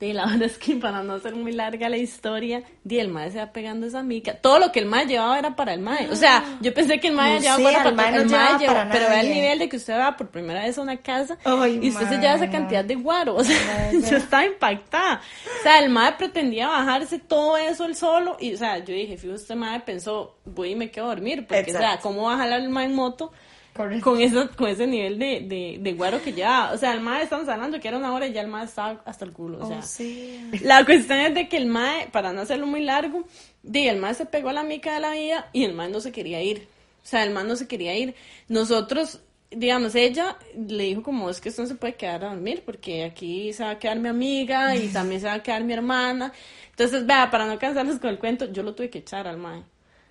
Y 0.00 0.12
la 0.12 0.26
verdad 0.26 0.42
es 0.42 0.58
que 0.58 0.76
para 0.76 1.02
no 1.02 1.14
hacer 1.14 1.34
muy 1.34 1.52
larga 1.52 1.88
la 1.88 1.96
historia, 1.96 2.62
di, 2.82 2.98
el 2.98 3.08
mae 3.08 3.30
se 3.30 3.38
va 3.38 3.52
pegando 3.52 3.86
esa 3.86 4.02
mica. 4.02 4.34
Todo 4.34 4.58
lo 4.58 4.70
que 4.70 4.80
el 4.80 4.86
mae 4.86 5.06
llevaba 5.06 5.38
era 5.38 5.56
para 5.56 5.72
el 5.72 5.80
mae. 5.80 6.10
O 6.10 6.16
sea, 6.16 6.44
yo 6.60 6.74
pensé 6.74 7.00
que 7.00 7.08
el 7.08 7.14
mae 7.14 7.36
No 7.36 7.40
llevaba 7.40 7.62
para 7.78 7.88
el 7.88 7.94
mae 7.94 8.12
no 8.12 8.20
el 8.20 8.26
mae 8.28 8.40
llevaba 8.40 8.58
llevaba- 8.58 8.92
Pero 8.92 9.08
vea 9.08 9.20
el 9.20 9.30
nivel 9.30 9.58
de 9.60 9.68
que 9.68 9.76
usted 9.76 9.98
va 9.98 10.16
por 10.16 10.28
primera 10.28 10.62
vez 10.62 10.76
a 10.76 10.82
una 10.82 10.96
casa 10.98 11.38
Ay, 11.44 11.78
y 11.82 11.88
usted 11.88 12.08
se 12.08 12.18
lleva 12.18 12.34
esa 12.34 12.50
cantidad 12.50 12.84
de 12.84 12.94
guaro. 12.96 13.36
O 13.44 13.44
sea, 13.44 13.92
yo 14.10 14.16
estaba 14.18 14.44
impactada. 14.44 15.20
O 15.60 15.62
sea, 15.62 15.78
el 15.78 15.88
mae 15.90 16.12
pretendía 16.12 16.68
bajarse 16.68 17.18
todo 17.18 17.56
eso 17.56 17.86
él 17.86 17.96
solo. 17.96 18.36
Y, 18.40 18.52
o 18.52 18.56
sea, 18.58 18.78
yo 18.78 18.94
dije, 18.94 19.16
fijo, 19.16 19.34
este 19.34 19.54
mae 19.54 19.80
pensó, 19.80 20.36
voy 20.44 20.72
y 20.72 20.74
me 20.76 20.90
quedo 20.90 21.06
a 21.06 21.08
dormir. 21.08 21.46
Porque, 21.46 21.74
o 21.74 21.78
sea. 21.78 21.98
¿cómo 22.00 22.24
va 22.24 22.34
a 22.34 22.38
jalar 22.38 22.60
el 22.60 22.68
mae 22.68 22.86
en 22.86 22.94
moto? 22.94 23.32
Correcto. 23.74 24.04
con 24.04 24.20
eso, 24.20 24.48
con 24.56 24.68
ese 24.68 24.86
nivel 24.86 25.18
de, 25.18 25.40
de, 25.40 25.78
de 25.80 25.92
guaro 25.94 26.22
que 26.22 26.32
ya, 26.32 26.70
o 26.72 26.78
sea, 26.78 26.92
el 26.92 27.00
mae 27.00 27.24
estamos 27.24 27.48
hablando 27.48 27.80
que 27.80 27.88
era 27.88 27.98
una 27.98 28.14
hora 28.14 28.26
y 28.26 28.32
ya 28.32 28.40
el 28.40 28.46
mae 28.46 28.66
estaba 28.66 29.02
hasta 29.04 29.24
el 29.24 29.32
culo, 29.32 29.64
o 29.64 29.66
sea. 29.66 29.78
Oh, 29.78 29.82
sí. 29.82 30.40
La 30.62 30.84
cuestión 30.84 31.18
es 31.18 31.34
de 31.34 31.48
que 31.48 31.56
el 31.56 31.66
mae, 31.66 32.08
para 32.12 32.32
no 32.32 32.42
hacerlo 32.42 32.66
muy 32.68 32.82
largo, 32.82 33.24
di, 33.64 33.88
el 33.88 33.98
mae 33.98 34.14
se 34.14 34.26
pegó 34.26 34.50
a 34.50 34.52
la 34.52 34.62
mica 34.62 34.94
de 34.94 35.00
la 35.00 35.10
vida 35.10 35.48
y 35.52 35.64
el 35.64 35.74
mae 35.74 35.88
no 35.90 36.00
se 36.00 36.12
quería 36.12 36.40
ir. 36.40 36.68
O 37.02 37.06
sea, 37.06 37.24
el 37.24 37.30
mae 37.30 37.44
no 37.44 37.56
se 37.56 37.66
quería 37.66 37.96
ir. 37.96 38.14
Nosotros, 38.48 39.20
digamos, 39.50 39.96
ella 39.96 40.38
le 40.56 40.84
dijo 40.84 41.02
como, 41.02 41.28
es 41.28 41.40
que 41.40 41.48
esto 41.48 41.62
no 41.62 41.68
se 41.68 41.74
puede 41.74 41.96
quedar 41.96 42.24
a 42.24 42.28
dormir 42.30 42.62
porque 42.64 43.04
aquí 43.04 43.52
se 43.52 43.64
va 43.64 43.70
a 43.70 43.78
quedar 43.78 43.98
mi 43.98 44.08
amiga 44.08 44.76
y 44.76 44.88
también 44.88 45.20
se 45.20 45.26
va 45.26 45.34
a 45.34 45.42
quedar 45.42 45.64
mi 45.64 45.72
hermana. 45.72 46.32
Entonces, 46.70 47.04
vea, 47.06 47.28
para 47.30 47.46
no 47.46 47.58
cansarnos 47.58 47.98
con 47.98 48.10
el 48.10 48.20
cuento, 48.20 48.50
yo 48.52 48.62
lo 48.62 48.74
tuve 48.74 48.88
que 48.88 48.98
echar 48.98 49.26
al 49.26 49.36
mae. 49.36 49.64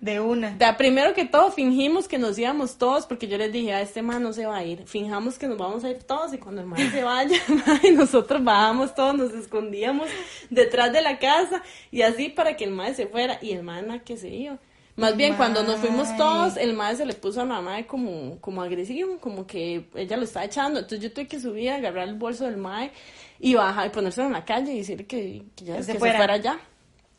De 0.04 0.20
una. 0.20 0.54
Da, 0.58 0.76
primero 0.76 1.14
que 1.14 1.24
todo, 1.24 1.50
fingimos 1.50 2.08
que 2.08 2.18
nos 2.18 2.38
íbamos 2.38 2.76
todos, 2.76 3.06
porque 3.06 3.26
yo 3.26 3.38
les 3.38 3.50
dije, 3.50 3.72
a 3.72 3.80
este 3.80 4.02
man 4.02 4.22
no 4.22 4.34
se 4.34 4.44
va 4.44 4.58
a 4.58 4.62
ir. 4.64 4.86
Fijamos 4.86 5.38
que 5.38 5.46
nos 5.48 5.56
vamos 5.56 5.82
a 5.82 5.88
ir 5.88 6.02
todos 6.02 6.34
y 6.34 6.36
cuando 6.38 6.60
el 6.60 6.66
man 6.66 6.90
se 6.90 7.02
vaya, 7.02 7.38
y 7.82 7.90
nosotros 7.92 8.44
bajamos 8.44 8.94
todos, 8.94 9.14
nos 9.16 9.32
escondíamos 9.32 10.06
detrás 10.50 10.92
de 10.92 11.00
la 11.00 11.18
casa 11.18 11.62
y 11.90 12.02
así 12.02 12.28
para 12.28 12.54
que 12.54 12.64
el 12.64 12.72
man 12.72 12.94
se 12.94 13.06
fuera 13.06 13.38
y 13.40 13.52
el 13.52 13.62
man 13.62 13.90
a 13.90 14.00
que 14.00 14.18
se 14.18 14.28
iba. 14.28 14.58
Más 14.96 15.16
bien, 15.16 15.36
cuando 15.36 15.62
nos 15.62 15.76
fuimos 15.80 16.14
todos, 16.18 16.58
el 16.58 16.74
man 16.74 16.96
se 16.96 17.06
le 17.06 17.14
puso 17.14 17.40
a 17.40 17.44
la 17.46 17.60
mae 17.62 17.86
como, 17.86 18.38
como 18.40 18.60
agresivo, 18.62 19.18
como 19.18 19.46
que 19.46 19.86
ella 19.94 20.18
lo 20.18 20.24
estaba 20.24 20.44
echando. 20.44 20.80
Entonces 20.80 21.00
yo 21.00 21.12
tuve 21.12 21.26
que 21.26 21.40
subir, 21.40 21.70
agarrar 21.70 22.06
el 22.08 22.14
bolso 22.14 22.44
del 22.44 22.58
mae 22.58 22.92
y 23.40 23.54
bajar 23.54 23.86
y 23.86 23.90
ponérselo 23.90 24.26
en 24.26 24.34
la 24.34 24.44
calle 24.44 24.72
y 24.72 24.78
decirle 24.78 25.06
que, 25.06 25.42
que 25.56 25.64
ya 25.64 25.72
Que 25.74 25.78
que 25.80 25.84
se 25.84 25.92
se 25.94 25.98
fuera. 25.98 26.18
fuera 26.18 26.36
ya. 26.36 26.60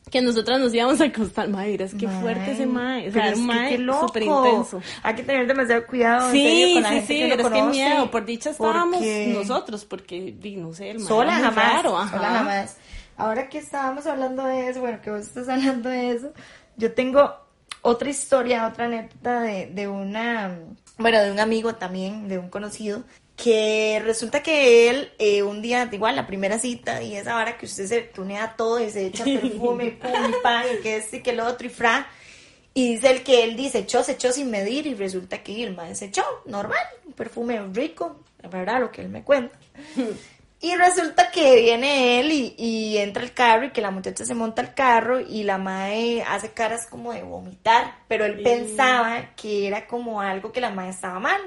Que 0.10 0.22
nosotras 0.22 0.60
nos 0.60 0.74
íbamos 0.74 1.02
a 1.02 1.06
acostar, 1.06 1.50
madre, 1.50 1.84
es 1.84 1.94
que 1.96 2.08
fuerte 2.08 2.52
ese 2.52 2.66
mae, 2.66 3.10
o 3.10 3.12
pero 3.12 3.14
sea, 3.14 3.28
es 3.32 3.36
que 3.36 3.42
mae 3.42 3.70
qué 3.70 3.78
loco. 3.80 4.08
súper 4.08 4.24
intenso. 4.24 4.82
Hay 5.04 5.16
que 5.16 5.24
tener 5.24 5.48
demasiado 5.48 5.86
cuidado. 5.88 6.28
en 6.28 6.32
serio, 6.32 6.68
Sí, 6.68 6.74
con 6.74 6.84
la 6.84 6.90
sí, 6.90 6.96
gente 6.96 7.08
sí, 7.08 7.20
que 7.20 7.28
pero 7.36 7.48
es 7.48 7.54
que 7.54 7.62
miedo, 7.64 8.12
por 8.12 8.26
dicha 8.26 8.50
estábamos 8.52 8.96
porque 8.98 9.34
nosotros, 9.34 9.86
porque, 9.86 10.36
no 10.58 10.74
sé, 10.74 10.92
el 10.92 11.00
mae 11.00 11.08
Sola 11.08 11.34
jamás. 11.34 11.56
raro, 11.56 11.98
ajá. 11.98 12.18
Sola 12.18 12.30
jamás. 12.30 12.78
Ahora 13.18 13.50
que 13.50 13.58
estábamos 13.60 14.06
hablando 14.08 14.44
de 14.46 14.70
eso, 14.70 14.82
bueno, 14.82 15.00
que 15.02 15.10
vos 15.10 15.22
estás 15.22 15.48
hablando 15.50 15.90
de 15.90 16.12
eso, 16.12 16.34
yo 16.78 16.94
tengo 16.94 17.34
otra 17.82 18.10
historia, 18.10 18.68
otra 18.68 18.86
anécdota 18.86 19.42
de, 19.42 19.68
de 19.68 19.88
una, 19.88 20.58
bueno, 20.98 21.22
de 21.22 21.32
un 21.32 21.40
amigo 21.40 21.76
también, 21.76 22.28
de 22.28 22.38
un 22.40 22.50
conocido, 22.50 23.04
que 23.36 24.02
resulta 24.04 24.42
que 24.42 24.90
él 24.90 25.12
eh, 25.20 25.44
un 25.44 25.62
día, 25.62 25.90
igual 25.92 26.16
la 26.16 26.28
primera 26.28 26.60
cita, 26.60 27.02
y 27.02 27.16
esa 27.16 27.36
hora 27.38 27.58
que 27.58 27.66
usted 27.66 27.86
se 27.86 28.02
tunea 28.02 28.56
todo 28.56 28.80
y 28.80 28.90
se 28.90 29.08
echa 29.08 29.24
perfume, 29.26 29.92
pum, 29.92 30.30
y 30.30 30.44
pan, 30.44 30.66
y 30.74 30.82
que 30.82 30.98
este 30.98 31.18
y 31.18 31.22
que 31.22 31.34
lo 31.34 31.46
otro, 31.46 31.68
y 31.68 31.70
fra, 31.70 32.08
y 32.74 32.94
dice 32.94 33.12
el 33.12 33.24
que 33.24 33.44
él 33.44 33.56
dice, 33.56 33.80
echó, 33.80 34.04
se 34.04 34.14
echó 34.14 34.32
sin 34.32 34.50
medir, 34.50 34.88
y 34.88 34.96
resulta 34.96 35.44
que 35.44 35.64
el 35.64 35.76
man 35.76 35.96
se 35.96 36.06
echó, 36.06 36.24
normal, 36.46 36.86
un 37.06 37.14
perfume 37.14 37.62
rico, 37.74 38.24
la 38.42 38.50
verdad, 38.50 38.80
lo 38.80 38.92
que 38.92 39.02
él 39.02 39.10
me 39.10 39.24
cuenta. 39.24 39.58
Y 40.62 40.74
resulta 40.78 41.30
que 41.30 41.62
viene 41.62 42.20
él 42.20 42.32
y, 42.32 42.56
y 42.58 42.98
entra 42.98 43.22
al 43.22 43.34
carro 43.34 43.66
y 43.66 43.72
que 43.72 43.82
la 43.82 43.92
muchacha 43.92 44.26
se 44.26 44.34
monta 44.34 44.64
al 44.64 44.74
carro 44.74 45.20
y 45.20 45.44
la 45.44 45.60
madre 45.60 46.24
hace 46.24 46.54
caras 46.54 46.88
como 46.90 47.14
de 47.14 47.22
vomitar, 47.22 48.00
pero 48.08 48.26
él 48.26 48.42
pensaba 48.42 49.36
que 49.36 49.68
era 49.68 49.86
como 49.86 50.22
algo 50.22 50.52
que 50.52 50.62
la 50.62 50.72
madre 50.72 50.92
estaba 50.92 51.20
mal. 51.20 51.42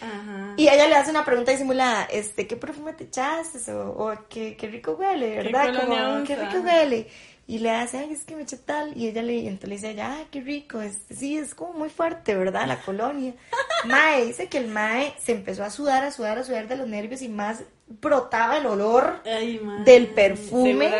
Ajá. 0.00 0.54
Y 0.56 0.68
ella 0.68 0.88
le 0.88 0.96
hace 0.96 1.10
una 1.10 1.24
pregunta 1.24 1.52
disimulada, 1.52 2.04
este, 2.04 2.46
¿qué 2.46 2.56
perfume 2.56 2.92
te 2.92 3.04
echaste? 3.04 3.72
O, 3.72 3.90
o, 3.90 4.14
¿qué, 4.28 4.56
qué 4.56 4.68
rico 4.68 4.92
huele, 4.92 5.36
¿verdad? 5.36 5.66
colonia 5.66 6.12
Como, 6.12 6.24
qué 6.24 6.36
rico 6.36 6.58
huele. 6.64 7.06
Y 7.46 7.58
le 7.58 7.70
hace, 7.70 7.98
ay, 7.98 8.12
es 8.12 8.22
que 8.22 8.36
me 8.36 8.42
eché 8.42 8.58
tal. 8.58 8.96
Y 8.96 9.08
ella 9.08 9.22
le, 9.22 9.34
y 9.34 9.48
entonces 9.48 9.68
le 9.68 9.74
dice, 9.74 9.90
ella, 9.90 10.14
ay, 10.18 10.26
qué 10.30 10.40
rico. 10.40 10.80
Este, 10.80 11.14
sí, 11.16 11.36
es 11.36 11.54
como 11.54 11.72
muy 11.72 11.88
fuerte, 11.88 12.36
¿verdad? 12.36 12.66
La 12.68 12.80
colonia. 12.80 13.34
Mae, 13.86 14.26
dice 14.26 14.48
que 14.48 14.58
el 14.58 14.68
Mae 14.68 15.14
se 15.18 15.32
empezó 15.32 15.64
a 15.64 15.70
sudar, 15.70 16.04
a 16.04 16.12
sudar, 16.12 16.38
a 16.38 16.44
sudar 16.44 16.68
de 16.68 16.76
los 16.76 16.86
nervios 16.86 17.22
y 17.22 17.28
más 17.28 17.64
brotaba 17.88 18.58
el 18.58 18.66
olor 18.66 19.20
Ay, 19.24 19.60
del 19.84 20.06
perfume 20.08 20.90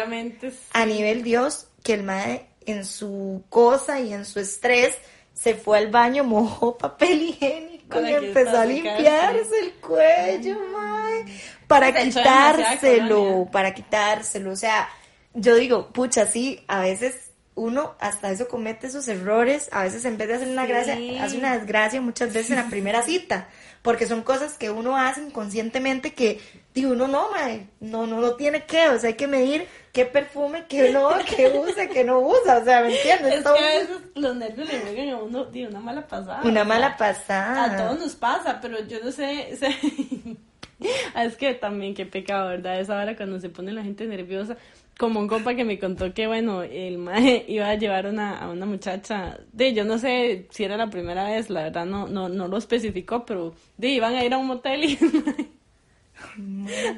sí. 0.41 0.51
a 0.73 0.85
nivel 0.87 1.23
Dios 1.23 1.69
que 1.85 1.95
el 1.95 2.03
Mae 2.03 2.49
en 2.67 2.85
su 2.85 3.45
cosa 3.49 4.01
y 4.01 4.13
en 4.13 4.25
su 4.25 4.41
estrés 4.41 4.97
se 5.33 5.55
fue 5.55 5.79
al 5.79 5.89
baño, 5.89 6.25
mojó 6.25 6.77
papel 6.77 7.23
higiénico 7.23 7.70
Y 7.99 8.03
que 8.05 8.17
empezó 8.29 8.59
a 8.59 8.65
limpiarse 8.67 9.59
el 9.63 9.73
cuello, 9.75 10.59
Mae, 10.73 11.25
para 11.67 11.93
quitárselo, 11.95 13.49
para 13.51 13.75
quitárselo. 13.75 14.53
O 14.53 14.57
sea, 14.57 14.89
yo 15.35 15.55
digo, 15.57 15.89
pucha, 15.93 16.27
sí, 16.27 16.65
a 16.69 16.81
veces 16.81 17.31
uno 17.55 17.95
hasta 18.01 18.31
eso 18.31 18.49
comete 18.49 18.87
esos 18.87 19.07
errores, 19.09 19.69
a 19.73 19.83
veces 19.83 20.05
en 20.05 20.17
vez 20.17 20.29
de 20.29 20.35
hacer 20.35 20.49
una 20.49 20.63
Sí. 20.67 20.69
gracia, 20.73 21.25
hace 21.25 21.37
una 21.39 21.57
desgracia 21.59 22.01
muchas 22.01 22.33
veces 22.33 22.51
en 22.51 22.57
la 22.57 22.69
primera 22.71 23.03
cita, 23.03 23.49
porque 23.83 24.07
son 24.07 24.23
cosas 24.23 24.59
que 24.59 24.71
uno 24.71 24.97
hace 24.97 25.23
inconscientemente 25.23 26.13
que, 26.15 26.41
digo, 26.75 26.93
uno 26.93 27.09
no, 27.09 27.31
mae, 27.31 27.69
no, 27.81 28.07
no, 28.07 28.21
no 28.21 28.35
tiene 28.35 28.65
que, 28.67 28.89
o 28.89 28.99
sea, 28.99 29.09
hay 29.09 29.15
que 29.17 29.27
medir 29.27 29.67
qué 29.93 30.05
perfume, 30.05 30.67
qué 30.69 30.91
no, 30.93 31.11
qué 31.37 31.49
usa, 31.59 31.87
qué 31.89 32.05
no 32.05 32.19
usa, 32.21 32.59
o 32.59 32.65
sea, 32.65 32.83
¿me 32.83 32.95
entiendes? 32.95 33.35
Es 33.39 33.43
Todo 33.45 33.55
que 33.57 33.65
a 33.65 33.67
veces 33.79 33.97
los 34.15 34.37
nervios 34.37 34.69
le 34.71 34.79
juegan 34.81 35.09
a 35.11 35.17
uno 35.19 35.45
de 35.47 35.67
una 35.67 35.81
mala 35.81 36.07
pasada. 36.07 36.43
una 36.45 36.63
o 36.63 36.65
mala 36.65 36.89
sea, 36.89 36.97
pasada. 36.99 37.65
A 37.65 37.77
todos 37.77 37.99
nos 38.01 38.15
pasa, 38.17 38.61
pero 38.61 38.81
yo 38.87 38.99
no 39.03 39.11
sé, 39.13 39.57
sé- 39.61 39.77
Ah, 39.77 40.50
es 41.17 41.37
que 41.37 41.55
también 41.55 41.95
qué 41.95 42.07
pecado, 42.07 42.49
¿verdad? 42.49 42.81
Esa 42.81 42.97
hora 42.97 43.17
cuando 43.17 43.41
se 43.41 43.49
pone 43.49 43.73
la 43.73 43.83
gente 43.83 44.07
nerviosa, 44.07 44.57
como 44.99 45.21
un 45.21 45.29
compa 45.29 45.55
que 45.55 45.65
me 45.65 45.79
contó 45.79 46.13
que, 46.13 46.27
bueno, 46.27 46.63
el 46.63 46.99
mae 46.99 47.45
iba 47.49 47.69
a 47.69 47.75
llevar 47.75 48.07
una, 48.07 48.39
a 48.39 48.51
una 48.51 48.67
muchacha, 48.67 49.39
de 49.53 49.73
yo 49.73 49.85
no 49.85 49.99
sé 49.99 50.47
si 50.51 50.65
era 50.65 50.77
la 50.77 50.91
primera 50.91 51.25
vez, 51.25 51.51
la 51.51 51.63
verdad 51.65 51.87
no, 51.87 52.07
no, 52.09 52.29
no 52.29 52.49
lo 52.49 52.57
especificó, 52.59 53.25
pero 53.25 53.55
de 53.79 53.89
iban 53.89 54.15
a 54.15 54.25
ir 54.25 54.35
a 54.35 54.39
un 54.39 54.47
motel 54.47 54.85
y 54.85 54.99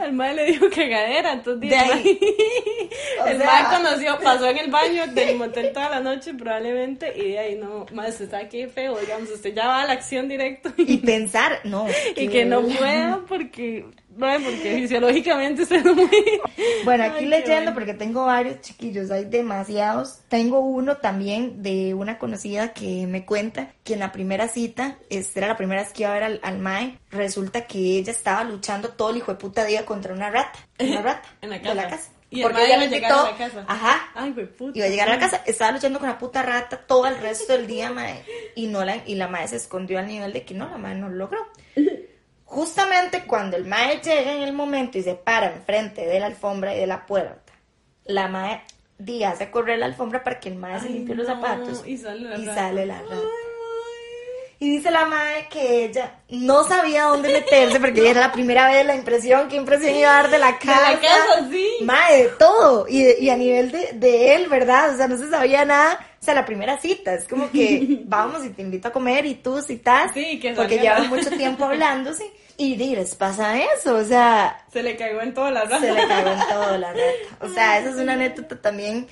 al 0.00 0.12
mae 0.12 0.34
le 0.34 0.44
dijo 0.46 0.66
cagadera, 0.70 1.32
entonces 1.32 1.70
De 1.70 1.76
ahí. 1.76 2.18
el 3.26 3.38
sea. 3.38 3.46
mae 3.46 3.76
conoció, 3.78 4.18
pasó 4.22 4.48
en 4.48 4.58
el 4.58 4.70
baño 4.70 5.06
del 5.08 5.36
motel 5.36 5.72
toda 5.72 5.90
la 5.90 6.00
noche 6.00 6.34
probablemente 6.34 7.12
y 7.16 7.32
de 7.32 7.38
ahí 7.38 7.54
no, 7.56 7.86
más 7.92 8.10
usted 8.10 8.24
está 8.24 8.38
aquí 8.38 8.66
feo, 8.66 8.98
digamos, 8.98 9.30
usted 9.30 9.54
ya 9.54 9.66
va 9.66 9.82
a 9.82 9.86
la 9.86 9.92
acción 9.92 10.28
directo 10.28 10.72
Y 10.76 10.98
pensar, 10.98 11.60
no. 11.64 11.86
y 12.16 12.28
que 12.28 12.44
no 12.44 12.62
pueda 12.62 13.20
porque, 13.28 13.86
no, 14.16 14.26
porque 14.44 14.74
fisiológicamente 14.80 15.64
no 15.82 15.94
muy... 15.94 16.08
Bueno, 16.84 17.04
aquí 17.04 17.18
Ay, 17.24 17.26
leyendo, 17.26 17.54
bueno. 17.54 17.74
porque 17.74 17.94
tengo 17.94 18.24
varios 18.26 18.60
chiquillos, 18.60 19.10
hay 19.10 19.24
demasiados. 19.24 20.20
Tengo 20.28 20.60
uno 20.60 20.96
también 20.98 21.62
de 21.62 21.94
una 21.94 22.18
conocida 22.18 22.72
que 22.72 23.06
me 23.06 23.24
cuenta 23.24 23.72
que 23.84 23.94
en 23.94 24.00
la 24.00 24.12
primera 24.12 24.48
cita, 24.48 24.98
este 25.10 25.40
era 25.40 25.48
la 25.48 25.56
primera 25.56 25.82
vez 25.82 25.92
que 25.92 26.02
iba 26.02 26.10
a 26.10 26.14
ver 26.14 26.24
al, 26.24 26.40
al 26.42 26.58
Mae, 26.58 26.98
resulta 27.10 27.66
que 27.66 27.78
ella 27.98 28.12
estaba 28.12 28.44
luchando 28.44 28.90
todo 28.90 29.10
el 29.10 29.16
hijo 29.18 29.32
de 29.32 29.38
puta 29.38 29.64
día 29.64 29.84
contra 29.86 30.12
una 30.14 30.30
rata. 30.30 30.58
Una 30.78 31.02
rata. 31.02 31.28
En 31.40 31.50
la 31.50 31.58
de 31.58 31.62
casa. 31.62 32.10
Y 32.30 32.40
el 32.40 32.44
Porque 32.44 32.64
ella 32.64 32.76
iba 32.76 32.76
a 32.76 32.86
le 32.86 32.88
llegar 32.88 33.10
invitó. 33.12 33.26
a 33.26 33.30
la 33.30 33.36
casa. 33.36 33.64
Ajá. 33.68 34.10
Ay, 34.14 34.32
güey, 34.32 34.46
puta. 34.46 34.78
Iba 34.78 34.86
a 34.86 34.90
llegar 34.90 35.08
a 35.10 35.14
la 35.14 35.18
casa, 35.18 35.42
estaba 35.46 35.72
luchando 35.72 35.98
con 35.98 36.08
la 36.08 36.18
puta 36.18 36.42
rata 36.42 36.78
todo 36.78 37.06
el 37.06 37.18
resto 37.18 37.52
del 37.52 37.66
día, 37.66 37.90
mae, 37.90 38.24
y 38.54 38.68
no 38.68 38.84
la, 38.86 39.02
y 39.06 39.16
la 39.16 39.28
mae 39.28 39.46
se 39.48 39.56
escondió 39.56 39.98
al 39.98 40.06
nivel 40.06 40.32
de 40.32 40.42
que 40.44 40.54
no, 40.54 40.66
la 40.70 40.78
mae 40.78 40.94
no 40.94 41.08
lo 41.10 41.16
logró. 41.16 41.46
Justamente 42.52 43.24
cuando 43.24 43.56
el 43.56 43.64
mae 43.64 44.00
llega 44.02 44.32
en 44.34 44.42
el 44.42 44.52
momento 44.52 44.98
y 44.98 45.02
se 45.02 45.14
para 45.14 45.46
enfrente 45.54 46.06
de 46.06 46.20
la 46.20 46.26
alfombra 46.26 46.74
y 46.76 46.80
de 46.80 46.86
la 46.86 47.06
puerta, 47.06 47.50
la 48.04 48.28
mae 48.28 48.62
di, 48.98 49.24
hace 49.24 49.50
correr 49.50 49.78
la 49.78 49.86
alfombra 49.86 50.22
para 50.22 50.38
que 50.38 50.50
el 50.50 50.56
mae 50.56 50.78
se 50.78 50.90
limpie 50.90 51.14
los 51.14 51.26
zapatos 51.26 51.82
y 51.86 51.96
sale 51.96 52.20
la 52.28 52.36
rata. 52.36 52.54
sale 52.54 52.84
la 52.86 52.98
Ay, 52.98 53.04
rata. 53.08 53.22
Y 54.58 54.70
dice 54.76 54.90
la 54.92 55.06
mae 55.06 55.48
que 55.48 55.86
ella 55.86 56.20
no 56.28 56.62
sabía 56.62 57.04
dónde 57.04 57.30
meterse 57.32 57.80
porque 57.80 58.08
era 58.10 58.20
la 58.20 58.32
primera 58.32 58.68
vez 58.68 58.84
la 58.86 58.94
impresión, 58.94 59.48
qué 59.48 59.56
impresión 59.56 59.96
iba 59.96 60.10
a 60.10 60.22
dar 60.22 60.30
de 60.30 60.38
la 60.38 60.58
casa. 60.58 60.92
la 60.92 61.00
casa, 61.00 61.48
sí. 61.50 61.66
Mae, 61.80 62.24
de 62.24 62.28
todo. 62.38 62.86
Y, 62.86 63.02
y 63.18 63.30
a 63.30 63.36
nivel 63.36 63.72
de, 63.72 63.90
de 63.94 64.34
él, 64.36 64.48
¿verdad? 64.48 64.94
O 64.94 64.96
sea, 64.98 65.08
no 65.08 65.16
se 65.16 65.28
sabía 65.30 65.64
nada. 65.64 65.98
O 66.20 66.24
sea, 66.24 66.34
la 66.34 66.44
primera 66.44 66.78
cita 66.78 67.14
es 67.14 67.26
como 67.26 67.50
que 67.50 68.02
vamos 68.04 68.44
y 68.44 68.50
te 68.50 68.62
invito 68.62 68.86
a 68.86 68.92
comer 68.92 69.26
y 69.26 69.34
tú 69.36 69.60
citas. 69.62 70.12
Sí, 70.14 70.38
que 70.38 70.52
Porque 70.52 70.78
llevan 70.78 71.08
mucho 71.08 71.30
tiempo 71.30 71.64
hablándose. 71.72 72.30
Y 72.56 72.76
di, 72.76 72.94
les 72.94 73.14
pasa 73.14 73.58
eso. 73.58 73.96
O 73.96 74.04
sea, 74.04 74.64
Se 74.72 74.82
le 74.82 74.96
cagó 74.96 75.20
en 75.20 75.34
toda 75.34 75.50
la 75.50 75.64
rata. 75.64 75.80
se 75.80 75.92
le 75.92 76.06
cagó 76.06 76.30
en 76.30 76.48
todo 76.48 76.78
la 76.78 76.92
rata. 76.92 77.02
O 77.40 77.48
sea, 77.48 77.78
esa 77.78 77.90
es 77.90 77.96
una 77.96 78.14
anécdota 78.14 78.60
también 78.60 79.06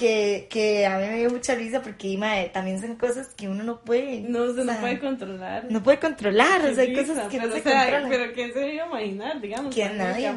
que, 0.00 0.46
que 0.48 0.86
a 0.86 0.98
mí 0.98 1.06
me 1.08 1.18
dio 1.18 1.30
mucha 1.30 1.54
risa 1.54 1.82
porque 1.82 2.16
mae, 2.16 2.48
también 2.48 2.80
son 2.80 2.96
cosas 2.96 3.28
que 3.34 3.48
uno 3.48 3.62
no 3.62 3.80
puede. 3.80 4.20
No, 4.20 4.52
se 4.54 4.62
o 4.62 4.64
no 4.64 4.72
puede 4.80 4.98
controlar. 4.98 5.66
No 5.68 5.82
puede 5.82 5.98
controlar. 5.98 6.64
O 6.64 6.74
sea, 6.74 6.84
hay 6.84 6.94
cosas 6.94 7.28
que 7.28 7.38
no 7.38 7.52
se 7.52 7.60
o 7.60 7.62
sea, 7.62 7.82
controlan. 7.82 8.08
Pero 8.08 8.32
¿quién 8.32 8.52
se 8.52 8.74
iba 8.74 8.84
a 8.84 8.86
imaginar, 8.86 9.40
digamos? 9.40 9.74
que 9.74 9.88
nadie, 9.90 10.32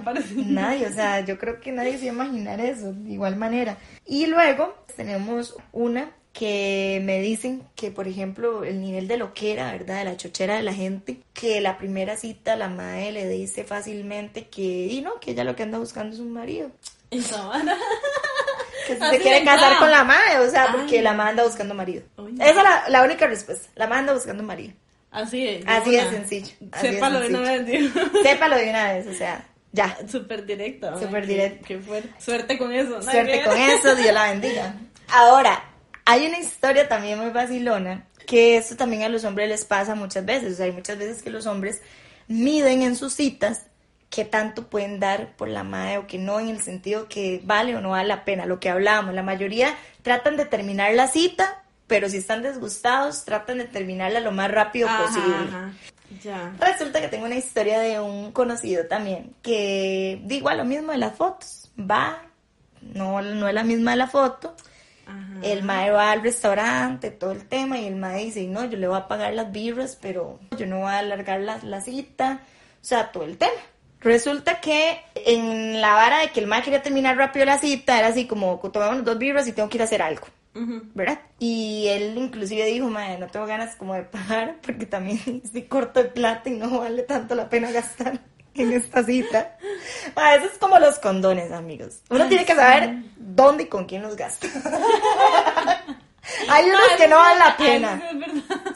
nadie, 0.47 0.87
o 0.87 0.91
sea, 0.91 1.21
yo 1.21 1.37
creo 1.37 1.59
que 1.61 1.71
nadie 1.71 1.97
se 1.97 2.07
iba 2.07 2.23
a 2.23 2.25
imaginar 2.27 2.59
eso, 2.59 2.91
de 2.91 3.13
igual 3.13 3.37
manera. 3.37 3.77
Y 4.05 4.25
luego 4.25 4.85
tenemos 4.95 5.55
una 5.71 6.11
que 6.33 6.99
me 7.03 7.21
dicen 7.21 7.63
que, 7.75 7.91
por 7.91 8.07
ejemplo, 8.07 8.63
el 8.63 8.81
nivel 8.81 9.07
de 9.07 9.17
loquera, 9.17 9.71
¿verdad? 9.71 9.99
De 9.99 10.05
la 10.05 10.17
chochera 10.17 10.55
de 10.55 10.63
la 10.63 10.73
gente, 10.73 11.19
que 11.33 11.61
la 11.61 11.77
primera 11.77 12.17
cita 12.17 12.55
la 12.55 12.69
madre 12.69 13.11
le 13.11 13.29
dice 13.29 13.63
fácilmente 13.63 14.47
que, 14.47 14.87
y 14.87 15.01
no, 15.01 15.19
que 15.19 15.31
ella 15.31 15.43
lo 15.43 15.55
que 15.55 15.63
anda 15.63 15.77
buscando 15.77 16.15
es 16.15 16.19
un 16.19 16.33
marido. 16.33 16.71
Esa 17.11 17.45
vara. 17.45 17.77
Que 18.87 18.95
si 18.97 19.01
Así 19.01 19.15
se 19.15 19.21
quiere 19.21 19.45
casar 19.45 19.77
con 19.77 19.91
la 19.91 20.03
madre, 20.03 20.39
o 20.39 20.49
sea, 20.49 20.63
Ay. 20.63 20.69
porque 20.73 21.01
la 21.03 21.13
madre 21.13 21.29
anda 21.29 21.43
buscando 21.43 21.75
marido. 21.75 22.03
Oye. 22.17 22.33
Esa 22.35 22.49
es 22.49 22.55
la, 22.55 22.83
la 22.89 23.03
única 23.03 23.27
respuesta, 23.27 23.69
la 23.75 23.85
madre 23.85 23.99
anda 23.99 24.13
buscando 24.13 24.43
marido. 24.43 24.73
Así 25.11 25.47
es. 25.47 25.63
Así 25.67 25.91
una. 25.91 26.05
de 26.05 26.09
sencillo. 26.09 26.55
así 26.71 26.87
Sépalo 26.87 27.19
de 27.19 27.27
una 27.27 27.41
vez, 27.41 27.65
digo. 27.67 27.89
Sépalo 28.23 28.55
de 28.57 28.69
una 28.71 28.93
vez, 28.93 29.07
o 29.07 29.13
sea, 29.13 29.45
ya. 29.71 29.95
Súper 30.11 30.43
directo. 30.45 30.99
Súper 30.99 31.27
directo. 31.27 31.65
Qué, 31.67 31.75
qué 31.75 31.81
fuerte. 31.81 32.09
Suerte 32.19 32.57
con 32.57 32.73
eso. 32.73 32.99
Suerte 33.03 33.43
con 33.43 33.55
eso, 33.55 33.95
Dios 33.95 34.13
la 34.13 34.31
bendiga. 34.31 34.75
Ahora, 35.09 35.63
hay 36.05 36.27
una 36.27 36.39
historia 36.39 36.87
también 36.87 37.19
muy 37.19 37.31
vacilona, 37.31 38.05
que 38.25 38.57
esto 38.57 38.75
también 38.75 39.03
a 39.03 39.09
los 39.09 39.23
hombres 39.23 39.49
les 39.49 39.65
pasa 39.65 39.95
muchas 39.95 40.25
veces. 40.25 40.53
O 40.53 40.55
sea, 40.57 40.65
hay 40.65 40.71
muchas 40.71 40.97
veces 40.97 41.21
que 41.21 41.29
los 41.29 41.45
hombres 41.45 41.81
miden 42.27 42.81
en 42.81 42.95
sus 42.95 43.13
citas 43.13 43.67
qué 44.09 44.25
tanto 44.25 44.67
pueden 44.67 44.99
dar 44.99 45.35
por 45.35 45.47
la 45.47 45.63
madre 45.63 45.97
o 45.97 46.07
que 46.07 46.19
no, 46.19 46.39
en 46.39 46.49
el 46.49 46.61
sentido 46.61 47.09
que 47.09 47.41
vale 47.43 47.75
o 47.75 47.81
no 47.81 47.91
vale 47.91 48.07
la 48.07 48.25
pena, 48.25 48.45
lo 48.45 48.59
que 48.59 48.69
hablábamos. 48.69 49.15
La 49.15 49.23
mayoría 49.23 49.75
tratan 50.03 50.37
de 50.37 50.45
terminar 50.45 50.93
la 50.93 51.07
cita, 51.07 51.63
pero 51.87 52.07
si 52.09 52.17
están 52.17 52.43
disgustados, 52.43 53.25
tratan 53.25 53.57
de 53.57 53.65
terminarla 53.65 54.19
lo 54.19 54.31
más 54.31 54.51
rápido 54.51 54.87
Ajá, 54.87 55.03
posible. 55.05 55.35
ajá. 55.35 55.71
Ya. 56.21 56.53
Resulta 56.59 57.01
que 57.01 57.07
tengo 57.07 57.25
una 57.25 57.37
historia 57.37 57.79
de 57.79 57.99
un 57.99 58.31
conocido 58.31 58.85
también, 58.85 59.33
que 59.41 60.21
da 60.23 60.35
igual 60.35 60.57
lo 60.59 60.65
mismo 60.65 60.91
de 60.91 60.99
las 60.99 61.15
fotos. 61.15 61.71
Va, 61.79 62.21
no, 62.81 63.19
no 63.21 63.47
es 63.47 63.53
la 63.53 63.63
misma 63.63 63.91
de 63.91 63.97
la 63.97 64.07
foto. 64.07 64.55
Ajá. 65.05 65.39
El 65.41 65.63
mae 65.63 65.91
va 65.91 66.11
al 66.11 66.21
restaurante, 66.21 67.11
todo 67.11 67.31
el 67.31 67.45
tema, 67.45 67.77
y 67.79 67.87
el 67.87 67.95
mae 67.95 68.25
dice, 68.25 68.47
no, 68.47 68.65
yo 68.65 68.77
le 68.77 68.87
voy 68.87 68.97
a 68.97 69.07
pagar 69.07 69.33
las 69.33 69.51
birras, 69.51 69.97
pero 70.01 70.39
yo 70.57 70.65
no 70.65 70.79
voy 70.79 70.91
a 70.91 70.99
alargar 70.99 71.41
la, 71.41 71.57
la 71.63 71.81
cita. 71.81 72.41
O 72.81 72.85
sea, 72.85 73.11
todo 73.11 73.23
el 73.23 73.37
tema. 73.37 73.53
Resulta 74.03 74.59
que 74.59 74.99
en 75.15 75.79
la 75.79 75.93
vara 75.93 76.19
de 76.19 76.29
que 76.29 76.41
el 76.41 76.47
mae 76.47 76.61
quería 76.61 76.81
terminar 76.81 77.15
rápido 77.15 77.45
la 77.45 77.57
cita, 77.57 77.97
era 77.97 78.07
así 78.07 78.27
como, 78.27 78.59
tomamos 78.59 79.05
dos 79.05 79.17
birras 79.17 79.47
y 79.47 79.53
tengo 79.53 79.69
que 79.69 79.77
ir 79.77 79.81
a 79.81 79.85
hacer 79.85 80.01
algo. 80.01 80.27
¿Verdad? 80.93 81.19
Y 81.39 81.87
él 81.87 82.15
inclusive 82.15 82.65
dijo, 82.65 82.87
mae, 82.87 83.17
no 83.17 83.25
tengo 83.27 83.47
ganas 83.47 83.75
como 83.75 83.95
de 83.95 84.03
pagar 84.03 84.57
porque 84.61 84.85
también 84.85 85.19
estoy 85.43 85.63
corto 85.63 86.03
de 86.03 86.09
plata 86.09 86.49
y 86.49 86.57
no 86.57 86.79
vale 86.79 87.03
tanto 87.03 87.33
la 87.33 87.49
pena 87.49 87.71
gastar 87.71 88.19
en 88.55 88.73
esta 88.73 89.03
cita. 89.03 89.57
Mae, 90.15 90.37
eso 90.37 90.45
es 90.47 90.57
como 90.57 90.79
los 90.79 90.99
condones, 90.99 91.51
amigos. 91.51 92.01
Uno 92.09 92.27
tiene 92.27 92.45
que 92.45 92.55
saber 92.55 92.95
dónde 93.17 93.63
y 93.63 93.67
con 93.67 93.85
quién 93.85 94.01
los 94.03 94.15
gasta. 94.15 94.47
Hay 96.49 96.65
unos 96.65 96.81
que 96.97 97.07
no 97.07 97.17
valen 97.17 97.39
la 97.39 97.57
pena. 97.57 98.09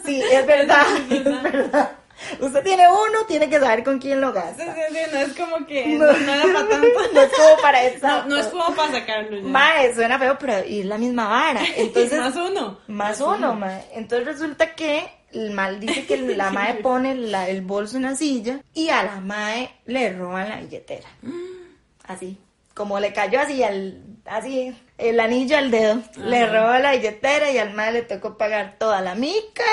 Sí, 0.05 0.21
es 0.21 0.45
verdad, 0.45 0.85
es 1.09 1.23
verdad. 1.23 1.91
Usted 2.39 2.63
tiene 2.63 2.87
uno, 2.89 3.25
tiene 3.27 3.49
que 3.49 3.59
saber 3.59 3.83
con 3.83 3.99
quién 3.99 4.19
lo 4.19 4.33
gasta. 4.33 4.63
Sí, 4.63 4.69
sí, 4.75 4.95
sí, 4.95 5.11
no 5.13 5.19
es 5.19 5.33
como 5.33 5.65
que 5.67 5.85
no, 5.87 6.09
era 6.09 6.43
para 6.43 6.67
tanto. 6.67 6.87
No 7.13 7.21
es 7.21 7.31
como 7.31 7.61
para 7.61 7.83
eso. 7.83 8.07
No, 8.07 8.25
no 8.25 8.37
es 8.37 8.47
como 8.47 8.75
para 8.75 8.91
sacarlo 8.91 9.37
ya. 9.37 9.43
Mae, 9.43 9.93
suena 9.93 10.17
feo, 10.17 10.37
pero 10.39 10.53
es 10.57 10.85
la 10.85 10.97
misma 10.97 11.27
vara. 11.27 11.61
Entonces, 11.75 12.19
más 12.19 12.35
uno. 12.35 12.79
Más, 12.87 13.21
uno, 13.21 13.53
mae. 13.55 13.85
Entonces 13.93 14.27
resulta 14.27 14.73
que 14.73 15.07
el 15.33 15.51
mal 15.51 15.79
dice 15.79 16.05
que 16.05 16.17
la 16.17 16.49
mae 16.51 16.75
pone 16.75 17.15
la, 17.15 17.49
el 17.49 17.61
bolso 17.61 17.97
en 17.97 18.03
la 18.03 18.15
silla 18.15 18.61
y 18.73 18.89
a 18.89 19.03
la 19.03 19.19
mae 19.19 19.71
le 19.85 20.13
roban 20.13 20.49
la 20.49 20.59
billetera. 20.61 21.07
Así. 22.03 22.37
Como 22.73 22.99
le 22.99 23.11
cayó 23.11 23.39
así 23.41 23.63
al, 23.63 24.03
así, 24.25 24.71
el 24.99 25.19
anillo 25.19 25.57
al 25.57 25.71
dedo. 25.71 25.99
Le 26.15 26.45
roba 26.45 26.77
la 26.77 26.91
billetera 26.91 27.51
y 27.51 27.57
al 27.57 27.73
mae 27.73 27.91
le 27.91 28.03
tocó 28.03 28.37
pagar 28.37 28.75
toda 28.77 29.01
la 29.01 29.15
mica 29.15 29.63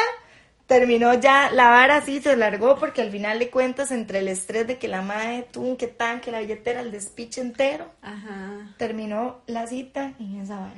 terminó 0.66 1.14
ya 1.14 1.50
la 1.50 1.68
vara 1.68 1.96
así, 1.96 2.20
se 2.20 2.36
largó 2.36 2.76
porque 2.78 3.02
al 3.02 3.10
final 3.10 3.38
de 3.38 3.50
cuentas 3.50 3.90
entre 3.90 4.20
el 4.20 4.28
estrés 4.28 4.66
de 4.66 4.78
que 4.78 4.88
la 4.88 5.02
madre 5.02 5.46
tuvo 5.50 5.76
que 5.76 5.86
tan, 5.86 6.20
que 6.20 6.30
la 6.30 6.40
billetera, 6.40 6.80
el 6.80 6.90
despiche 6.90 7.40
entero, 7.40 7.90
Ajá. 8.02 8.74
terminó 8.78 9.42
la 9.46 9.66
cita 9.66 10.14
en 10.18 10.40
esa 10.40 10.60
vara. 10.60 10.74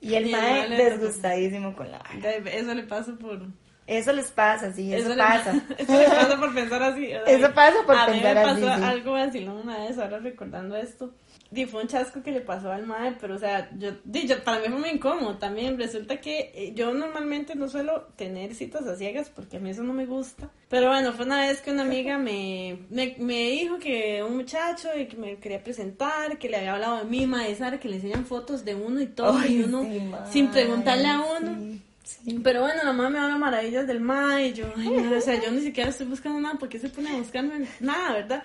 Y 0.00 0.14
el 0.14 0.30
mae 0.30 0.68
desgustadísimo 0.68 1.74
con 1.74 1.90
la 1.90 1.98
vara. 1.98 2.30
Eso 2.30 2.74
le 2.74 2.82
pasa 2.84 3.12
por... 3.18 3.40
Eso 3.86 4.12
les 4.12 4.30
pasa, 4.30 4.72
sí, 4.72 4.94
eso, 4.94 5.16
pasa. 5.16 5.54
eso 5.78 5.98
le 5.98 6.08
pasa 6.08 6.38
por 6.38 6.54
pensar 6.54 6.82
así. 6.82 7.10
Eso 7.26 7.52
pasa 7.52 7.76
por 7.84 7.96
pensar 8.06 8.38
así. 8.38 8.48
A 8.48 8.52
mí 8.52 8.60
me 8.60 8.64
pasó 8.64 8.68
así, 8.70 8.84
algo 8.84 9.16
así 9.16 9.44
una 9.44 9.78
vez, 9.78 9.98
ahora 9.98 10.18
recordando 10.18 10.76
esto. 10.76 11.12
Y 11.54 11.66
fue 11.66 11.82
un 11.82 11.88
chasco 11.88 12.22
que 12.22 12.30
le 12.30 12.40
pasó 12.40 12.72
al 12.72 12.86
mae, 12.86 13.14
pero 13.20 13.34
o 13.34 13.38
sea, 13.38 13.68
yo, 13.76 13.90
yo, 14.06 14.42
para 14.42 14.58
mí 14.60 14.68
fue 14.68 14.78
muy 14.78 14.88
incómodo 14.88 15.36
también. 15.36 15.78
Resulta 15.78 16.18
que 16.18 16.50
eh, 16.54 16.72
yo 16.74 16.94
normalmente 16.94 17.54
no 17.54 17.68
suelo 17.68 18.08
tener 18.16 18.54
citas 18.54 18.86
a 18.86 18.96
ciegas 18.96 19.28
porque 19.28 19.58
a 19.58 19.60
mí 19.60 19.70
eso 19.70 19.82
no 19.82 19.92
me 19.92 20.06
gusta. 20.06 20.48
Pero 20.70 20.88
bueno, 20.88 21.12
fue 21.12 21.26
una 21.26 21.40
vez 21.40 21.60
que 21.60 21.70
una 21.70 21.82
amiga 21.82 22.16
me, 22.16 22.86
me, 22.88 23.16
me 23.18 23.50
dijo 23.50 23.78
que 23.78 24.22
un 24.22 24.36
muchacho 24.36 24.88
y 24.96 25.06
que 25.06 25.16
me 25.18 25.36
quería 25.36 25.62
presentar, 25.62 26.38
que 26.38 26.48
le 26.48 26.56
había 26.56 26.72
hablado 26.72 26.98
de 26.98 27.04
mí, 27.04 27.26
mae, 27.26 27.54
Sara, 27.54 27.78
que 27.78 27.88
le 27.88 27.96
enseñan 27.96 28.24
fotos 28.24 28.64
de 28.64 28.74
uno 28.74 29.02
y 29.02 29.06
todo, 29.08 29.36
Ay, 29.36 29.56
y 29.58 29.62
uno 29.64 29.82
sí, 29.82 30.10
sin 30.30 30.50
preguntarle 30.50 31.08
a 31.08 31.20
uno. 31.20 31.54
Sí, 31.58 31.82
sí. 32.02 32.40
Pero 32.42 32.60
bueno, 32.62 32.82
la 32.84 32.92
mamá 32.92 33.10
me 33.10 33.18
habla 33.18 33.38
maravillas 33.38 33.86
del 33.86 34.00
mae, 34.00 34.48
y 34.48 34.52
yo, 34.52 34.66
ay, 34.76 34.90
no, 34.90 35.16
o 35.16 35.20
sea, 35.20 35.40
yo 35.42 35.50
ni 35.50 35.60
siquiera 35.60 35.90
estoy 35.90 36.06
buscando 36.06 36.40
nada, 36.40 36.56
porque 36.58 36.78
se 36.78 36.88
pone 36.88 37.10
a 37.10 37.16
buscar 37.16 37.44
nada, 37.80 38.12
verdad? 38.12 38.44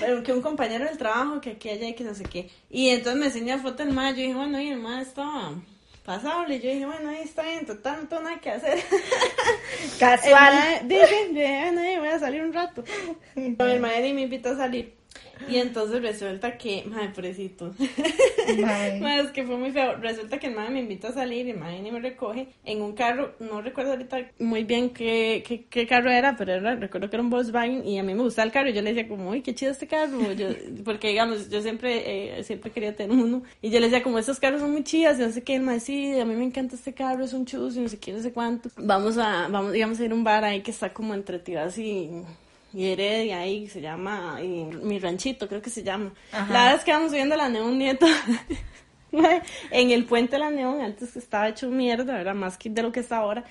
Pero 0.00 0.22
que 0.22 0.32
un 0.32 0.40
compañero 0.40 0.84
del 0.86 0.96
trabajo, 0.96 1.40
que 1.40 1.50
aquí, 1.52 1.68
allá, 1.68 1.88
y 1.88 1.94
que 1.94 2.04
no 2.04 2.14
sé 2.14 2.24
qué. 2.24 2.50
Y 2.70 2.88
entonces 2.88 3.20
me 3.20 3.26
enseña 3.26 3.58
foto 3.58 3.84
del 3.84 3.92
mae, 3.92 4.12
yo 4.12 4.22
dije, 4.22 4.34
bueno, 4.34 4.60
y 4.60 4.68
el 4.68 4.78
mae 4.78 5.02
estaba 5.02 5.54
pasable. 6.04 6.60
Yo 6.60 6.70
dije, 6.70 6.86
bueno, 6.86 7.10
ahí 7.10 7.22
está 7.22 7.42
bien, 7.42 7.66
total, 7.66 8.02
no 8.02 8.08
tengo 8.08 8.22
nada 8.22 8.40
que 8.40 8.50
hacer. 8.50 8.78
Casual. 9.98 10.86
Dije, 10.86 11.28
bueno, 11.32 11.80
ahí 11.80 11.98
voy 11.98 12.08
a 12.08 12.18
salir 12.18 12.42
un 12.42 12.52
rato. 12.52 12.84
Pero 13.34 13.70
el 13.70 13.80
mae 13.80 14.12
me 14.12 14.22
invita 14.22 14.50
a 14.50 14.56
salir. 14.56 14.94
Y 15.48 15.56
entonces 15.56 16.00
resulta 16.00 16.56
que, 16.56 16.84
madre, 16.86 17.10
pobrecito. 17.10 17.74
Madre, 18.60 19.20
es 19.20 19.30
que 19.32 19.44
fue 19.44 19.56
muy 19.56 19.72
feo. 19.72 19.96
Resulta 19.96 20.38
que 20.38 20.46
el 20.46 20.54
madre 20.54 20.70
me 20.70 20.80
invita 20.80 21.08
a 21.08 21.12
salir 21.12 21.46
y 21.46 21.50
el 21.50 21.58
madre 21.58 21.82
ni 21.82 21.90
me 21.90 22.00
recoge 22.00 22.48
en 22.64 22.82
un 22.82 22.94
carro. 22.94 23.34
No 23.40 23.60
recuerdo 23.60 23.92
ahorita 23.92 24.30
muy 24.38 24.64
bien 24.64 24.90
qué, 24.90 25.42
qué, 25.46 25.64
qué 25.64 25.86
carro 25.86 26.10
era, 26.10 26.36
pero 26.36 26.54
era, 26.54 26.74
recuerdo 26.76 27.10
que 27.10 27.16
era 27.16 27.22
un 27.22 27.30
Volkswagen 27.30 27.86
y 27.86 27.98
a 27.98 28.02
mí 28.02 28.14
me 28.14 28.22
gustaba 28.22 28.46
el 28.46 28.52
carro. 28.52 28.70
Y 28.70 28.72
yo 28.72 28.82
le 28.82 28.94
decía, 28.94 29.08
como, 29.08 29.30
uy, 29.30 29.42
qué 29.42 29.54
chido 29.54 29.72
este 29.72 29.86
carro. 29.86 30.32
Yo, 30.32 30.48
porque, 30.84 31.08
digamos, 31.08 31.50
yo 31.50 31.60
siempre, 31.60 32.38
eh, 32.38 32.44
siempre 32.44 32.70
quería 32.70 32.94
tener 32.94 33.16
uno. 33.16 33.42
Y 33.60 33.70
yo 33.70 33.80
le 33.80 33.86
decía, 33.86 34.02
como, 34.02 34.18
estos 34.18 34.40
carros 34.40 34.60
son 34.60 34.72
muy 34.72 34.84
chidas. 34.84 35.18
Y 35.18 35.22
no 35.22 35.30
sé 35.30 35.42
qué, 35.42 35.56
el 35.56 35.62
madre, 35.62 35.80
sí, 35.80 36.18
a 36.18 36.24
mí 36.24 36.34
me 36.34 36.44
encanta 36.44 36.76
este 36.76 36.94
carro, 36.94 37.24
es 37.24 37.32
un 37.32 37.44
chus 37.44 37.76
y 37.76 37.80
no 37.80 37.88
sé 37.88 37.98
qué, 37.98 38.12
no 38.12 38.22
sé 38.22 38.32
cuánto. 38.32 38.70
Vamos 38.76 39.18
a, 39.18 39.48
vamos, 39.48 39.72
digamos, 39.72 40.00
a 40.00 40.04
ir 40.04 40.12
a 40.12 40.14
un 40.14 40.24
bar 40.24 40.44
ahí 40.44 40.62
que 40.62 40.70
está 40.70 40.92
como 40.92 41.14
entre 41.14 41.38
tiras 41.38 41.76
y 41.78 42.10
y 42.74 42.86
Heredia 42.90 43.38
ahí 43.38 43.68
se 43.68 43.80
llama 43.80 44.40
y 44.42 44.64
mi 44.64 44.98
ranchito 44.98 45.48
creo 45.48 45.62
que 45.62 45.70
se 45.70 45.82
llama. 45.82 46.12
Ajá. 46.32 46.52
la 46.52 46.60
verdad 46.60 46.78
es 46.78 46.84
que 46.84 46.92
vamos 46.92 47.10
subiendo 47.10 47.36
la 47.36 47.48
neón 47.48 47.78
nieta 47.78 48.06
en 49.70 49.90
el 49.90 50.04
puente 50.04 50.32
de 50.32 50.40
la 50.40 50.50
neón 50.50 50.80
antes 50.80 51.16
estaba 51.16 51.48
hecho 51.48 51.70
mierda 51.70 52.20
era 52.20 52.34
más 52.34 52.58
que 52.58 52.70
de 52.70 52.82
lo 52.82 52.92
que 52.92 53.00
está 53.00 53.18
ahora. 53.18 53.44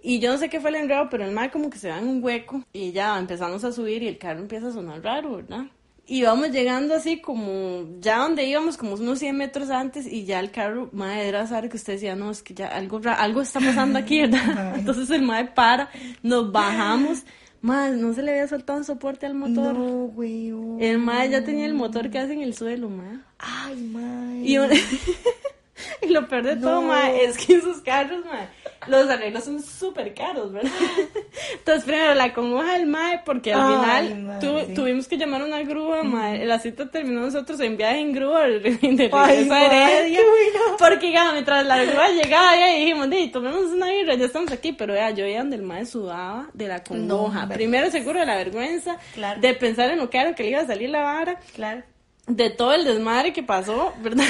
Y 0.00 0.20
yo 0.20 0.30
no 0.30 0.38
sé 0.38 0.48
qué 0.48 0.60
fue 0.60 0.70
el 0.70 0.76
enredo 0.76 1.08
pero 1.10 1.24
el 1.24 1.32
mar 1.32 1.50
como 1.50 1.70
que 1.70 1.78
se 1.78 1.90
va 1.90 1.98
en 1.98 2.08
un 2.08 2.22
hueco 2.22 2.62
y 2.72 2.92
ya 2.92 3.18
empezamos 3.18 3.64
a 3.64 3.72
subir 3.72 4.02
y 4.02 4.08
el 4.08 4.18
carro 4.18 4.40
empieza 4.40 4.68
a 4.68 4.72
sonar 4.72 5.02
raro 5.02 5.36
verdad 5.36 5.64
y 6.10 6.22
vamos 6.22 6.50
llegando 6.50 6.94
así 6.94 7.20
como 7.20 7.86
ya 8.00 8.16
donde 8.16 8.44
íbamos 8.46 8.78
como 8.78 8.94
unos 8.94 9.18
100 9.18 9.36
metros 9.36 9.68
antes 9.68 10.06
y 10.06 10.24
ya 10.24 10.40
el 10.40 10.50
carro, 10.50 10.88
madre, 10.92 11.28
era 11.28 11.46
saber 11.46 11.68
que 11.68 11.76
usted 11.76 11.92
decía, 11.92 12.16
no, 12.16 12.30
es 12.30 12.42
que 12.42 12.54
ya 12.54 12.68
algo, 12.68 12.98
algo 13.04 13.42
está 13.42 13.60
pasando 13.60 13.98
aquí, 13.98 14.22
¿verdad? 14.22 14.74
Entonces 14.78 15.10
el 15.10 15.20
madre 15.20 15.50
para, 15.54 15.90
nos 16.22 16.50
bajamos, 16.50 17.24
más 17.60 17.94
no 17.96 18.12
se 18.14 18.22
le 18.22 18.30
había 18.32 18.48
soltado 18.48 18.78
un 18.78 18.84
soporte 18.84 19.26
al 19.26 19.34
motor. 19.34 19.74
No, 19.74 20.06
güey. 20.08 20.48
El 20.80 20.98
mae 20.98 21.28
ya 21.30 21.44
tenía 21.44 21.66
el 21.66 21.74
motor 21.74 22.10
casi 22.10 22.32
en 22.32 22.42
el 22.42 22.54
suelo, 22.54 22.88
mae. 22.88 23.18
Ay, 23.38 23.76
mae. 23.92 24.42
Y, 24.44 24.58
un- 24.58 24.70
y 26.02 26.08
lo 26.08 26.26
peor 26.28 26.42
de 26.42 26.56
todo, 26.56 26.80
No. 26.80 26.88
mae, 26.88 27.24
es 27.24 27.36
que 27.38 27.54
esos 27.54 27.78
carros, 27.82 28.24
mae, 28.24 28.48
los 28.86 29.08
arreglos 29.08 29.44
son 29.44 29.62
súper 29.62 30.14
caros, 30.14 30.52
¿verdad? 30.52 30.70
Entonces, 31.58 31.84
primero 31.84 32.14
la 32.14 32.32
congoja 32.32 32.72
del 32.74 32.86
mae, 32.86 33.20
porque 33.24 33.52
al 33.52 33.60
Ay, 33.60 34.08
final 34.08 34.22
mae, 34.24 34.38
tu- 34.40 34.66
sí. 34.66 34.74
tuvimos 34.74 35.08
que 35.08 35.16
llamar 35.16 35.42
a 35.42 35.44
una 35.46 35.62
grúa, 35.62 36.02
mae. 36.02 36.44
La 36.46 36.58
cita 36.58 36.90
terminó 36.90 37.20
nosotros 37.20 37.58
en 37.60 37.76
viaje 37.76 37.98
en 38.00 38.12
grúa 38.12 38.42
de 38.48 38.58
regreso 38.58 39.16
Ay, 39.16 39.48
a 39.50 39.66
Heredia. 39.66 40.20
bueno. 40.20 40.76
Porque, 40.78 41.06
digamos, 41.06 41.32
mientras 41.34 41.66
la 41.66 41.84
grúa 41.84 42.08
llegaba, 42.08 42.56
ya 42.56 42.66
dijimos, 42.74 43.10
di, 43.10 43.28
tomemos 43.28 43.64
una 43.66 43.88
birra, 43.90 44.14
ya 44.14 44.26
estamos 44.26 44.50
aquí. 44.52 44.72
Pero, 44.72 44.94
ya, 44.94 45.10
yo 45.10 45.24
veía 45.24 45.38
donde 45.40 45.56
el 45.56 45.62
mae 45.62 45.84
sudaba 45.86 46.48
de 46.54 46.68
la 46.68 46.82
congoja. 46.82 47.42
hombre. 47.42 47.56
Primero, 47.56 47.90
seguro, 47.90 48.20
de 48.20 48.26
la 48.26 48.36
vergüenza, 48.36 48.96
Claro. 49.14 49.40
de 49.40 49.54
pensar 49.54 49.90
en 49.90 49.98
lo 49.98 50.08
caro 50.10 50.34
que 50.34 50.42
le 50.44 50.50
iba 50.50 50.60
a 50.60 50.66
salir 50.66 50.90
la 50.90 51.02
vara 51.02 51.38
Claro. 51.54 51.82
de 52.26 52.50
todo 52.50 52.74
el 52.74 52.84
desmadre 52.84 53.32
que 53.32 53.42
pasó, 53.42 53.92
¿verdad? 54.02 54.24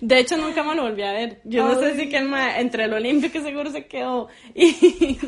De 0.00 0.18
hecho, 0.18 0.36
nunca 0.36 0.62
me 0.62 0.74
lo 0.74 0.82
volví 0.82 1.02
a 1.02 1.12
ver. 1.12 1.40
Yo 1.44 1.64
no 1.68 1.78
sé 1.78 1.86
Ay. 1.86 1.96
si 2.00 2.08
que 2.08 2.16
el 2.18 2.24
ma- 2.28 2.58
entre 2.58 2.84
el 2.84 2.92
Olimpio 2.94 3.30
que 3.30 3.40
seguro 3.42 3.70
se 3.70 3.86
quedó 3.86 4.28
y, 4.54 5.18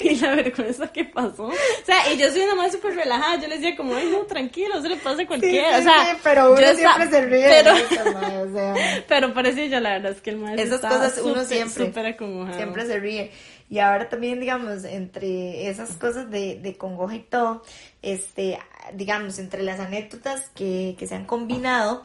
y 0.00 0.16
la 0.16 0.34
vergüenza 0.34 0.88
que 0.92 1.04
pasó. 1.04 1.44
O 1.44 1.52
sea, 1.84 2.12
y 2.12 2.16
yo 2.18 2.30
soy 2.30 2.40
una 2.42 2.54
más 2.54 2.72
súper 2.72 2.94
relajada. 2.94 3.40
Yo 3.40 3.48
le 3.48 3.56
decía 3.58 3.76
como, 3.76 3.94
ay, 3.94 4.08
no, 4.10 4.20
tranquilo, 4.26 4.80
se 4.80 4.88
le 4.88 4.96
pasa 4.96 5.10
a 5.16 5.16
Sí, 5.18 5.26
cualquiera. 5.26 5.76
sí, 5.76 5.80
o 5.80 5.82
sea, 5.90 6.10
sí, 6.14 6.20
pero 6.22 6.52
uno 6.52 6.74
siempre 6.74 7.10
se 7.10 7.26
ríe 7.26 7.46
Pero, 7.48 7.72
o 7.74 8.52
sea. 8.52 8.74
pero 9.08 9.34
parecía 9.34 9.66
yo, 9.66 9.80
la 9.80 9.90
verdad 9.90 10.12
es 10.12 10.20
que 10.20 10.30
el 10.30 10.36
maestro 10.38 10.64
Esas 10.76 10.80
cosas 10.80 11.20
uno 11.22 11.44
siempre, 11.44 12.08
acongojado. 12.10 12.56
siempre 12.56 12.86
se 12.86 12.98
ríe. 12.98 13.30
Y 13.68 13.78
ahora 13.78 14.08
también, 14.08 14.40
digamos, 14.40 14.82
entre 14.82 15.68
esas 15.68 15.92
cosas 15.92 16.28
de, 16.28 16.58
de 16.58 16.76
congoja 16.76 17.14
y 17.14 17.20
todo, 17.20 17.62
este, 18.02 18.58
digamos, 18.94 19.38
entre 19.38 19.62
las 19.62 19.78
anécdotas 19.78 20.50
que, 20.56 20.96
que 20.98 21.06
se 21.06 21.14
han 21.14 21.24
combinado, 21.24 22.04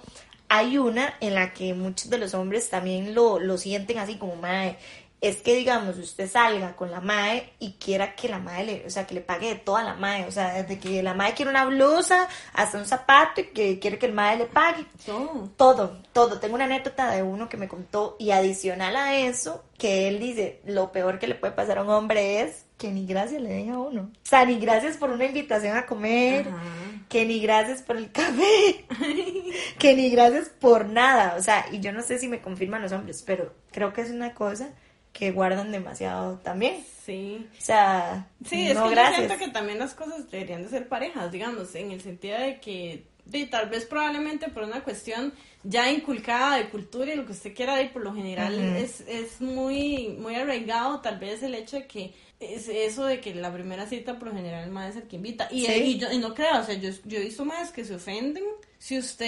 hay 0.50 0.78
una 0.78 1.16
en 1.20 1.36
la 1.36 1.54
que 1.54 1.74
muchos 1.74 2.10
de 2.10 2.18
los 2.18 2.34
hombres 2.34 2.70
también 2.70 3.16
lo, 3.16 3.40
lo 3.40 3.58
sienten 3.58 3.98
así 3.98 4.16
como, 4.16 4.36
mae, 4.36 4.78
es 5.22 5.38
que, 5.38 5.56
digamos, 5.56 5.98
usted 5.98 6.30
salga 6.30 6.76
con 6.76 6.92
la 6.92 7.02
mae 7.02 7.54
y 7.60 7.74
quiera 7.74 8.16
que 8.16 8.30
la 8.30 8.38
mae 8.38 8.64
le, 8.64 8.86
o 8.86 8.90
sea, 8.90 9.08
que 9.08 9.16
le 9.16 9.22
pague 9.22 9.50
de 9.50 9.56
toda 9.56 9.82
la 9.82 9.96
mae, 9.96 10.26
o 10.26 10.32
sea, 10.32 10.54
desde 10.62 10.78
que 10.78 11.02
la 11.02 11.16
mae 11.16 11.34
quiere 11.34 11.50
una 11.50 11.66
blusa 11.66 12.28
hasta 12.54 12.78
un 12.78 12.86
zapato 12.86 13.42
y 13.42 13.46
que 13.46 13.80
quiere 13.80 13.98
que 13.98 14.06
el 14.06 14.14
mae 14.14 14.38
le 14.38 14.46
pague. 14.46 14.86
No. 15.08 15.50
Todo, 15.58 15.98
todo. 16.14 16.40
Tengo 16.40 16.56
una 16.56 16.66
anécdota 16.66 17.10
de 17.10 17.24
uno 17.24 17.50
que 17.50 17.58
me 17.58 17.68
contó 17.68 18.18
y 18.20 18.32
adicional 18.32 18.96
a 18.96 19.16
eso, 19.16 19.64
que 19.80 20.08
él 20.08 20.20
dice, 20.20 20.62
lo 20.66 20.92
peor 20.92 21.18
que 21.18 21.28
le 21.28 21.36
puede 21.36 21.54
pasar 21.54 21.80
a 21.80 21.84
un 21.84 21.90
hombre 21.90 22.42
es 22.42 22.66
que 22.78 22.92
ni 22.92 23.06
gracias 23.08 23.42
le 23.42 23.50
den 23.50 23.72
a 23.72 23.80
uno. 23.80 24.02
O 24.02 24.28
sea, 24.30 24.46
ni 24.46 24.60
gracias 24.60 24.98
por 24.98 25.10
una 25.10 25.26
invitación 25.26 25.76
a 25.76 25.86
comer, 25.88 26.50
Ajá. 26.50 26.85
Que 27.10 27.26
ni 27.26 27.40
gracias 27.40 27.82
por 27.82 27.98
el 27.98 28.12
café, 28.12 28.86
que 29.80 29.96
ni 29.96 30.10
gracias 30.10 30.50
por 30.50 30.88
nada. 30.88 31.36
O 31.38 31.42
sea, 31.44 31.66
y 31.72 31.80
yo 31.80 31.92
no 31.92 32.02
sé 32.02 32.20
si 32.20 32.28
me 32.28 32.42
confirman 32.42 32.82
los 32.82 32.92
hombres, 32.92 33.24
pero 33.26 33.54
creo 33.72 33.94
que 33.94 34.02
es 34.02 34.10
una 34.12 34.34
cosa 34.34 34.70
que 35.14 35.32
guardan 35.32 35.72
demasiado 35.72 36.40
también. 36.40 36.84
Sí. 37.06 37.48
O 37.58 37.62
sea, 37.62 38.28
Sí, 38.46 38.64
es 38.68 38.70
que 38.70 38.74
yo 38.84 38.90
gracias. 38.90 39.28
siento 39.28 39.38
que 39.38 39.52
también 39.52 39.80
las 39.80 39.94
cosas 39.94 40.30
deberían 40.30 40.64
de 40.64 40.70
ser 40.70 40.88
parejas, 40.90 41.32
digamos, 41.32 41.74
en 41.76 41.92
el 41.92 42.02
sentido 42.02 42.38
de 42.38 42.60
que, 42.60 43.06
de, 43.26 43.46
tal 43.46 43.70
vez 43.70 43.86
probablemente 43.86 44.50
por 44.50 44.64
una 44.64 44.84
cuestión 44.84 45.34
ya 45.64 45.90
inculcada 45.90 46.58
de 46.58 46.70
cultura 46.70 47.14
y 47.14 47.16
lo 47.16 47.26
que 47.26 47.32
usted 47.32 47.56
quiera, 47.56 47.82
y 47.82 47.90
por 47.90 48.04
lo 48.04 48.14
general 48.14 48.60
es, 48.76 49.02
es 49.08 49.40
muy, 49.40 50.10
muy 50.20 50.36
arraigado 50.36 51.00
tal 51.00 51.18
vez 51.18 51.42
el 51.44 51.56
hecho 51.56 51.78
de 51.78 51.88
que 51.88 52.14
es 52.40 52.68
eso 52.70 53.06
de 53.06 53.20
que 53.22 53.34
la 53.34 53.52
primera 53.54 53.86
cita 53.88 54.18
por 54.20 54.30
lo 54.30 54.34
general 54.36 54.64
el 54.66 54.72
mae 54.72 54.90
es 54.90 54.96
el 54.98 55.04
que 55.04 55.16
invita. 55.16 55.48
Y, 55.52 55.66
Sí. 55.66 55.72
y 55.74 55.98
yo 55.98 56.12
y 56.12 56.18
no 56.18 56.34
creo, 56.34 56.60
o 56.60 56.64
sea, 56.64 56.76
yo, 56.76 56.90
yo 57.06 57.18
he 57.20 57.24
visto 57.26 57.46
más 57.46 57.72
que 57.72 57.86
se 57.86 57.96
ofenden 57.96 58.44
si 58.78 58.98
usted 59.00 59.26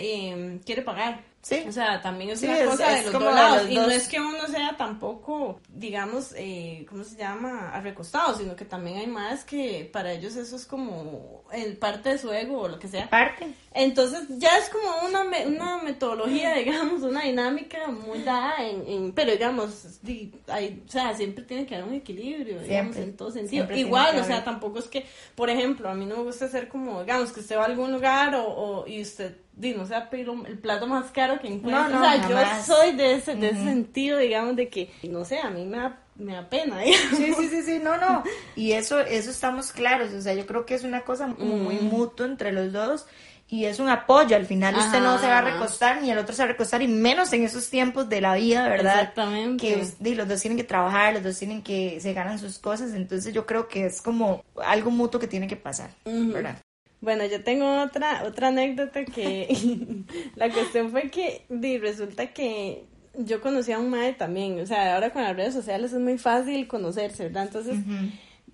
eh, 0.00 0.60
quiere 0.64 0.82
pagar. 0.82 1.24
Sí. 1.42 1.64
O 1.66 1.72
sea, 1.72 2.00
también 2.00 2.30
es 2.30 2.38
Sí, 2.40 2.46
una 2.46 2.58
es- 2.60 2.66
cosa 2.68 2.98
es 2.98 3.04
de 3.06 3.10
los 3.10 3.20
dos 3.20 3.34
lados. 3.34 3.62
los 3.62 3.70
y 3.72 3.74
no 3.74 3.90
es 3.90 4.06
que 4.06 4.20
uno 4.20 4.46
sea 4.46 4.76
tampoco, 4.76 5.60
digamos, 5.68 6.32
eh, 6.36 6.86
¿cómo 6.88 7.02
se 7.02 7.16
llama? 7.16 7.70
Arrecostado, 7.72 8.38
sino 8.38 8.54
que 8.54 8.64
también 8.64 8.98
hay 8.98 9.08
más 9.08 9.44
que 9.44 9.88
para 9.92 10.12
ellos 10.12 10.36
eso 10.36 10.54
es 10.54 10.64
como 10.66 11.41
el 11.52 11.76
parte 11.76 12.10
de 12.10 12.18
su 12.18 12.32
ego 12.32 12.60
o 12.62 12.68
lo 12.68 12.78
que 12.78 12.88
sea. 12.88 13.04
Aparte. 13.04 13.52
Entonces 13.74 14.24
ya 14.38 14.56
es 14.58 14.68
como 14.68 14.84
una, 15.08 15.24
me- 15.24 15.46
una 15.46 15.82
metodología, 15.82 16.54
digamos, 16.56 17.02
una 17.02 17.22
dinámica 17.22 17.86
muy 17.88 18.20
dada, 18.22 18.54
en, 18.66 18.86
en- 18.86 19.12
pero 19.12 19.32
digamos, 19.32 19.98
di- 20.02 20.32
hay, 20.48 20.82
o 20.86 20.90
sea, 20.90 21.14
siempre 21.14 21.44
tiene 21.44 21.64
que 21.66 21.74
haber 21.76 21.88
un 21.88 21.94
equilibrio, 21.94 22.60
digamos, 22.60 22.96
en 22.96 23.16
todo 23.16 23.30
sentido. 23.30 23.64
Igual, 23.80 24.14
o 24.20 24.24
sea, 24.26 24.44
tampoco 24.44 24.78
es 24.78 24.86
que, 24.88 25.06
por 25.34 25.48
ejemplo, 25.50 25.88
a 25.88 25.94
mí 25.94 26.04
no 26.06 26.16
me 26.18 26.22
gusta 26.24 26.44
hacer 26.46 26.68
como, 26.68 27.00
digamos, 27.02 27.32
que 27.32 27.40
usted 27.40 27.56
va 27.56 27.62
a 27.62 27.66
algún 27.66 27.92
lugar 27.92 28.34
o, 28.34 28.44
o- 28.46 28.86
y 28.86 29.00
usted, 29.00 29.36
di, 29.56 29.72
no 29.74 29.86
sea, 29.86 30.10
pedir 30.10 30.28
el 30.46 30.58
plato 30.58 30.86
más 30.86 31.10
caro 31.10 31.40
que 31.40 31.48
encuentre. 31.48 31.70
No, 31.72 31.88
no, 31.88 31.98
o 31.98 32.02
sea, 32.02 32.22
jamás. 32.22 32.66
yo 32.66 32.74
soy 32.74 32.92
de 32.92 33.12
ese, 33.14 33.34
de 33.36 33.48
ese 33.50 33.64
sentido, 33.64 34.18
digamos, 34.18 34.56
de 34.56 34.68
que, 34.68 34.90
no 35.04 35.24
sé, 35.24 35.38
a 35.38 35.50
mí 35.50 35.64
me 35.64 35.78
da, 35.78 35.98
me 36.22 36.34
da 36.34 36.48
pena, 36.48 36.80
digamos. 36.80 37.16
Sí, 37.18 37.34
sí, 37.34 37.48
sí, 37.48 37.62
sí, 37.62 37.80
no, 37.82 37.96
no. 37.98 38.22
Y 38.56 38.72
eso, 38.72 39.00
eso 39.00 39.30
estamos 39.30 39.72
claros. 39.72 40.12
O 40.12 40.20
sea, 40.20 40.34
yo 40.34 40.46
creo 40.46 40.64
que 40.64 40.74
es 40.74 40.84
una 40.84 41.02
cosa 41.02 41.34
como 41.38 41.56
muy 41.56 41.76
Mm. 41.76 41.84
mutuo 41.88 42.26
entre 42.26 42.52
los 42.52 42.72
dos. 42.72 43.06
Y 43.48 43.66
es 43.66 43.80
un 43.80 43.90
apoyo. 43.90 44.34
Al 44.34 44.46
final 44.46 44.74
usted 44.76 45.00
no 45.00 45.18
se 45.18 45.26
va 45.26 45.38
a 45.38 45.42
recostar 45.42 46.00
ni 46.00 46.10
el 46.10 46.16
otro 46.16 46.34
se 46.34 46.40
va 46.42 46.44
a 46.48 46.52
recostar. 46.52 46.80
Y 46.80 46.88
menos 46.88 47.30
en 47.34 47.44
esos 47.44 47.68
tiempos 47.68 48.08
de 48.08 48.22
la 48.22 48.34
vida, 48.36 48.66
¿verdad? 48.66 49.00
Exactamente. 49.00 49.66
Que 49.66 49.86
di, 50.00 50.14
los 50.14 50.26
dos 50.26 50.40
tienen 50.40 50.56
que 50.56 50.64
trabajar, 50.64 51.12
los 51.12 51.22
dos 51.22 51.38
tienen 51.38 51.60
que 51.62 52.00
se 52.00 52.14
ganan 52.14 52.38
sus 52.38 52.58
cosas. 52.58 52.94
Entonces 52.94 53.34
yo 53.34 53.44
creo 53.44 53.68
que 53.68 53.84
es 53.86 54.00
como 54.00 54.42
algo 54.64 54.90
mutuo 54.90 55.20
que 55.20 55.26
tiene 55.28 55.48
que 55.48 55.56
pasar, 55.56 55.90
¿verdad? 56.06 56.56
Bueno, 57.02 57.26
yo 57.26 57.42
tengo 57.42 57.82
otra 57.82 58.22
otra 58.24 58.48
anécdota 58.48 59.04
que 59.04 59.48
la 60.36 60.48
cuestión 60.50 60.90
fue 60.90 61.10
que 61.10 61.44
di, 61.50 61.76
resulta 61.76 62.28
que 62.28 62.84
yo 63.14 63.40
conocí 63.40 63.72
a 63.72 63.78
un 63.78 63.90
mae 63.90 64.12
también, 64.14 64.58
o 64.60 64.66
sea, 64.66 64.94
ahora 64.94 65.10
con 65.12 65.22
las 65.22 65.36
redes 65.36 65.54
sociales 65.54 65.92
es 65.92 66.00
muy 66.00 66.18
fácil 66.18 66.66
conocerse, 66.66 67.24
¿verdad? 67.24 67.44
Entonces, 67.44 67.76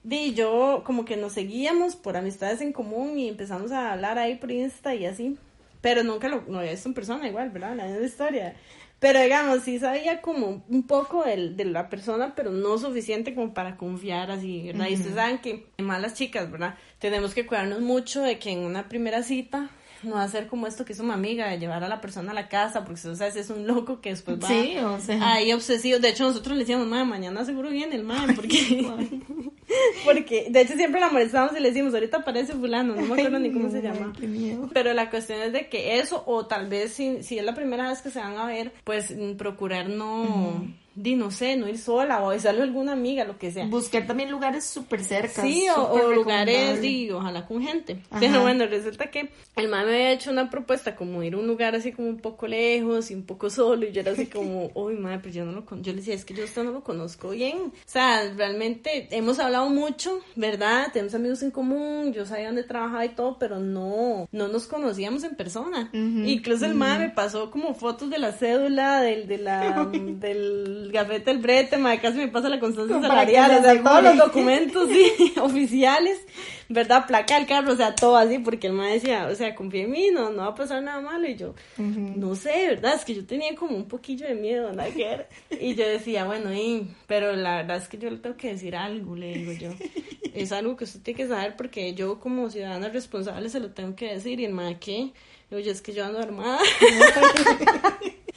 di, 0.02 0.34
yo 0.34 0.82
como 0.84 1.04
que 1.04 1.16
nos 1.16 1.32
seguíamos 1.32 1.96
por 1.96 2.16
amistades 2.16 2.60
en 2.60 2.72
común 2.72 3.18
y 3.18 3.28
empezamos 3.28 3.72
a 3.72 3.92
hablar 3.92 4.18
ahí 4.18 4.36
por 4.36 4.50
Insta 4.50 4.94
y 4.94 5.06
así, 5.06 5.36
pero 5.80 6.02
nunca 6.02 6.28
lo, 6.28 6.42
no 6.48 6.58
había 6.58 6.72
visto 6.72 6.88
en 6.88 6.94
persona 6.94 7.28
igual, 7.28 7.50
¿verdad? 7.50 7.76
La 7.76 7.84
misma 7.86 8.04
historia. 8.06 8.56
Pero 9.00 9.20
digamos, 9.20 9.62
sí 9.62 9.78
sabía 9.78 10.20
como 10.20 10.64
un 10.68 10.82
poco 10.88 11.22
del- 11.24 11.56
de, 11.56 11.64
la 11.66 11.88
persona, 11.88 12.34
pero 12.34 12.50
no 12.50 12.78
suficiente 12.78 13.32
como 13.32 13.54
para 13.54 13.76
confiar 13.76 14.32
así, 14.32 14.64
¿verdad? 14.66 14.88
Y 14.88 14.94
ustedes 14.94 15.14
saben 15.14 15.38
que 15.38 15.66
malas 15.78 16.14
chicas, 16.14 16.50
¿verdad? 16.50 16.74
Tenemos 16.98 17.32
que 17.32 17.46
cuidarnos 17.46 17.80
mucho 17.80 18.22
de 18.22 18.40
que 18.40 18.50
en 18.50 18.58
una 18.58 18.88
primera 18.88 19.22
cita 19.22 19.70
no 20.02 20.16
hacer 20.18 20.46
como 20.46 20.66
esto 20.66 20.84
que 20.84 20.92
hizo 20.92 21.02
mi 21.02 21.12
amiga, 21.12 21.48
de 21.48 21.58
llevar 21.58 21.82
a 21.84 21.88
la 21.88 22.00
persona 22.00 22.32
a 22.32 22.34
la 22.34 22.48
casa, 22.48 22.84
porque 22.84 23.06
o 23.08 23.14
sea, 23.14 23.26
ese 23.26 23.40
es 23.40 23.50
un 23.50 23.66
loco 23.66 24.00
que 24.00 24.10
después 24.10 24.38
va 24.42 24.48
Sí, 24.48 24.76
o 24.78 24.98
sea. 25.00 25.32
ahí 25.34 25.52
obsesivo. 25.52 25.98
De 25.98 26.08
hecho, 26.10 26.24
nosotros 26.24 26.54
le 26.56 26.60
decíamos, 26.64 26.86
"Ma, 26.86 27.04
mañana 27.04 27.44
seguro 27.44 27.70
viene 27.70 27.96
el 27.96 28.04
man, 28.04 28.34
porque, 28.34 28.48
porque 30.04 30.46
de 30.50 30.60
hecho 30.60 30.74
siempre 30.74 31.00
la 31.00 31.10
molestábamos 31.10 31.56
y 31.56 31.60
le 31.60 31.68
decimos, 31.68 31.92
ahorita 31.94 32.18
aparece 32.18 32.52
fulano, 32.54 32.94
no 32.94 33.02
me 33.02 33.14
acuerdo 33.14 33.38
ni 33.38 33.52
cómo 33.52 33.70
se 33.70 33.82
llama. 33.82 34.12
Pero 34.72 34.92
la 34.94 35.10
cuestión 35.10 35.40
es 35.40 35.52
de 35.52 35.68
que 35.68 35.98
eso, 35.98 36.22
o 36.26 36.46
tal 36.46 36.68
vez 36.68 36.92
si, 36.92 37.22
si 37.22 37.38
es 37.38 37.44
la 37.44 37.54
primera 37.54 37.88
vez 37.88 38.00
que 38.02 38.10
se 38.10 38.18
van 38.20 38.36
a 38.36 38.46
ver, 38.46 38.72
pues 38.84 39.10
mm, 39.16 39.32
procurar 39.36 39.88
no, 39.88 40.64
di, 41.02 41.14
no 41.14 41.30
sé, 41.30 41.56
no 41.56 41.68
ir 41.68 41.78
sola 41.78 42.22
o 42.22 42.30
avisarle 42.30 42.60
a 42.60 42.64
alguna 42.64 42.92
amiga, 42.92 43.24
lo 43.24 43.38
que 43.38 43.50
sea. 43.50 43.66
Buscar 43.66 44.06
también 44.06 44.30
lugares 44.30 44.64
súper 44.64 45.04
cerca. 45.04 45.42
Sí, 45.42 45.66
o, 45.74 45.82
o 45.82 46.12
lugares, 46.12 46.80
di, 46.80 47.10
ojalá 47.10 47.46
con 47.46 47.62
gente. 47.62 48.00
Ajá. 48.10 48.20
Pero 48.20 48.42
bueno, 48.42 48.66
resulta 48.66 49.10
que 49.10 49.30
el 49.56 49.68
man 49.68 49.86
me 49.86 49.94
había 49.94 50.12
hecho 50.12 50.30
una 50.30 50.50
propuesta 50.50 50.96
como 50.96 51.22
ir 51.22 51.34
a 51.34 51.38
un 51.38 51.46
lugar 51.46 51.74
así 51.74 51.92
como 51.92 52.08
un 52.08 52.18
poco 52.18 52.46
lejos 52.46 53.10
y 53.10 53.14
un 53.14 53.24
poco 53.24 53.50
solo 53.50 53.86
y 53.86 53.92
yo 53.92 54.00
era 54.00 54.12
así 54.12 54.26
como, 54.32 54.70
uy, 54.74 54.94
madre, 54.94 55.20
pero 55.22 55.34
yo 55.34 55.44
no 55.44 55.52
lo 55.52 55.64
con 55.64 55.82
yo 55.82 55.92
le 55.92 55.98
decía, 55.98 56.14
es 56.14 56.24
que 56.24 56.34
yo 56.34 56.44
usted 56.44 56.64
no 56.64 56.72
lo 56.72 56.82
conozco 56.82 57.30
bien. 57.30 57.58
O 57.58 57.72
sea, 57.86 58.32
realmente 58.36 59.08
hemos 59.10 59.38
hablado 59.38 59.68
mucho, 59.70 60.20
¿verdad? 60.36 60.88
Tenemos 60.92 61.14
amigos 61.14 61.42
en 61.42 61.50
común, 61.50 62.12
yo 62.12 62.26
sabía 62.26 62.46
dónde 62.46 62.64
trabajaba 62.64 63.04
y 63.04 63.10
todo, 63.10 63.38
pero 63.38 63.58
no, 63.58 64.28
no 64.32 64.48
nos 64.48 64.66
conocíamos 64.66 65.24
en 65.24 65.36
persona. 65.36 65.90
Incluso 65.92 66.66
el 66.66 66.74
man 66.74 67.00
me 67.00 67.10
pasó 67.10 67.50
como 67.50 67.74
fotos 67.74 68.10
de 68.10 68.18
la 68.18 68.32
cédula, 68.32 69.00
del, 69.00 69.28
de 69.28 69.38
la, 69.38 69.84
del 69.92 70.87
gafete 70.92 71.30
del 71.30 71.38
brete, 71.38 71.78
madre, 71.78 72.00
casi 72.00 72.18
me 72.18 72.28
pasa 72.28 72.48
la 72.48 72.60
constancia 72.60 73.00
salarial, 73.00 73.58
o 73.58 73.62
sea, 73.62 73.82
todos 73.82 74.02
los 74.02 74.16
documentos 74.16 74.88
sí, 74.88 75.34
oficiales, 75.40 76.20
¿verdad? 76.68 77.06
Placa 77.06 77.36
del 77.36 77.46
carro, 77.46 77.72
o 77.72 77.76
sea, 77.76 77.94
todo 77.94 78.16
así, 78.16 78.38
porque 78.38 78.68
el 78.68 78.72
man 78.72 78.90
decía, 78.90 79.28
o 79.30 79.34
sea, 79.34 79.54
confía 79.54 79.82
en 79.84 79.90
mí, 79.90 80.08
no, 80.12 80.30
no 80.30 80.42
va 80.42 80.48
a 80.48 80.54
pasar 80.54 80.82
nada 80.82 81.00
malo. 81.00 81.28
Y 81.28 81.36
yo, 81.36 81.54
no 81.78 82.34
sé, 82.34 82.68
¿verdad? 82.68 82.94
Es 82.94 83.04
que 83.04 83.14
yo 83.14 83.26
tenía 83.26 83.54
como 83.54 83.76
un 83.76 83.86
poquillo 83.86 84.26
de 84.26 84.34
miedo, 84.34 84.70
ver. 84.74 85.28
Y 85.60 85.74
yo 85.74 85.86
decía, 85.86 86.24
bueno, 86.24 86.54
y, 86.54 86.88
pero 87.06 87.34
la 87.34 87.56
verdad 87.56 87.78
es 87.78 87.88
que 87.88 87.98
yo 87.98 88.10
le 88.10 88.18
tengo 88.18 88.36
que 88.36 88.48
decir 88.52 88.76
algo, 88.76 89.16
le 89.16 89.34
digo 89.34 89.52
yo. 89.52 89.70
Es 90.34 90.52
algo 90.52 90.76
que 90.76 90.84
usted 90.84 91.00
tiene 91.00 91.18
que 91.18 91.28
saber 91.28 91.56
porque 91.56 91.94
yo 91.94 92.20
como 92.20 92.50
ciudadana 92.50 92.88
responsable 92.88 93.48
se 93.48 93.60
lo 93.60 93.70
tengo 93.70 93.96
que 93.96 94.14
decir. 94.14 94.40
Y 94.40 94.44
el 94.44 94.52
man, 94.52 94.78
¿qué? 94.78 95.12
Digo, 95.50 95.60
yo 95.60 95.72
es 95.72 95.80
que 95.80 95.92
yo 95.92 96.04
ando 96.04 96.20
armada. 96.20 96.58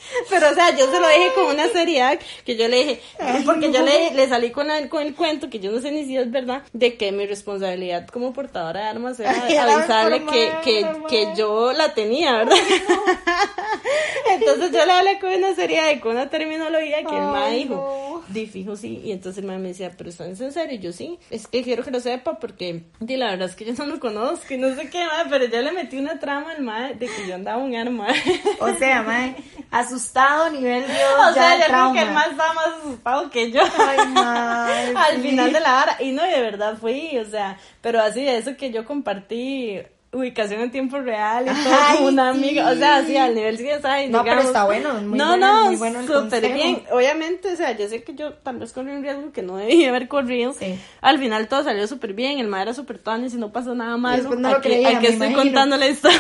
Pero, 0.30 0.50
o 0.50 0.54
sea, 0.54 0.76
yo 0.76 0.90
se 0.92 1.00
lo 1.00 1.08
dije 1.08 1.32
con 1.36 1.46
una 1.48 1.68
seriedad 1.70 2.20
que 2.46 2.56
yo 2.56 2.68
le 2.68 2.78
dije, 2.78 3.02
porque 3.46 3.72
yo 3.72 3.82
le, 3.84 4.14
le 4.14 4.28
salí 4.28 4.52
con, 4.52 4.68
la- 4.68 4.88
con 4.90 5.02
el 5.04 5.16
cuento, 5.16 5.50
que 5.50 5.60
yo 5.60 5.72
no 5.72 5.80
sé 5.82 5.92
ni 5.92 6.06
si 6.06 6.18
es 6.18 6.30
verdad, 6.32 6.64
de 6.74 6.98
que 6.98 7.12
mi 7.12 7.26
responsabilidad 7.26 8.08
como 8.08 8.34
portadora 8.34 8.82
de 8.82 8.88
armas 8.88 9.20
era 9.20 9.32
Ay, 9.32 9.54
era 9.54 10.20
que, 10.32 10.52
que, 10.64 10.86
que 11.10 11.28
yo 11.38 11.72
la 11.74 11.94
tenía, 11.94 12.34
¿verdad? 12.38 12.56
Entonces 14.30 14.72
yo 14.72 14.86
le 14.86 14.92
hablé 14.92 15.20
con 15.20 15.34
una 15.34 15.54
seriedad 15.56 15.92
y 15.92 16.00
con 16.00 16.12
una 16.14 16.30
terminología 16.30 17.04
que 17.04 17.16
el 17.16 17.24
ma 17.24 17.48
dijo, 17.50 18.22
no. 18.28 18.34
di 18.34 18.46
fijo 18.48 18.76
sí, 18.76 19.02
y 19.04 19.12
entonces 19.12 19.44
el 19.44 19.50
ma 19.50 19.58
me 19.58 19.70
decía, 19.70 19.92
pero 19.98 20.10
¿estás 20.10 20.40
en 20.40 20.52
serio? 20.52 20.76
Y 20.76 20.80
yo 20.80 20.92
sí, 20.94 21.20
es 21.30 21.48
que 21.48 21.64
quiero 21.64 21.84
que 21.84 21.92
lo 21.92 22.00
sepa 22.00 22.40
porque, 22.40 22.84
di, 23.00 23.18
la 23.18 23.32
verdad 23.32 23.50
es 23.50 23.56
que 23.56 23.66
yo 23.66 23.74
no 23.74 23.86
lo 23.86 24.00
conozco 24.00 24.54
y 24.54 24.58
no 24.58 24.74
sé 24.76 24.90
qué, 24.90 25.04
ma, 25.06 25.26
pero 25.30 25.46
yo 25.46 25.62
le 25.62 25.72
metí 25.72 25.98
una 25.98 26.20
trama 26.20 26.52
al 26.52 26.62
ma 26.64 26.90
de 26.94 27.08
que 27.08 27.28
yo 27.28 27.36
andaba 27.36 27.58
un 27.62 27.76
arma. 27.76 28.08
O 28.60 28.74
sea, 28.78 29.02
mae, 29.04 29.36
asustado 29.92 30.46
a 30.46 30.50
nivel 30.50 30.86
Dios, 30.88 31.30
O 31.30 31.34
sea, 31.34 31.58
ya 31.58 31.66
creo 31.68 31.94
que 31.94 32.02
el 32.02 32.12
más 32.12 32.28
estaba 32.32 32.54
más 32.54 32.68
asustado 32.80 33.30
que 33.30 33.52
yo. 33.52 33.62
Ay, 33.80 34.94
Al 34.96 35.16
sí. 35.16 35.22
final 35.30 35.54
de 35.54 35.60
la 35.60 35.82
hora. 35.82 35.98
Y 36.00 36.12
no, 36.12 36.26
y 36.26 36.32
de 36.32 36.42
verdad 36.42 36.78
fui, 36.80 37.18
o 37.18 37.26
sea, 37.30 37.58
pero 37.82 38.02
así 38.02 38.24
de 38.24 38.38
eso 38.38 38.56
que 38.58 38.72
yo 38.72 38.86
compartí 38.86 39.82
ubicación 40.14 40.62
en 40.62 40.72
tiempo 40.72 41.00
real 41.00 41.46
y 41.46 41.64
todo 41.64 41.74
Ay, 41.74 41.98
como 41.98 42.10
una 42.10 42.34
sí. 42.34 42.40
amiga, 42.40 42.70
o 42.70 42.76
sea, 42.76 42.98
así 42.98 43.16
al 43.16 43.34
nivel 43.34 43.58
sí, 43.58 43.68
¿sabes? 43.82 44.10
No, 44.10 44.24
pero 44.24 44.42
está 44.42 44.66
bueno, 44.66 44.94
muy 44.96 45.18
no, 45.18 45.28
bueno, 45.30 45.38
no, 45.38 45.66
muy 45.68 45.76
bueno 45.78 46.06
súper 46.06 46.54
bien. 46.54 46.84
Obviamente, 46.92 47.54
o 47.54 47.56
sea, 47.56 47.78
yo 47.78 47.88
sé 47.88 48.04
que 48.04 48.14
yo 48.14 48.34
tal 48.34 48.58
vez 48.58 48.74
corrí 48.74 48.92
un 48.92 49.04
riesgo 49.04 49.32
que 49.32 49.42
no 49.42 49.58
debía 49.58 49.90
haber 49.90 50.08
corrido. 50.08 50.54
Sí. 50.54 50.78
Al 51.02 51.18
final 51.20 51.48
todo 51.48 51.64
salió 51.64 51.88
súper 51.88 52.14
bien, 52.14 52.40
el 52.40 52.48
madre 52.48 52.64
era 52.64 52.74
súper 52.74 53.00
tonis 53.00 53.34
y 53.34 53.38
no 53.38 53.52
pasó 53.52 53.74
nada 53.74 53.96
malo. 53.98 54.24
no 54.36 54.50
me 54.50 54.52
estoy 54.56 54.74
imagino. 54.82 55.38
contando 55.38 55.78
la 55.78 55.88
historia. 55.90 56.20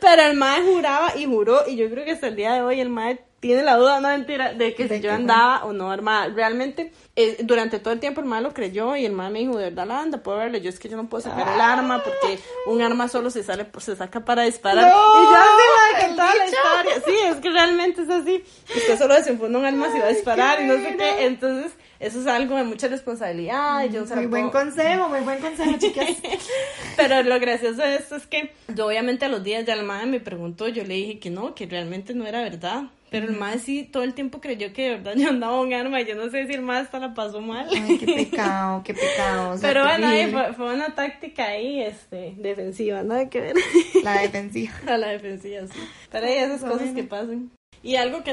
pero 0.00 0.22
el 0.22 0.36
madre 0.36 0.62
juraba 0.64 1.16
y 1.16 1.24
juró, 1.26 1.62
y 1.66 1.76
yo 1.76 1.88
creo 1.90 2.04
que 2.04 2.12
hasta 2.12 2.28
el 2.28 2.36
día 2.36 2.52
de 2.52 2.62
hoy 2.62 2.80
el 2.80 2.88
madre 2.90 3.20
tiene 3.48 3.62
la 3.62 3.76
duda, 3.76 4.00
no 4.00 4.08
mentira, 4.08 4.54
de 4.54 4.74
que 4.74 4.86
De 4.86 4.96
si 4.96 5.02
yo 5.02 5.12
andaba 5.12 5.64
o 5.64 5.72
no 5.74 5.90
armada. 5.90 6.28
Realmente, 6.28 6.92
eh, 7.14 7.36
durante 7.42 7.78
todo 7.78 7.92
el 7.92 8.00
tiempo 8.00 8.20
el 8.22 8.26
madre 8.26 8.44
lo 8.44 8.54
creyó 8.54 8.96
y 8.96 9.04
el 9.04 9.12
madre 9.12 9.32
me 9.34 9.38
dijo, 9.40 9.58
de 9.58 9.64
verdad 9.64 9.86
la 9.86 10.00
anda, 10.00 10.18
puedo 10.22 10.38
verle. 10.38 10.60
Yo 10.62 10.70
es 10.70 10.78
que 10.78 10.88
yo 10.88 10.96
no 10.96 11.08
puedo 11.08 11.22
sacar 11.22 11.46
el 11.54 11.60
arma 11.60 12.02
porque 12.02 12.38
un 12.66 12.80
arma 12.80 13.06
solo 13.08 13.28
se 13.30 13.42
sale, 13.42 13.66
se 13.78 13.96
saca 13.96 14.24
para 14.24 14.44
disparar. 14.44 14.84
No, 14.90 15.22
y 15.22 15.24
yo 15.26 15.34
así, 15.36 15.62
madre, 15.76 16.00
el 16.00 16.06
con 16.06 16.16
toda 16.16 16.34
la 16.36 16.44
historia. 16.46 17.02
Sí, 17.06 17.14
es 17.28 17.36
que 17.36 17.50
realmente 17.50 18.02
es 18.02 18.08
así. 18.10 18.42
Usted 18.74 18.98
solo 18.98 19.14
desenfunda 19.14 19.58
un 19.58 19.64
arma 19.66 19.92
si 19.92 19.98
va 19.98 20.06
a 20.06 20.08
disparar 20.08 20.62
y 20.62 20.64
no 20.66 20.74
sé 20.76 20.96
qué. 20.96 21.26
Entonces, 21.26 21.72
eso 22.00 22.20
es 22.20 22.26
algo 22.26 22.56
de 22.56 22.64
mucha 22.64 22.88
responsabilidad. 22.88 23.84
Y 23.84 23.90
yo 23.90 24.04
la 24.06 24.16
Muy 24.16 24.26
buen 24.26 24.50
puedo- 24.50 24.64
consejo, 24.64 25.08
muy 25.08 25.20
buen 25.20 25.38
consejo, 25.40 25.72
chicas. 25.78 26.06
pero 26.96 27.22
lo 27.22 27.38
gracioso 27.40 27.82
de 27.82 27.96
esto 27.96 28.16
es 28.16 28.26
que 28.26 28.52
yo 28.74 28.86
obviamente 28.86 29.24
a 29.24 29.28
los 29.28 29.42
días 29.44 29.66
el 29.68 29.84
madre 29.84 30.06
me 30.06 30.20
preguntó, 30.20 30.68
yo 30.68 30.84
le 30.84 30.94
dije 30.94 31.18
que 31.18 31.30
no, 31.30 31.54
que 31.54 31.66
realmente 31.66 32.14
no 32.14 32.26
era 32.26 32.40
verdad. 32.42 32.84
Pero 33.14 33.28
el 33.28 33.36
madre 33.36 33.60
sí 33.60 33.84
todo 33.84 34.02
el 34.02 34.12
tiempo 34.12 34.40
creyó 34.40 34.72
que 34.72 34.82
de 34.82 34.90
verdad 34.96 35.14
yo 35.16 35.28
andaba 35.28 35.60
un 35.60 35.72
arma 35.72 36.00
yo 36.00 36.16
no 36.16 36.28
sé 36.30 36.48
si 36.48 36.54
el 36.54 36.62
madre 36.62 36.82
hasta 36.82 36.98
la 36.98 37.14
pasó 37.14 37.40
mal. 37.40 37.68
Ay, 37.70 37.96
qué 37.96 38.12
pecado, 38.12 38.82
qué 38.82 38.92
pecado. 38.92 39.50
o 39.50 39.56
sea, 39.56 39.68
Pero 39.68 39.84
bueno, 39.84 40.08
ahí 40.08 40.32
fue, 40.32 40.52
fue 40.54 40.74
una 40.74 40.96
táctica 40.96 41.46
ahí, 41.46 41.80
este, 41.80 42.34
defensiva, 42.38 43.04
nada 43.04 43.30
que 43.30 43.40
ver. 43.40 43.54
La 44.02 44.20
defensiva. 44.22 44.72
a 44.88 44.98
la 44.98 45.08
defensiva, 45.10 45.64
sí. 45.68 45.78
Pero 46.10 46.26
hay 46.26 46.34
esas 46.34 46.62
cosas 46.62 46.90
que 46.90 47.04
pasan. 47.04 47.52
Y 47.84 47.96
algo 47.96 48.24
que, 48.24 48.30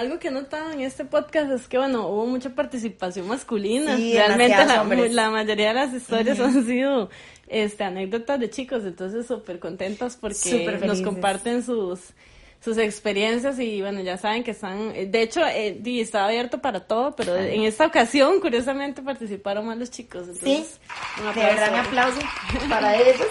algo 0.00 0.18
que 0.18 0.28
he 0.28 0.30
notado 0.32 0.72
en 0.72 0.80
este 0.80 1.04
podcast 1.04 1.52
es 1.52 1.68
que, 1.68 1.78
bueno, 1.78 2.08
hubo 2.08 2.26
mucha 2.26 2.56
participación 2.56 3.28
masculina. 3.28 3.96
Sí, 3.96 4.14
Realmente 4.14 4.64
la, 4.64 4.82
la 4.82 5.30
mayoría 5.30 5.68
de 5.68 5.74
las 5.74 5.92
historias 5.92 6.40
han 6.40 6.66
sido 6.66 7.08
este, 7.46 7.84
anécdotas 7.84 8.40
de 8.40 8.50
chicos, 8.50 8.82
entonces 8.84 9.26
súper 9.26 9.60
contentas 9.60 10.16
porque 10.16 10.80
nos 10.84 11.02
comparten 11.02 11.62
sus 11.62 12.14
sus 12.64 12.78
experiencias 12.78 13.58
y 13.58 13.82
bueno, 13.82 14.00
ya 14.00 14.16
saben 14.16 14.42
que 14.42 14.52
están, 14.52 14.92
eh, 14.94 15.04
de 15.04 15.20
hecho, 15.20 15.42
eh, 15.46 15.78
está 15.84 16.24
abierto 16.24 16.62
para 16.62 16.80
todo, 16.80 17.14
pero 17.14 17.36
en 17.36 17.64
esta 17.64 17.84
ocasión, 17.84 18.40
curiosamente, 18.40 19.02
participaron 19.02 19.66
más 19.66 19.76
los 19.76 19.90
chicos. 19.90 20.28
sí, 20.42 20.64
un 21.22 21.34
gran 21.34 21.74
aplauso 21.74 22.20
para 22.70 22.96
ellos. 22.96 23.26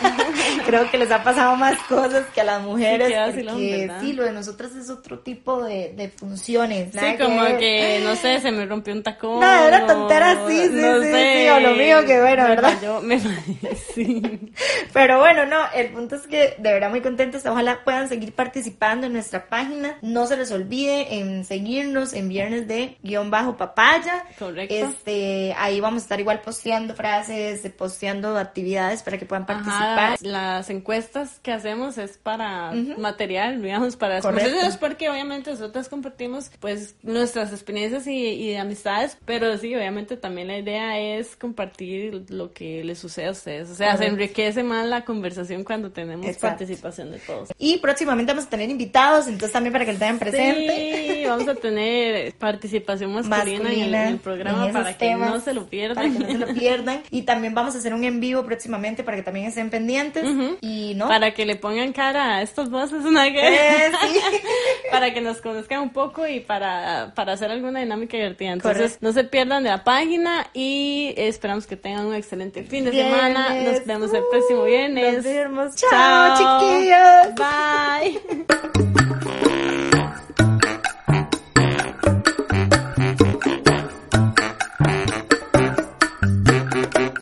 Creo 0.64 0.90
que 0.90 0.96
les 0.96 1.10
ha 1.10 1.22
pasado 1.22 1.54
más 1.56 1.78
cosas 1.82 2.24
que 2.34 2.40
a 2.40 2.44
las 2.44 2.62
mujeres, 2.62 3.08
sí, 3.08 3.42
porque 3.46 3.90
sí, 4.00 4.12
lo 4.14 4.24
de 4.24 4.32
nosotras 4.32 4.74
es 4.74 4.88
otro 4.88 5.18
tipo 5.18 5.62
de, 5.62 5.92
de 5.94 6.08
funciones. 6.08 6.90
Sí, 6.92 7.18
como 7.18 7.44
que, 7.58 8.00
no 8.02 8.16
sé, 8.16 8.40
se 8.40 8.50
me 8.50 8.64
rompió 8.64 8.94
un 8.94 9.02
tacón. 9.02 9.40
No, 9.40 9.66
era 9.66 9.86
tontera, 9.86 10.46
sí, 10.48 10.62
sí, 10.62 10.70
no 10.72 11.02
sí, 11.02 11.10
sé, 11.10 11.42
sí, 11.42 11.48
o 11.50 11.60
lo 11.60 11.72
mío, 11.72 12.06
que 12.06 12.20
bueno, 12.20 12.44
¿verdad? 12.44 12.72
Yo 12.82 13.02
me 13.02 13.20
sí. 13.94 14.50
Pero 14.94 15.18
bueno, 15.18 15.44
no, 15.44 15.58
el 15.74 15.90
punto 15.90 16.16
es 16.16 16.26
que 16.26 16.54
de 16.56 16.72
verdad 16.72 16.88
muy 16.88 17.02
contentos, 17.02 17.44
ojalá 17.44 17.84
puedan 17.84 18.08
seguir 18.08 18.32
participando 18.32 18.77
en 18.80 19.12
nuestra 19.12 19.48
página. 19.48 19.98
No 20.02 20.26
se 20.26 20.36
les 20.36 20.50
olvide 20.52 21.18
en 21.18 21.44
seguirnos 21.44 22.12
en 22.12 22.28
viernes 22.28 22.68
de 22.68 22.96
guion 23.02 23.30
bajo 23.30 23.56
papaya. 23.56 24.24
Correcto. 24.38 24.74
Este, 24.74 25.54
ahí 25.58 25.80
vamos 25.80 26.02
a 26.02 26.04
estar 26.04 26.20
igual 26.20 26.40
posteando 26.40 26.94
frases, 26.94 27.68
posteando 27.76 28.36
actividades 28.38 29.02
para 29.02 29.18
que 29.18 29.26
puedan 29.26 29.46
participar. 29.46 30.18
las 30.22 30.70
encuestas 30.70 31.40
que 31.42 31.52
hacemos 31.52 31.98
es 31.98 32.18
para 32.18 32.72
material, 32.96 33.62
digamos, 33.62 33.96
para 33.96 34.18
es 34.18 34.76
porque 34.76 35.08
obviamente 35.08 35.50
nosotros 35.50 35.88
compartimos 35.88 36.50
pues 36.60 36.96
nuestras 37.02 37.52
experiencias 37.52 38.06
y, 38.06 38.12
y 38.12 38.54
amistades, 38.56 39.18
pero 39.24 39.56
sí, 39.58 39.74
obviamente 39.74 40.16
también 40.16 40.48
la 40.48 40.58
idea 40.58 40.98
es 40.98 41.36
compartir 41.36 42.26
lo 42.30 42.52
que 42.52 42.84
les 42.84 42.98
sucede 42.98 43.26
a 43.26 43.30
ustedes. 43.32 43.70
O 43.70 43.74
sea, 43.74 43.96
se 43.96 44.06
enriquece 44.06 44.62
más 44.62 44.86
la 44.86 45.04
conversación 45.04 45.64
cuando 45.64 45.90
tenemos 45.90 46.36
participación 46.36 47.10
de 47.10 47.18
todos. 47.18 47.50
Y 47.58 47.78
próximamente 47.78 48.32
vamos 48.32 48.46
a 48.46 48.50
tener 48.50 48.67
invitados, 48.70 49.26
entonces 49.26 49.52
también 49.52 49.72
para 49.72 49.84
que 49.84 49.92
lo 49.92 49.98
tengan 49.98 50.18
presente. 50.18 51.14
Sí, 51.20 51.26
vamos 51.26 51.48
a 51.48 51.54
tener 51.54 52.34
participación 52.34 53.12
masculina, 53.12 53.72
en, 53.72 53.94
el, 53.94 54.18
programa 54.18 54.70
para 54.72 54.96
que 54.96 55.14
no 55.14 55.40
se 55.40 55.54
lo 55.54 55.66
pierdan. 55.66 55.96
Para 55.96 56.26
que 56.26 56.34
no 56.34 56.46
se 56.46 56.46
lo 56.46 56.54
pierdan. 56.58 57.02
Y 57.10 57.22
también 57.22 57.54
vamos 57.54 57.74
a 57.74 57.78
hacer 57.78 57.94
un 57.94 58.04
en 58.04 58.20
vivo 58.20 58.44
próximamente 58.44 59.02
para 59.02 59.16
que 59.16 59.22
también 59.22 59.46
estén 59.46 59.70
pendientes. 59.70 60.24
Y 60.60 60.94
no. 60.94 61.08
Para 61.08 61.32
que 61.32 61.46
le 61.46 61.56
pongan 61.56 61.92
cara 61.92 62.36
a 62.36 62.42
estos 62.42 62.70
voces, 62.70 63.04
una 63.04 63.26
eh, 63.26 63.90
sí. 64.00 64.20
para 64.90 65.12
que 65.12 65.20
nos 65.20 65.40
conozcan 65.40 65.80
un 65.80 65.90
poco 65.90 66.26
y 66.26 66.40
para, 66.40 67.12
para 67.14 67.32
hacer 67.32 67.50
alguna 67.50 67.80
dinámica 67.80 68.16
divertida. 68.16 68.52
Entonces, 68.52 68.98
no 69.00 69.12
se 69.12 69.24
pierdan 69.24 69.62
de 69.62 69.70
la 69.70 69.84
página 69.84 70.46
y 70.54 71.14
esperamos 71.16 71.66
que 71.66 71.76
tengan 71.76 72.06
un 72.06 72.14
excelente 72.14 72.62
fin 72.62 72.84
de 72.84 72.92
semana. 72.92 73.54
Nos 73.54 73.84
vemos 73.84 74.12
el 74.12 74.22
próximo 74.30 74.64
viernes. 74.64 75.16
Nos 75.16 75.24
vemos. 75.24 75.76
Chao, 75.76 76.36
chiquillos. 76.36 77.34
Bye. 77.36 78.48
Thank 78.60 79.42
you. 79.42 79.47